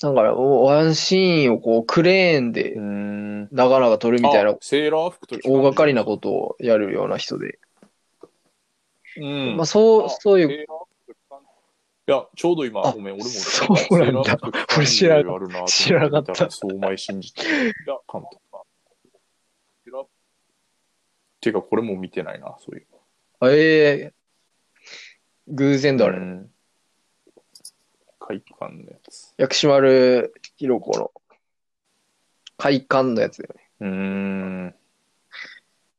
[0.00, 3.48] だから、ワンシーンをこう、クレーンでうーん。
[3.52, 7.58] 長々撮るみたいなあ、セーラー服と大掛かりなことをやるような人で。
[9.16, 9.56] うん。
[9.56, 10.66] まあ、そう、そういう、
[12.06, 13.30] いや、ちょうど今、あごめん、俺も。
[13.30, 14.36] そうなんだ
[14.76, 17.42] 俺知らなかった知らなかった相米信じて。
[17.42, 17.50] いや、
[18.12, 18.36] 監督。
[19.84, 20.06] セーラー
[21.40, 22.86] ていうか、これも見てないな、そういう。
[23.40, 24.14] あええ
[25.48, 26.18] 偶然だね。
[26.18, 26.50] うん。
[28.18, 29.34] 快感のやつ。
[29.36, 31.10] 薬師丸ひろ子の
[32.56, 33.70] 快感のやつだよね。
[33.80, 34.74] うーん。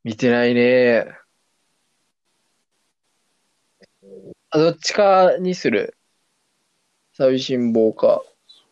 [0.04, 1.08] 見てないね。
[4.50, 5.98] あ、どっちかにする。
[7.14, 8.24] 寂しん坊か。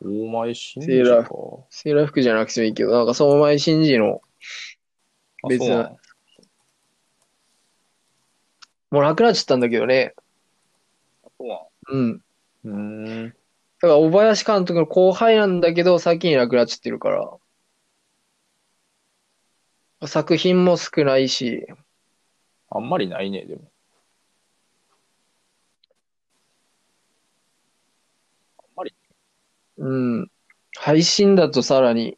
[0.02, 1.30] 相米信じセーラーか。
[1.70, 4.22] セーラー服じゃなくてもいいけど、なんか相米真司の、
[5.44, 5.98] あ別なそうなの？
[8.92, 10.14] もうなくなっちゃったんだけどね。
[11.38, 11.70] そうなの？
[11.90, 12.22] うん。
[12.66, 12.72] うー
[13.28, 13.30] ん。
[13.30, 13.36] だ
[13.80, 17.30] から、小林監督の後輩なんだけど、先に亡くなっちゃってるから。
[20.08, 21.66] 作品も少ないし、
[22.70, 23.72] あんまりないね、でも。
[28.60, 28.94] あんまり。
[29.78, 30.32] うん。
[30.76, 32.18] 配信だとさらに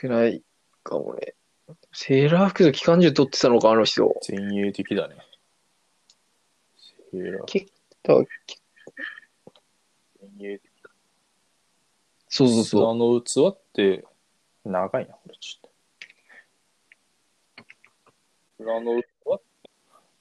[0.00, 0.42] 少ない
[0.82, 1.34] かもね。
[1.92, 4.14] セーラー服と機関銃取ってたのか、あの人。
[4.28, 5.16] 前衛的だね。
[7.10, 7.66] セーラーけ
[8.02, 8.26] だから
[10.38, 10.72] 前衛的
[12.34, 12.80] そうそうそう。
[12.80, 14.04] 砂の器って
[14.64, 15.70] 長いな、これちょっ
[18.56, 19.06] 砂の器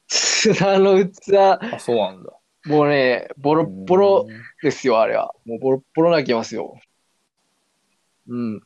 [0.07, 1.76] 砂の器、と。
[1.76, 2.34] あ、そうなんだ。
[2.66, 4.28] もうね、ボロッボロ
[4.62, 5.34] ですよ、あれは。
[5.46, 6.80] もうボロッボロ泣きますよ。
[8.28, 8.62] うん。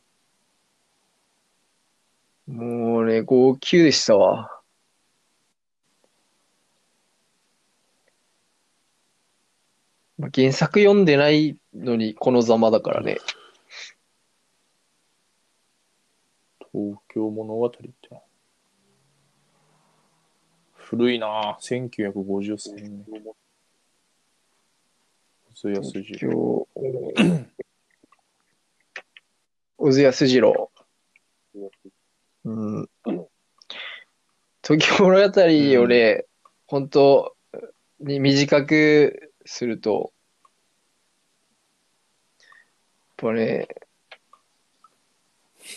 [2.46, 4.50] もうね、号泣でしたわ。
[10.18, 13.18] まあ原作読んでないのにこのざまだからね。
[16.72, 17.78] 東京物語って
[18.10, 18.20] な。
[20.74, 22.12] 古いなぁ。
[22.12, 23.04] 1953年。
[25.58, 26.36] 小津安二今日、
[29.78, 30.70] 小津安二郎。
[32.44, 32.90] うん。
[34.62, 35.42] 東京物語
[35.82, 36.26] をね、
[36.66, 37.34] 本当
[38.00, 40.12] に短くすると、
[42.38, 42.44] やっ
[43.16, 43.68] ぱね、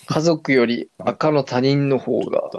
[0.07, 2.51] 家族より赤の他人の方が。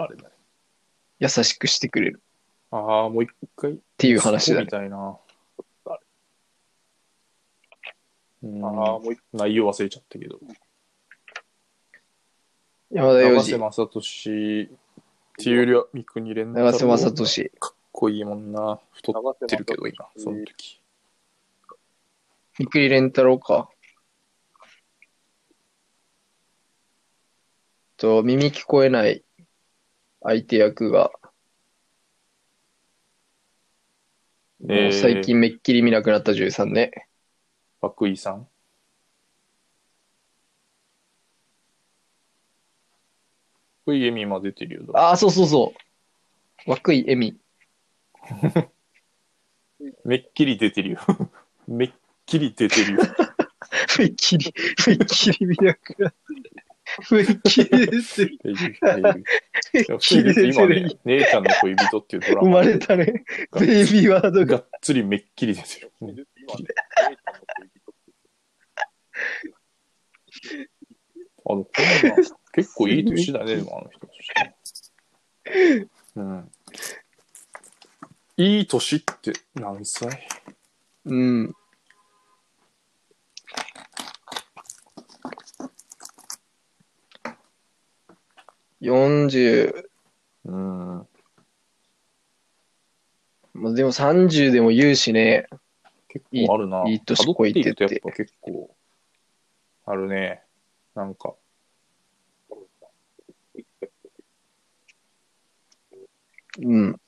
[1.19, 2.23] 優しくしてくれる
[2.71, 3.73] ああ、もう一回。
[3.73, 4.71] っっていう話だねみ。
[4.71, 5.19] たいな。
[8.43, 10.39] うん、ああ、もう一内容忘れちゃったけど。
[12.91, 14.67] 山田洋次、長瀬正敏っ
[15.37, 17.51] ていうよりは三国連太郎長瀬正敏。
[17.59, 18.79] かっこいいもんな。
[18.91, 20.81] 太ってるけど正今、敏その時。
[22.57, 23.69] 三國連太郎か。
[27.97, 29.23] と、耳聞こえない
[30.23, 31.11] 相手役が、
[34.63, 36.91] えーもう最近めっきり見なくなった13ね。
[37.81, 38.47] 涌井さん。
[43.87, 44.83] 涌井絵美今出てるよ。
[44.93, 45.73] ああ、そうそうそ
[46.67, 46.69] う。
[46.69, 47.39] 涌井絵美。
[50.05, 50.99] めっきり出てるよ。
[51.67, 51.91] めっ
[52.25, 52.99] きり出てるよ。
[53.97, 54.53] めっきり、
[54.87, 56.17] めっきり見なくなった。
[57.15, 58.27] めっきりです。
[58.27, 59.23] ページページ
[59.73, 63.23] めっきりです今ね、姉ちゃんの恋人っていうドラ生マまれたね。
[63.59, 64.45] ベイビーワードが。
[64.45, 65.91] がっつりめっきり出てる。
[66.01, 66.11] 今
[66.57, 66.75] ね、姉
[67.15, 68.07] ちゃんの恋人って
[71.45, 71.65] あの、
[72.53, 75.87] 結構いい年だね、で もあの人として。
[76.15, 76.51] うん。
[78.37, 80.27] いい年って何歳？
[81.05, 81.55] うん。
[88.81, 89.85] 40、
[90.45, 91.07] うん。
[93.53, 95.47] まあ、でも30でも言うしね。
[96.07, 96.83] 結構あるな。
[96.87, 98.75] いいい年こいてって辿っとやっぱ結構、
[99.85, 100.43] あるね。
[100.95, 101.35] なんか。
[106.59, 107.01] うん。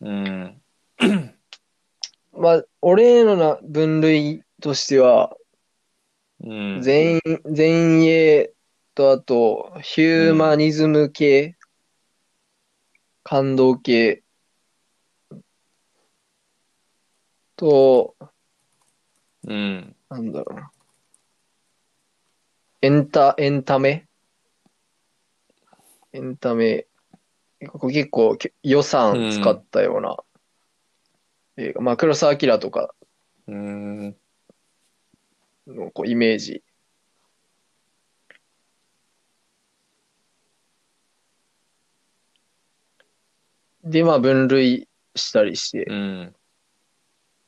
[0.00, 0.62] うん。
[2.32, 5.36] まあ、俺のな分類としては、
[6.40, 6.82] うん。
[6.84, 8.52] 前、前衛
[8.94, 11.56] とあと、ヒューマニズム系、
[13.24, 14.22] 感動系
[17.56, 18.16] と、
[19.46, 19.96] うん。
[20.08, 20.70] なんだろうな。
[22.80, 24.06] エンタ、エンタメ？
[26.12, 26.86] エンタメ。
[27.70, 30.16] ここ結構け予算使ったような
[31.56, 31.80] 映画。
[31.80, 32.94] まあ、黒澤明とか
[33.48, 34.16] うん。
[35.66, 36.62] のこうイメージ。
[43.82, 45.84] で、まあ、分類したりして。
[45.88, 46.34] うん。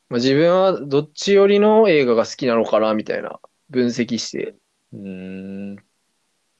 [0.08, 3.38] まあ、自分はどっち寄りの映画が好きなのかなみたいな
[3.68, 4.56] 分析して。
[4.92, 5.76] うん。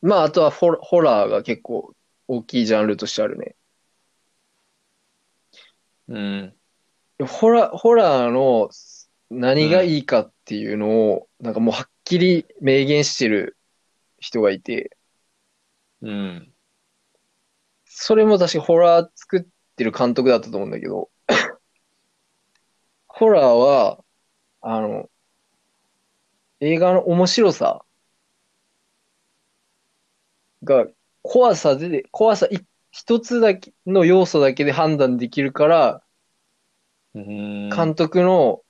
[0.03, 1.95] まあ、あとはホラホラーが結構
[2.29, 3.57] 大きいジャンルとしてあるね。
[6.09, 6.55] うん。
[7.27, 8.71] ホラ、ホラーの
[9.31, 13.57] 何がいいかっていうのを、なんかもうはっきり明言してる
[14.19, 14.97] 人がいて、
[16.03, 16.53] うん。
[17.85, 19.43] それも確かホラー作っ
[19.77, 21.11] てる監督だったと思うんだけど、
[23.07, 24.03] ホラーは、
[24.63, 25.11] あの、
[26.61, 27.85] 映画の面白さ
[30.65, 30.87] が
[31.23, 32.59] 怖さで、怖さい
[32.91, 36.03] 一つだけの要素だけで判断できるから、
[37.15, 37.69] うん。
[37.71, 38.63] 監督の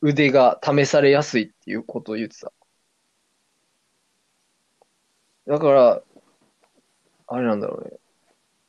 [0.00, 2.52] 腕が試されやすいっていうことを言ってた。
[5.46, 6.02] だから、
[7.28, 7.96] あれなんだろうね。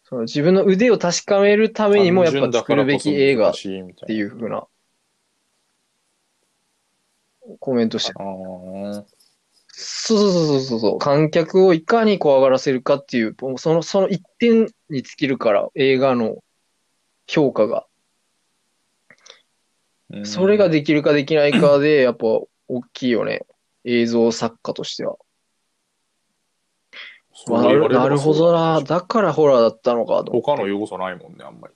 [0.03, 4.67] その自分の腕を確かめるためにもやっぱ作るべき映画っってていう風な
[7.59, 8.23] コメントしてあ
[8.99, 9.05] あ。
[9.75, 10.99] そうそうそうそうそう。
[10.99, 16.37] 観客をいかに怖がらせるかっていう、その、その一点に尽きるから、映画の
[17.27, 17.87] 評価が。
[20.09, 22.27] うんそれができるかできないかで、 やっぱ
[22.67, 23.47] 大きいよね。
[23.83, 25.17] 映像作家としては。
[27.33, 28.79] そう言われればなるほどな。
[28.81, 30.31] だだからホラーだったのかと。
[30.31, 31.73] 他の要素ないもんね、あんまり。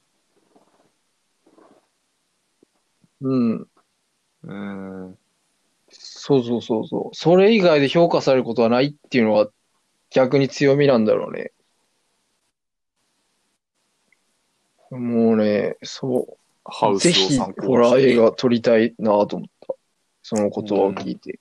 [3.22, 3.68] うん。
[4.44, 5.17] うん。
[6.28, 7.16] そうそうそうそう。
[7.16, 9.48] それ以外で評価されることはないっていうのは
[10.10, 11.54] 逆に強みなんだろうね。
[14.92, 16.38] もうね、そう。
[16.66, 19.74] ハウスをぜひ参考にしてホラー映画撮りたいなと思った。
[20.22, 21.40] その言葉を聞いて。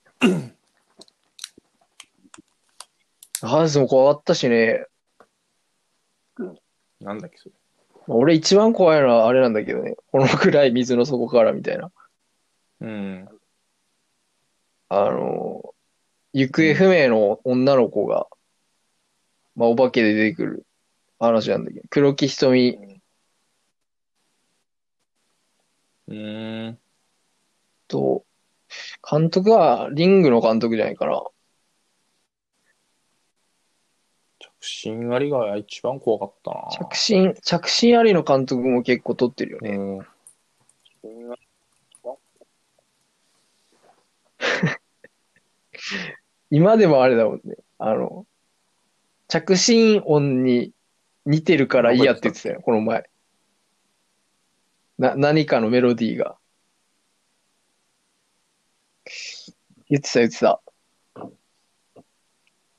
[3.41, 4.85] ハウスも怖かったしね。
[7.01, 7.55] なんだっけ、それ。
[8.07, 9.97] 俺一番怖いのはあれなんだけどね。
[10.13, 11.91] このくらい水の底からみたいな。
[12.79, 13.27] うん。
[14.89, 15.73] あの、
[16.33, 18.27] 行方不明の女の子が、
[19.55, 20.65] まあお化けで出てくる
[21.19, 22.77] 話なんだけど、黒木瞳
[26.07, 26.79] うん。
[27.87, 28.25] と、
[29.09, 31.21] 監督はリングの監督じゃないかな。
[34.39, 36.87] 着信ありが一番怖かったな。
[36.89, 39.71] 着信、着信ありの監督も結構撮ってるよね。
[39.71, 40.07] うん。
[46.49, 47.55] 今でもあれだもんね。
[47.77, 48.25] あの、
[49.27, 50.71] 着信音に
[51.25, 53.09] 似てるから嫌って言ってたよ、この前。
[54.97, 56.37] な、何かのメロディーが。
[59.89, 60.61] 言ってた言ってた。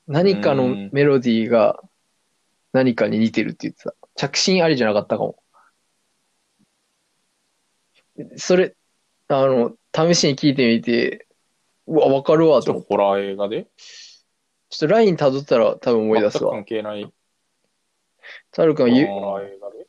[0.07, 1.79] 何かのメロディーが
[2.73, 3.95] 何かに似てるって言ってた。
[4.15, 5.41] 着信ありじゃなかったかも。
[8.37, 8.75] それ、
[9.27, 11.27] あの、試しに聞いてみて、
[11.89, 12.87] うわ、わかるわと思って。
[12.89, 13.67] ホラー映画で？
[14.69, 16.53] ちょっとライン辿ったら多分思い出すわ。
[16.53, 17.11] 全く関係ない。
[18.51, 19.87] タル君は言う、ホラー映画で？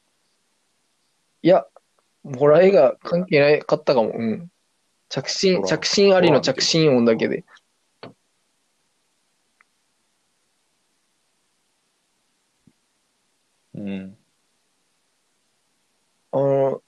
[1.42, 1.66] いや、
[2.38, 4.12] ホラー映画関係ないかったかも。
[4.14, 4.50] うん。
[5.10, 7.44] 着信、ホラー着信ありの着信音だけで。
[13.74, 14.16] うん。
[16.32, 16.82] あの、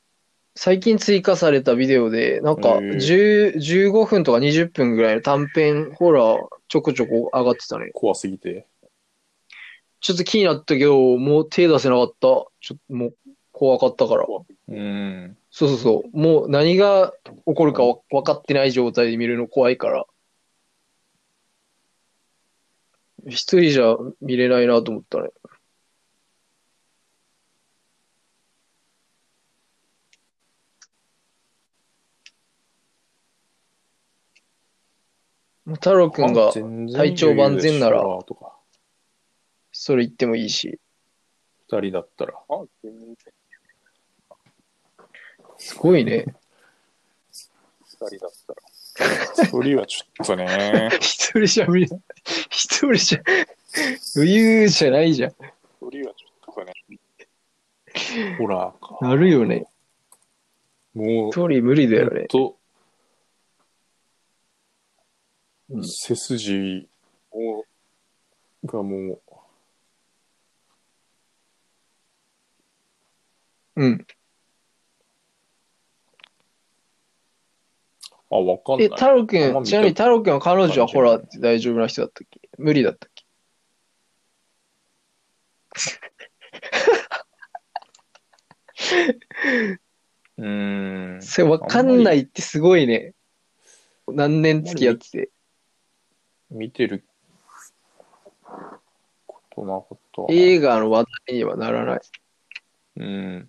[0.55, 3.55] 最近追加されたビデオで、なんかへー10、
[3.91, 6.39] 15分とか20分ぐらいの短編ホラー
[6.69, 7.91] ちょこちょこ上がってたね。
[7.95, 8.67] 怖すぎて。
[10.01, 12.15] ちょっと気になったけど、もう手出せなかった。
[12.19, 13.15] ちょっともう
[13.53, 14.27] 怖かったから。
[14.69, 15.37] うん。
[15.51, 16.19] そうそうそう。
[16.19, 17.13] もう何が
[17.47, 20.07] 起こるかわ分かってない状態で見るの怖いから。
[23.27, 25.31] 一人じゃ見れないなと思ったね。
[35.67, 38.03] 太郎くんが体調万全なら
[39.73, 40.79] それ言ってもいいし。
[41.69, 42.35] 二人だったら。
[45.57, 46.27] すごいね。
[47.87, 48.63] 二人だったら。
[49.45, 50.91] 一人はちょっとね。
[51.01, 52.01] 一人じゃ見れない。
[52.51, 53.23] 一人じゃ、
[54.17, 55.31] 余裕じゃないじゃん。
[55.31, 55.37] 一
[55.91, 56.73] 人はちょっとね。
[58.39, 58.99] ホラーか。
[59.01, 59.67] なるよね。
[60.95, 62.27] もう、一人無理だよね。
[65.73, 66.87] うん背筋
[67.33, 67.65] も
[68.65, 69.21] がもう、
[73.77, 74.07] うん。
[78.31, 78.87] あ、わかんない。
[78.87, 82.41] え、太郎くん、あんま見たちなみに太郎くんは彼女はホラーって大丈夫な人だったっけ？
[82.59, 83.25] 無理だったっけ？
[90.39, 91.23] うーん。
[91.23, 93.15] それわかんないってすごいね。
[94.09, 95.31] 何年付き合ってて。
[96.53, 97.05] 見てる
[99.27, 100.29] ことなかったわ。
[100.31, 102.01] 映画の話題にはならない。
[102.97, 103.49] うん。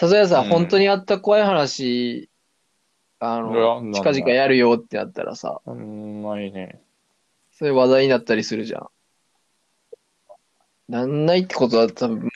[0.00, 2.30] 例えばさ、うん本当にあった怖い話、
[3.20, 6.80] あいやの、なん近々やるよってなったらさ、うん、ないね。
[7.52, 8.88] そういう話題になったりするじゃん。
[10.88, 12.28] なんないってことは多分、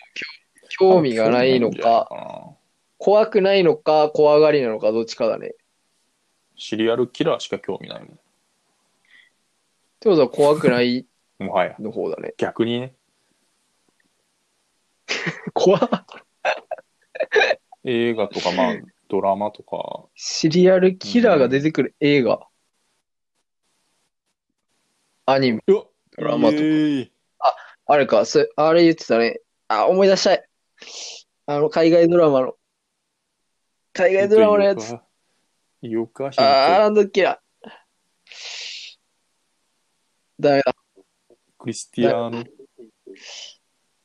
[0.69, 2.57] 興興味がないのか、か。
[2.99, 5.49] 怖くないのか、怖がりなのか、どっちかだね。
[5.49, 5.51] っ
[6.57, 8.17] シリアルキラーしか興味ないも
[10.03, 11.07] てことは怖くないん。
[11.45, 11.77] もはや。
[11.79, 12.35] の方だね。
[12.37, 12.95] 逆にね、
[15.55, 15.81] 怖っ
[17.85, 18.75] 映画とか、まあ、
[19.09, 22.47] ドラマとか、シリアルキラーが出てくる映画。
[25.27, 25.85] アニメ、うわ
[26.17, 27.13] ドラマとかイエーイ
[27.87, 29.41] あれか、それ、あれ言ってたね。
[29.69, 30.45] あ、思い出したい。
[31.47, 32.55] あの、海外ドラマの。
[33.93, 34.97] 海外ドラマのやつ。。
[35.83, 37.41] よか、ヒントあー、なんだっけな。
[40.43, 40.75] ダメだ。
[41.57, 42.45] クリスティアーノ・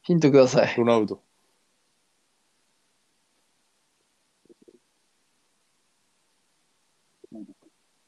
[0.03, 0.75] ヒントください。
[0.77, 1.23] ロナウド。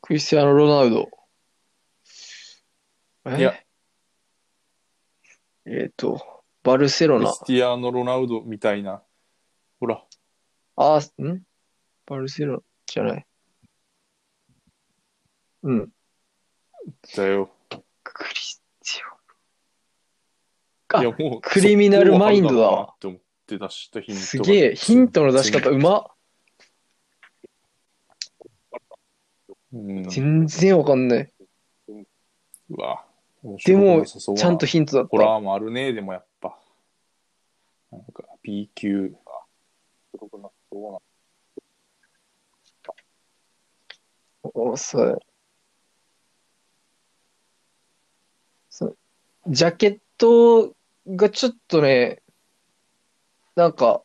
[0.02, 1.10] クリスティアーノ・ロナウド。
[3.26, 3.38] え？
[3.40, 3.56] いや
[5.66, 7.46] えっと、バルセロナクリス。
[7.46, 9.02] ティアーノ・ロナウドみたいな。
[9.80, 10.06] ほら、
[10.76, 11.42] あー、ん？
[12.06, 13.26] バルセロナじゃない。
[15.64, 15.92] うん。
[17.18, 17.50] だよ。
[18.14, 18.70] クリステ
[21.02, 24.22] いや、もう、クリミナルマインドだわって思って出したヒント。
[24.22, 26.04] すげえ、ヒントの出し方うまっ。
[29.74, 30.04] うん。
[30.10, 31.34] 全然わかんない。
[32.72, 33.06] うわ。
[33.66, 35.10] でも、ちちゃんとヒントだった。
[35.10, 36.58] ホラーもあるね、でもやっぱ。
[37.92, 39.16] なんか、B 級。
[44.42, 45.20] おそう。
[48.70, 48.98] そう。
[49.50, 50.76] ジャケット
[51.08, 52.22] がちょっとね、
[53.56, 54.04] なんか、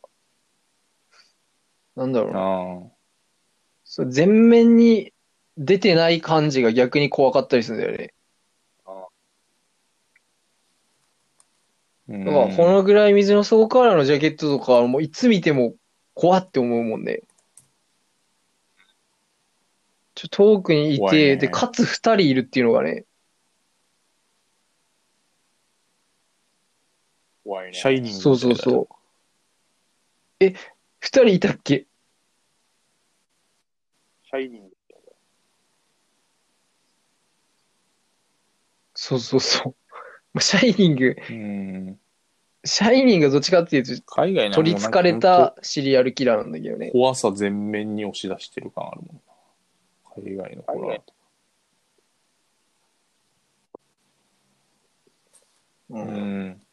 [1.95, 2.91] なんだろうな。
[3.83, 5.13] そう全面に
[5.57, 8.13] 出てない感じが逆に怖かったりするんだよね。
[12.07, 15.75] うんだから、このぐらい水の底からのジャケットとかはもういつ見ても
[16.13, 17.21] 怖って思うもんね。
[20.15, 23.05] ちょ、遠くにいて、ねで、かつ二人いるっていうのがね、
[27.45, 27.73] 怖いね。
[27.73, 28.19] シャイニング。
[28.19, 28.95] そうそうそう。
[30.39, 30.55] え、
[30.99, 31.85] 二人いたっけ？
[34.23, 34.75] シャイニング。
[38.95, 39.75] そうそうそう。
[40.33, 41.15] まあシャイニング、う。
[41.29, 41.99] うん。
[42.63, 46.89] シャイニングがどっちかっていうと、海外の取り憑かれたシリアルキラーなんだけどね。
[46.91, 49.21] 怖さ全面に押し出してる感あるもんな。
[50.23, 51.13] 海外のホラーとか。
[55.91, 56.64] ううんん。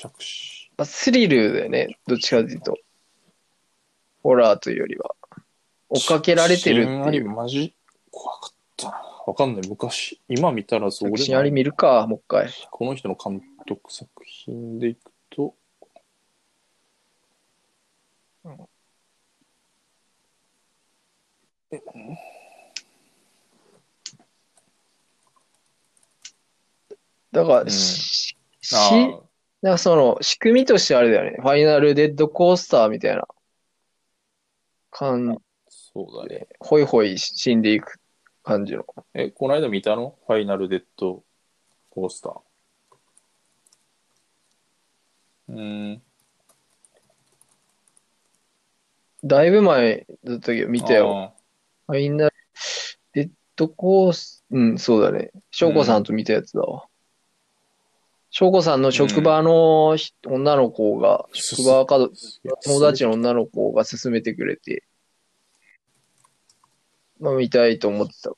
[0.00, 0.70] 着手。
[0.76, 1.98] まあ、スリルだよね。
[2.06, 2.78] どっちかというと。
[4.22, 5.14] ホラーというよりは。
[5.90, 7.22] 追っかけられてるあっていう。
[7.24, 7.74] りマジ？
[8.10, 8.96] 怖かったな。
[9.26, 9.68] わかんない。
[9.68, 10.20] 昔。
[10.28, 12.48] 今見たらそう作品あり見るか、もう一回。
[12.70, 15.54] この人の監督作品でいくと、
[27.32, 28.74] だから、うんし、し、
[29.62, 31.36] あなんかその、仕組みとしてあれだよね。
[31.40, 33.26] ファイナルデッドコースターみたいな
[34.90, 35.36] 感あ、
[35.68, 36.46] そうだね。
[36.58, 37.98] ホイホイ死んでいく
[38.42, 38.84] 感じの。
[39.14, 40.16] え、この間見たの？
[40.26, 41.22] ファイナルデッド
[41.90, 42.40] コースター。
[45.50, 46.02] うーん。
[49.22, 51.34] だいぶ前だったけど、見たよ。
[51.86, 52.34] ファイナル
[53.12, 55.30] デッドコース、うん、そうだね。
[55.50, 56.86] 翔子さんと見たやつだわ。
[58.32, 61.98] 翔子さんの職場のひ女の子が、職場か
[62.64, 64.84] 友達の女の子が勧めてくれて、
[67.18, 68.30] まあ見たいと思ってた。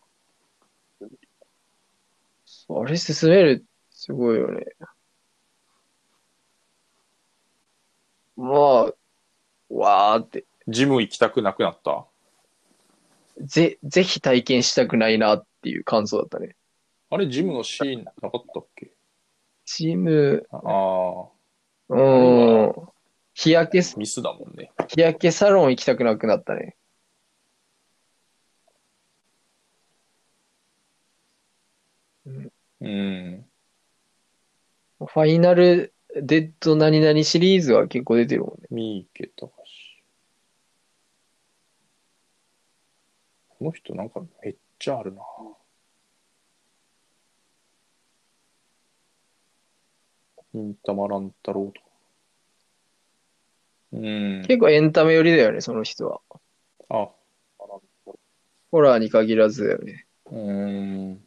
[2.74, 4.64] あれ勧める、すごいよね。
[8.35, 8.94] まあ、
[9.69, 12.06] わーって、ジム行きたくなくなった？
[13.43, 16.56] ぜ、ぜひ体験したくないなっていう感想だったね。
[17.10, 18.90] あれ、ジムのシーンなかったっけ？
[19.74, 21.31] チーム、ああ、
[21.89, 22.89] うーん、
[23.32, 24.70] 日焼け、ミスだもんね。
[24.89, 26.77] 日焼けサロン行きたくなくなったね。
[32.82, 33.47] うん。
[34.99, 38.69] ファイナルデッド何々シリーズは結構出てるもんね。
[38.70, 39.53] 三池隆。
[43.49, 45.23] この人なんかめっちゃあるな。
[50.55, 51.87] 忍たま乱太郎とか。
[53.93, 54.45] うん。
[54.47, 56.20] 結構エンタメ寄りだよね、その人は。
[56.89, 57.09] あ、
[58.70, 60.07] ホラーに限らずだよね。
[60.31, 61.23] うん。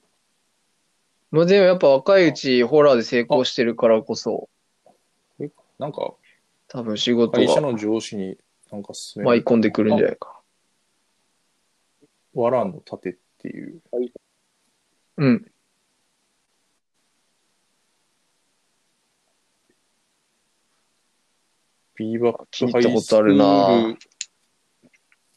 [1.31, 4.49] まあでもやっぱ若いうちホラーで成功してるからこそ、
[5.39, 6.14] えなんか、
[6.68, 8.38] 多分仕事が会社の上司に
[8.72, 10.41] なんか勧め舞い込んでくるんじゃないか
[12.34, 13.81] わらの盾っていう。
[13.91, 13.99] な。
[15.18, 15.52] うん。
[21.95, 23.97] ビーバップ聞いたことあるな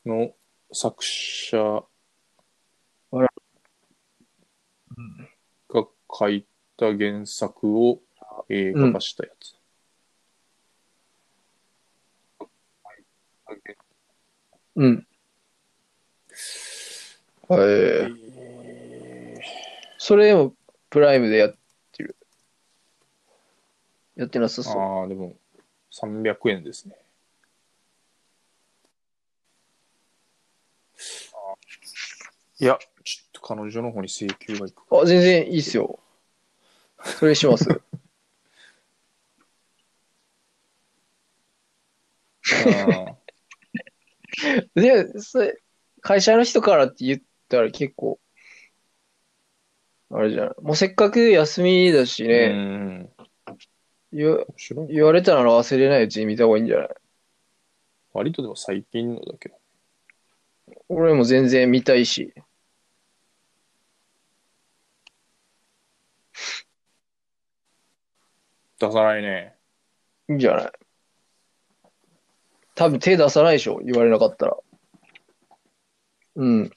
[0.05, 0.33] の
[0.73, 1.85] 作者
[5.69, 8.01] が書いた原作を
[8.49, 9.55] 映画化したやつ。
[14.77, 15.07] うん。
[17.49, 17.61] はい。
[17.61, 18.09] え
[19.99, 20.55] それでも
[20.91, 21.57] プライムでやっ
[21.93, 22.17] てる。
[24.17, 24.83] やってなさーそう。
[24.83, 25.37] ああ、でも
[26.01, 26.95] 300円ですね。
[32.61, 34.83] いや、ちょっと彼女の方に請求がいく。
[34.91, 35.99] あ、全然いいっすよ。
[37.03, 37.69] それします。
[42.51, 43.17] あ
[44.75, 45.57] で、それ、
[46.01, 48.19] 会社の人からって言ったら結構、
[50.11, 50.55] あれじゃない。
[50.63, 53.18] もうせっかく休みだしーね、うん。
[54.13, 54.45] 言。
[54.89, 56.89] 言われたなら忘れないうちに見た方がいいんじゃない？
[58.13, 59.55] 割とでも最近のだけど。
[60.89, 62.33] 俺も全然見たいし。
[68.79, 69.55] 出さないね。
[70.29, 70.71] いいんじゃない？
[72.75, 74.57] 多分手出さないでしょ言われなかったら。
[76.37, 76.71] うん。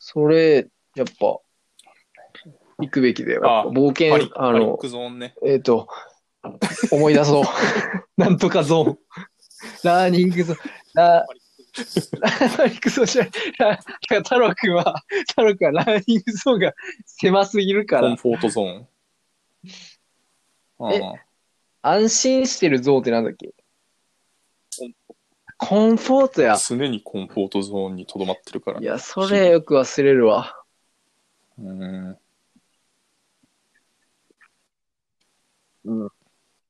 [0.00, 0.66] それ、
[0.96, 1.38] やっぱ、
[2.78, 3.42] 行くべきだよ。
[3.44, 4.76] やっぱ冒険、あの
[5.16, 5.34] ね。
[5.44, 5.88] えっ、と、
[6.90, 7.44] 思い出そう。
[8.16, 8.98] なんとかゾーン。
[9.82, 10.58] ラーニングゾーン。
[10.94, 13.78] ララーニングゾーンじゃない。
[14.10, 16.72] ラ太郎くんは、太郎くんはラーニングゾーンが
[17.06, 18.88] 狭すぎるから、コンフォートゾーン。
[20.92, 21.14] えあ
[21.82, 23.54] 安心してるゾーンってなんだっけ？
[25.56, 26.56] コンフォートやあ。
[26.58, 28.84] 常にコンフォートゾーンにとどまってるからい。
[28.84, 30.62] や、それよく忘れるわ。
[31.58, 32.18] うん。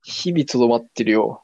[0.05, 1.43] 日々とどまってるよ。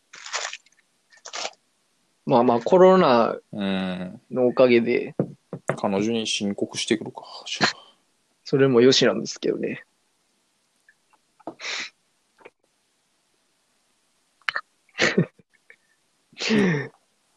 [2.27, 4.21] まあまあ、コロナうん。
[4.31, 5.17] のおかげで、
[5.77, 7.23] 彼女に申告してくるか。
[7.47, 7.71] じゃあ
[8.45, 9.85] それも良しなんですけどね。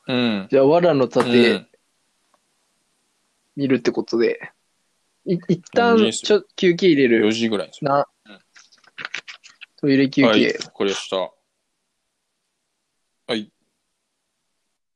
[0.08, 0.48] うん。
[0.50, 1.68] じゃあ、藁のう盾ん
[3.56, 4.52] 見るってことで、
[5.26, 7.32] い一旦ちょ休憩入れ4る。
[7.32, 7.92] 時ぐらいですよ。
[7.92, 8.08] な、
[9.84, 10.54] トイレ休はい、憩。
[10.64, 11.18] わかりました。
[11.18, 11.36] は
[13.36, 13.52] い。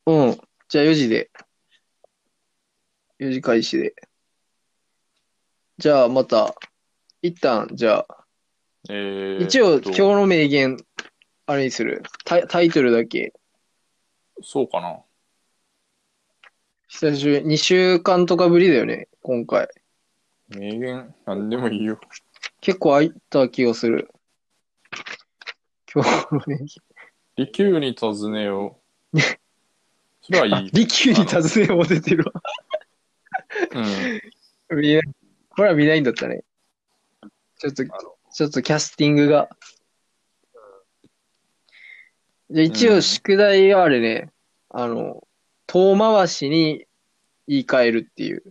[0.06, 0.38] うん。
[0.70, 1.30] じゃあ4時で。
[3.20, 3.94] 4時開始で。
[5.78, 6.56] じゃあまた、
[7.22, 8.26] 一旦、じゃあ、
[8.90, 10.78] えー、一応と今日の名言、
[11.48, 12.02] あれにする。
[12.24, 13.34] タイタイトルだけ。
[14.42, 15.02] そうかな。
[16.88, 17.46] 久しぶり。
[17.46, 19.68] 2週間とかぶりだよね、今回。
[20.48, 22.00] 名言、なんでもいいよ。
[22.62, 24.10] 結構空いた気がする。
[25.94, 26.66] 今日のね。
[27.38, 28.80] 利休に尋ねよ
[29.14, 29.20] う。
[30.22, 30.70] それはいあい。
[30.74, 32.42] 利休に尋ねを出てるわ。
[34.70, 34.80] うん。
[34.80, 35.02] 見ない
[35.50, 36.44] これは見ないんだったね。
[37.58, 39.50] ちょっと、ちょっとキャスティングが。
[42.50, 44.32] じゃあ一応宿題はあれね、
[44.70, 45.28] あの、
[45.66, 46.86] 遠回しに
[47.48, 48.44] 言い換えるっていう。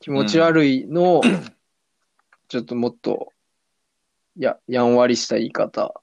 [0.00, 1.22] 気持ち悪いのを、
[2.48, 3.32] ちょっともっと、
[4.36, 6.02] や、やんわりした言い方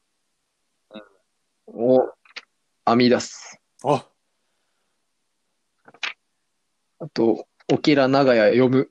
[1.67, 2.09] を
[2.85, 3.59] 編み出す。
[3.83, 4.07] あ、
[6.99, 8.89] あと、オケラ長屋読む。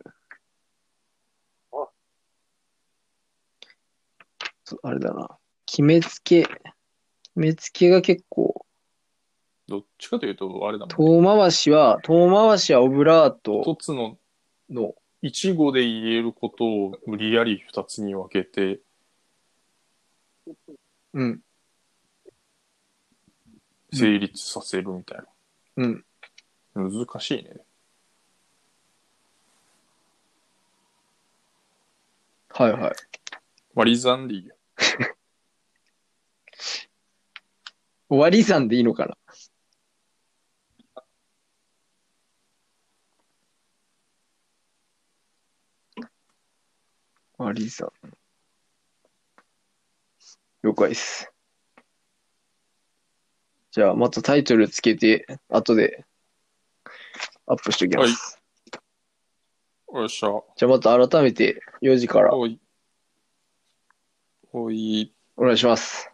[4.65, 5.39] そうあれだな。
[5.67, 6.59] 決めつけ、決
[7.35, 8.67] めつけが結構、
[9.69, 10.95] どっちかというと、あれだもん、ね。
[10.97, 14.19] 遠回しは、遠回しはオブラー一トつの
[14.69, 18.81] の、一語で言えることを無理やり二つに分けて、
[21.15, 21.41] うん、
[23.93, 25.19] 成立させるみたい
[25.77, 26.05] うん。
[26.75, 26.83] な。
[26.83, 27.61] 難しいね。
[32.51, 32.93] はいはい。
[33.75, 34.57] 割り算でいいよ。
[38.09, 39.17] 割り算でいいのかな？
[47.39, 47.91] 割り算。
[50.63, 51.33] 了解です。
[53.71, 56.05] じゃあ、またタイトルつけて、後で
[57.47, 58.41] アップしておきます。
[59.95, 60.29] よっしゃ。
[60.57, 62.61] じゃあ、また改めて4時からおい。
[64.53, 65.15] おい。
[65.37, 66.10] お願いします。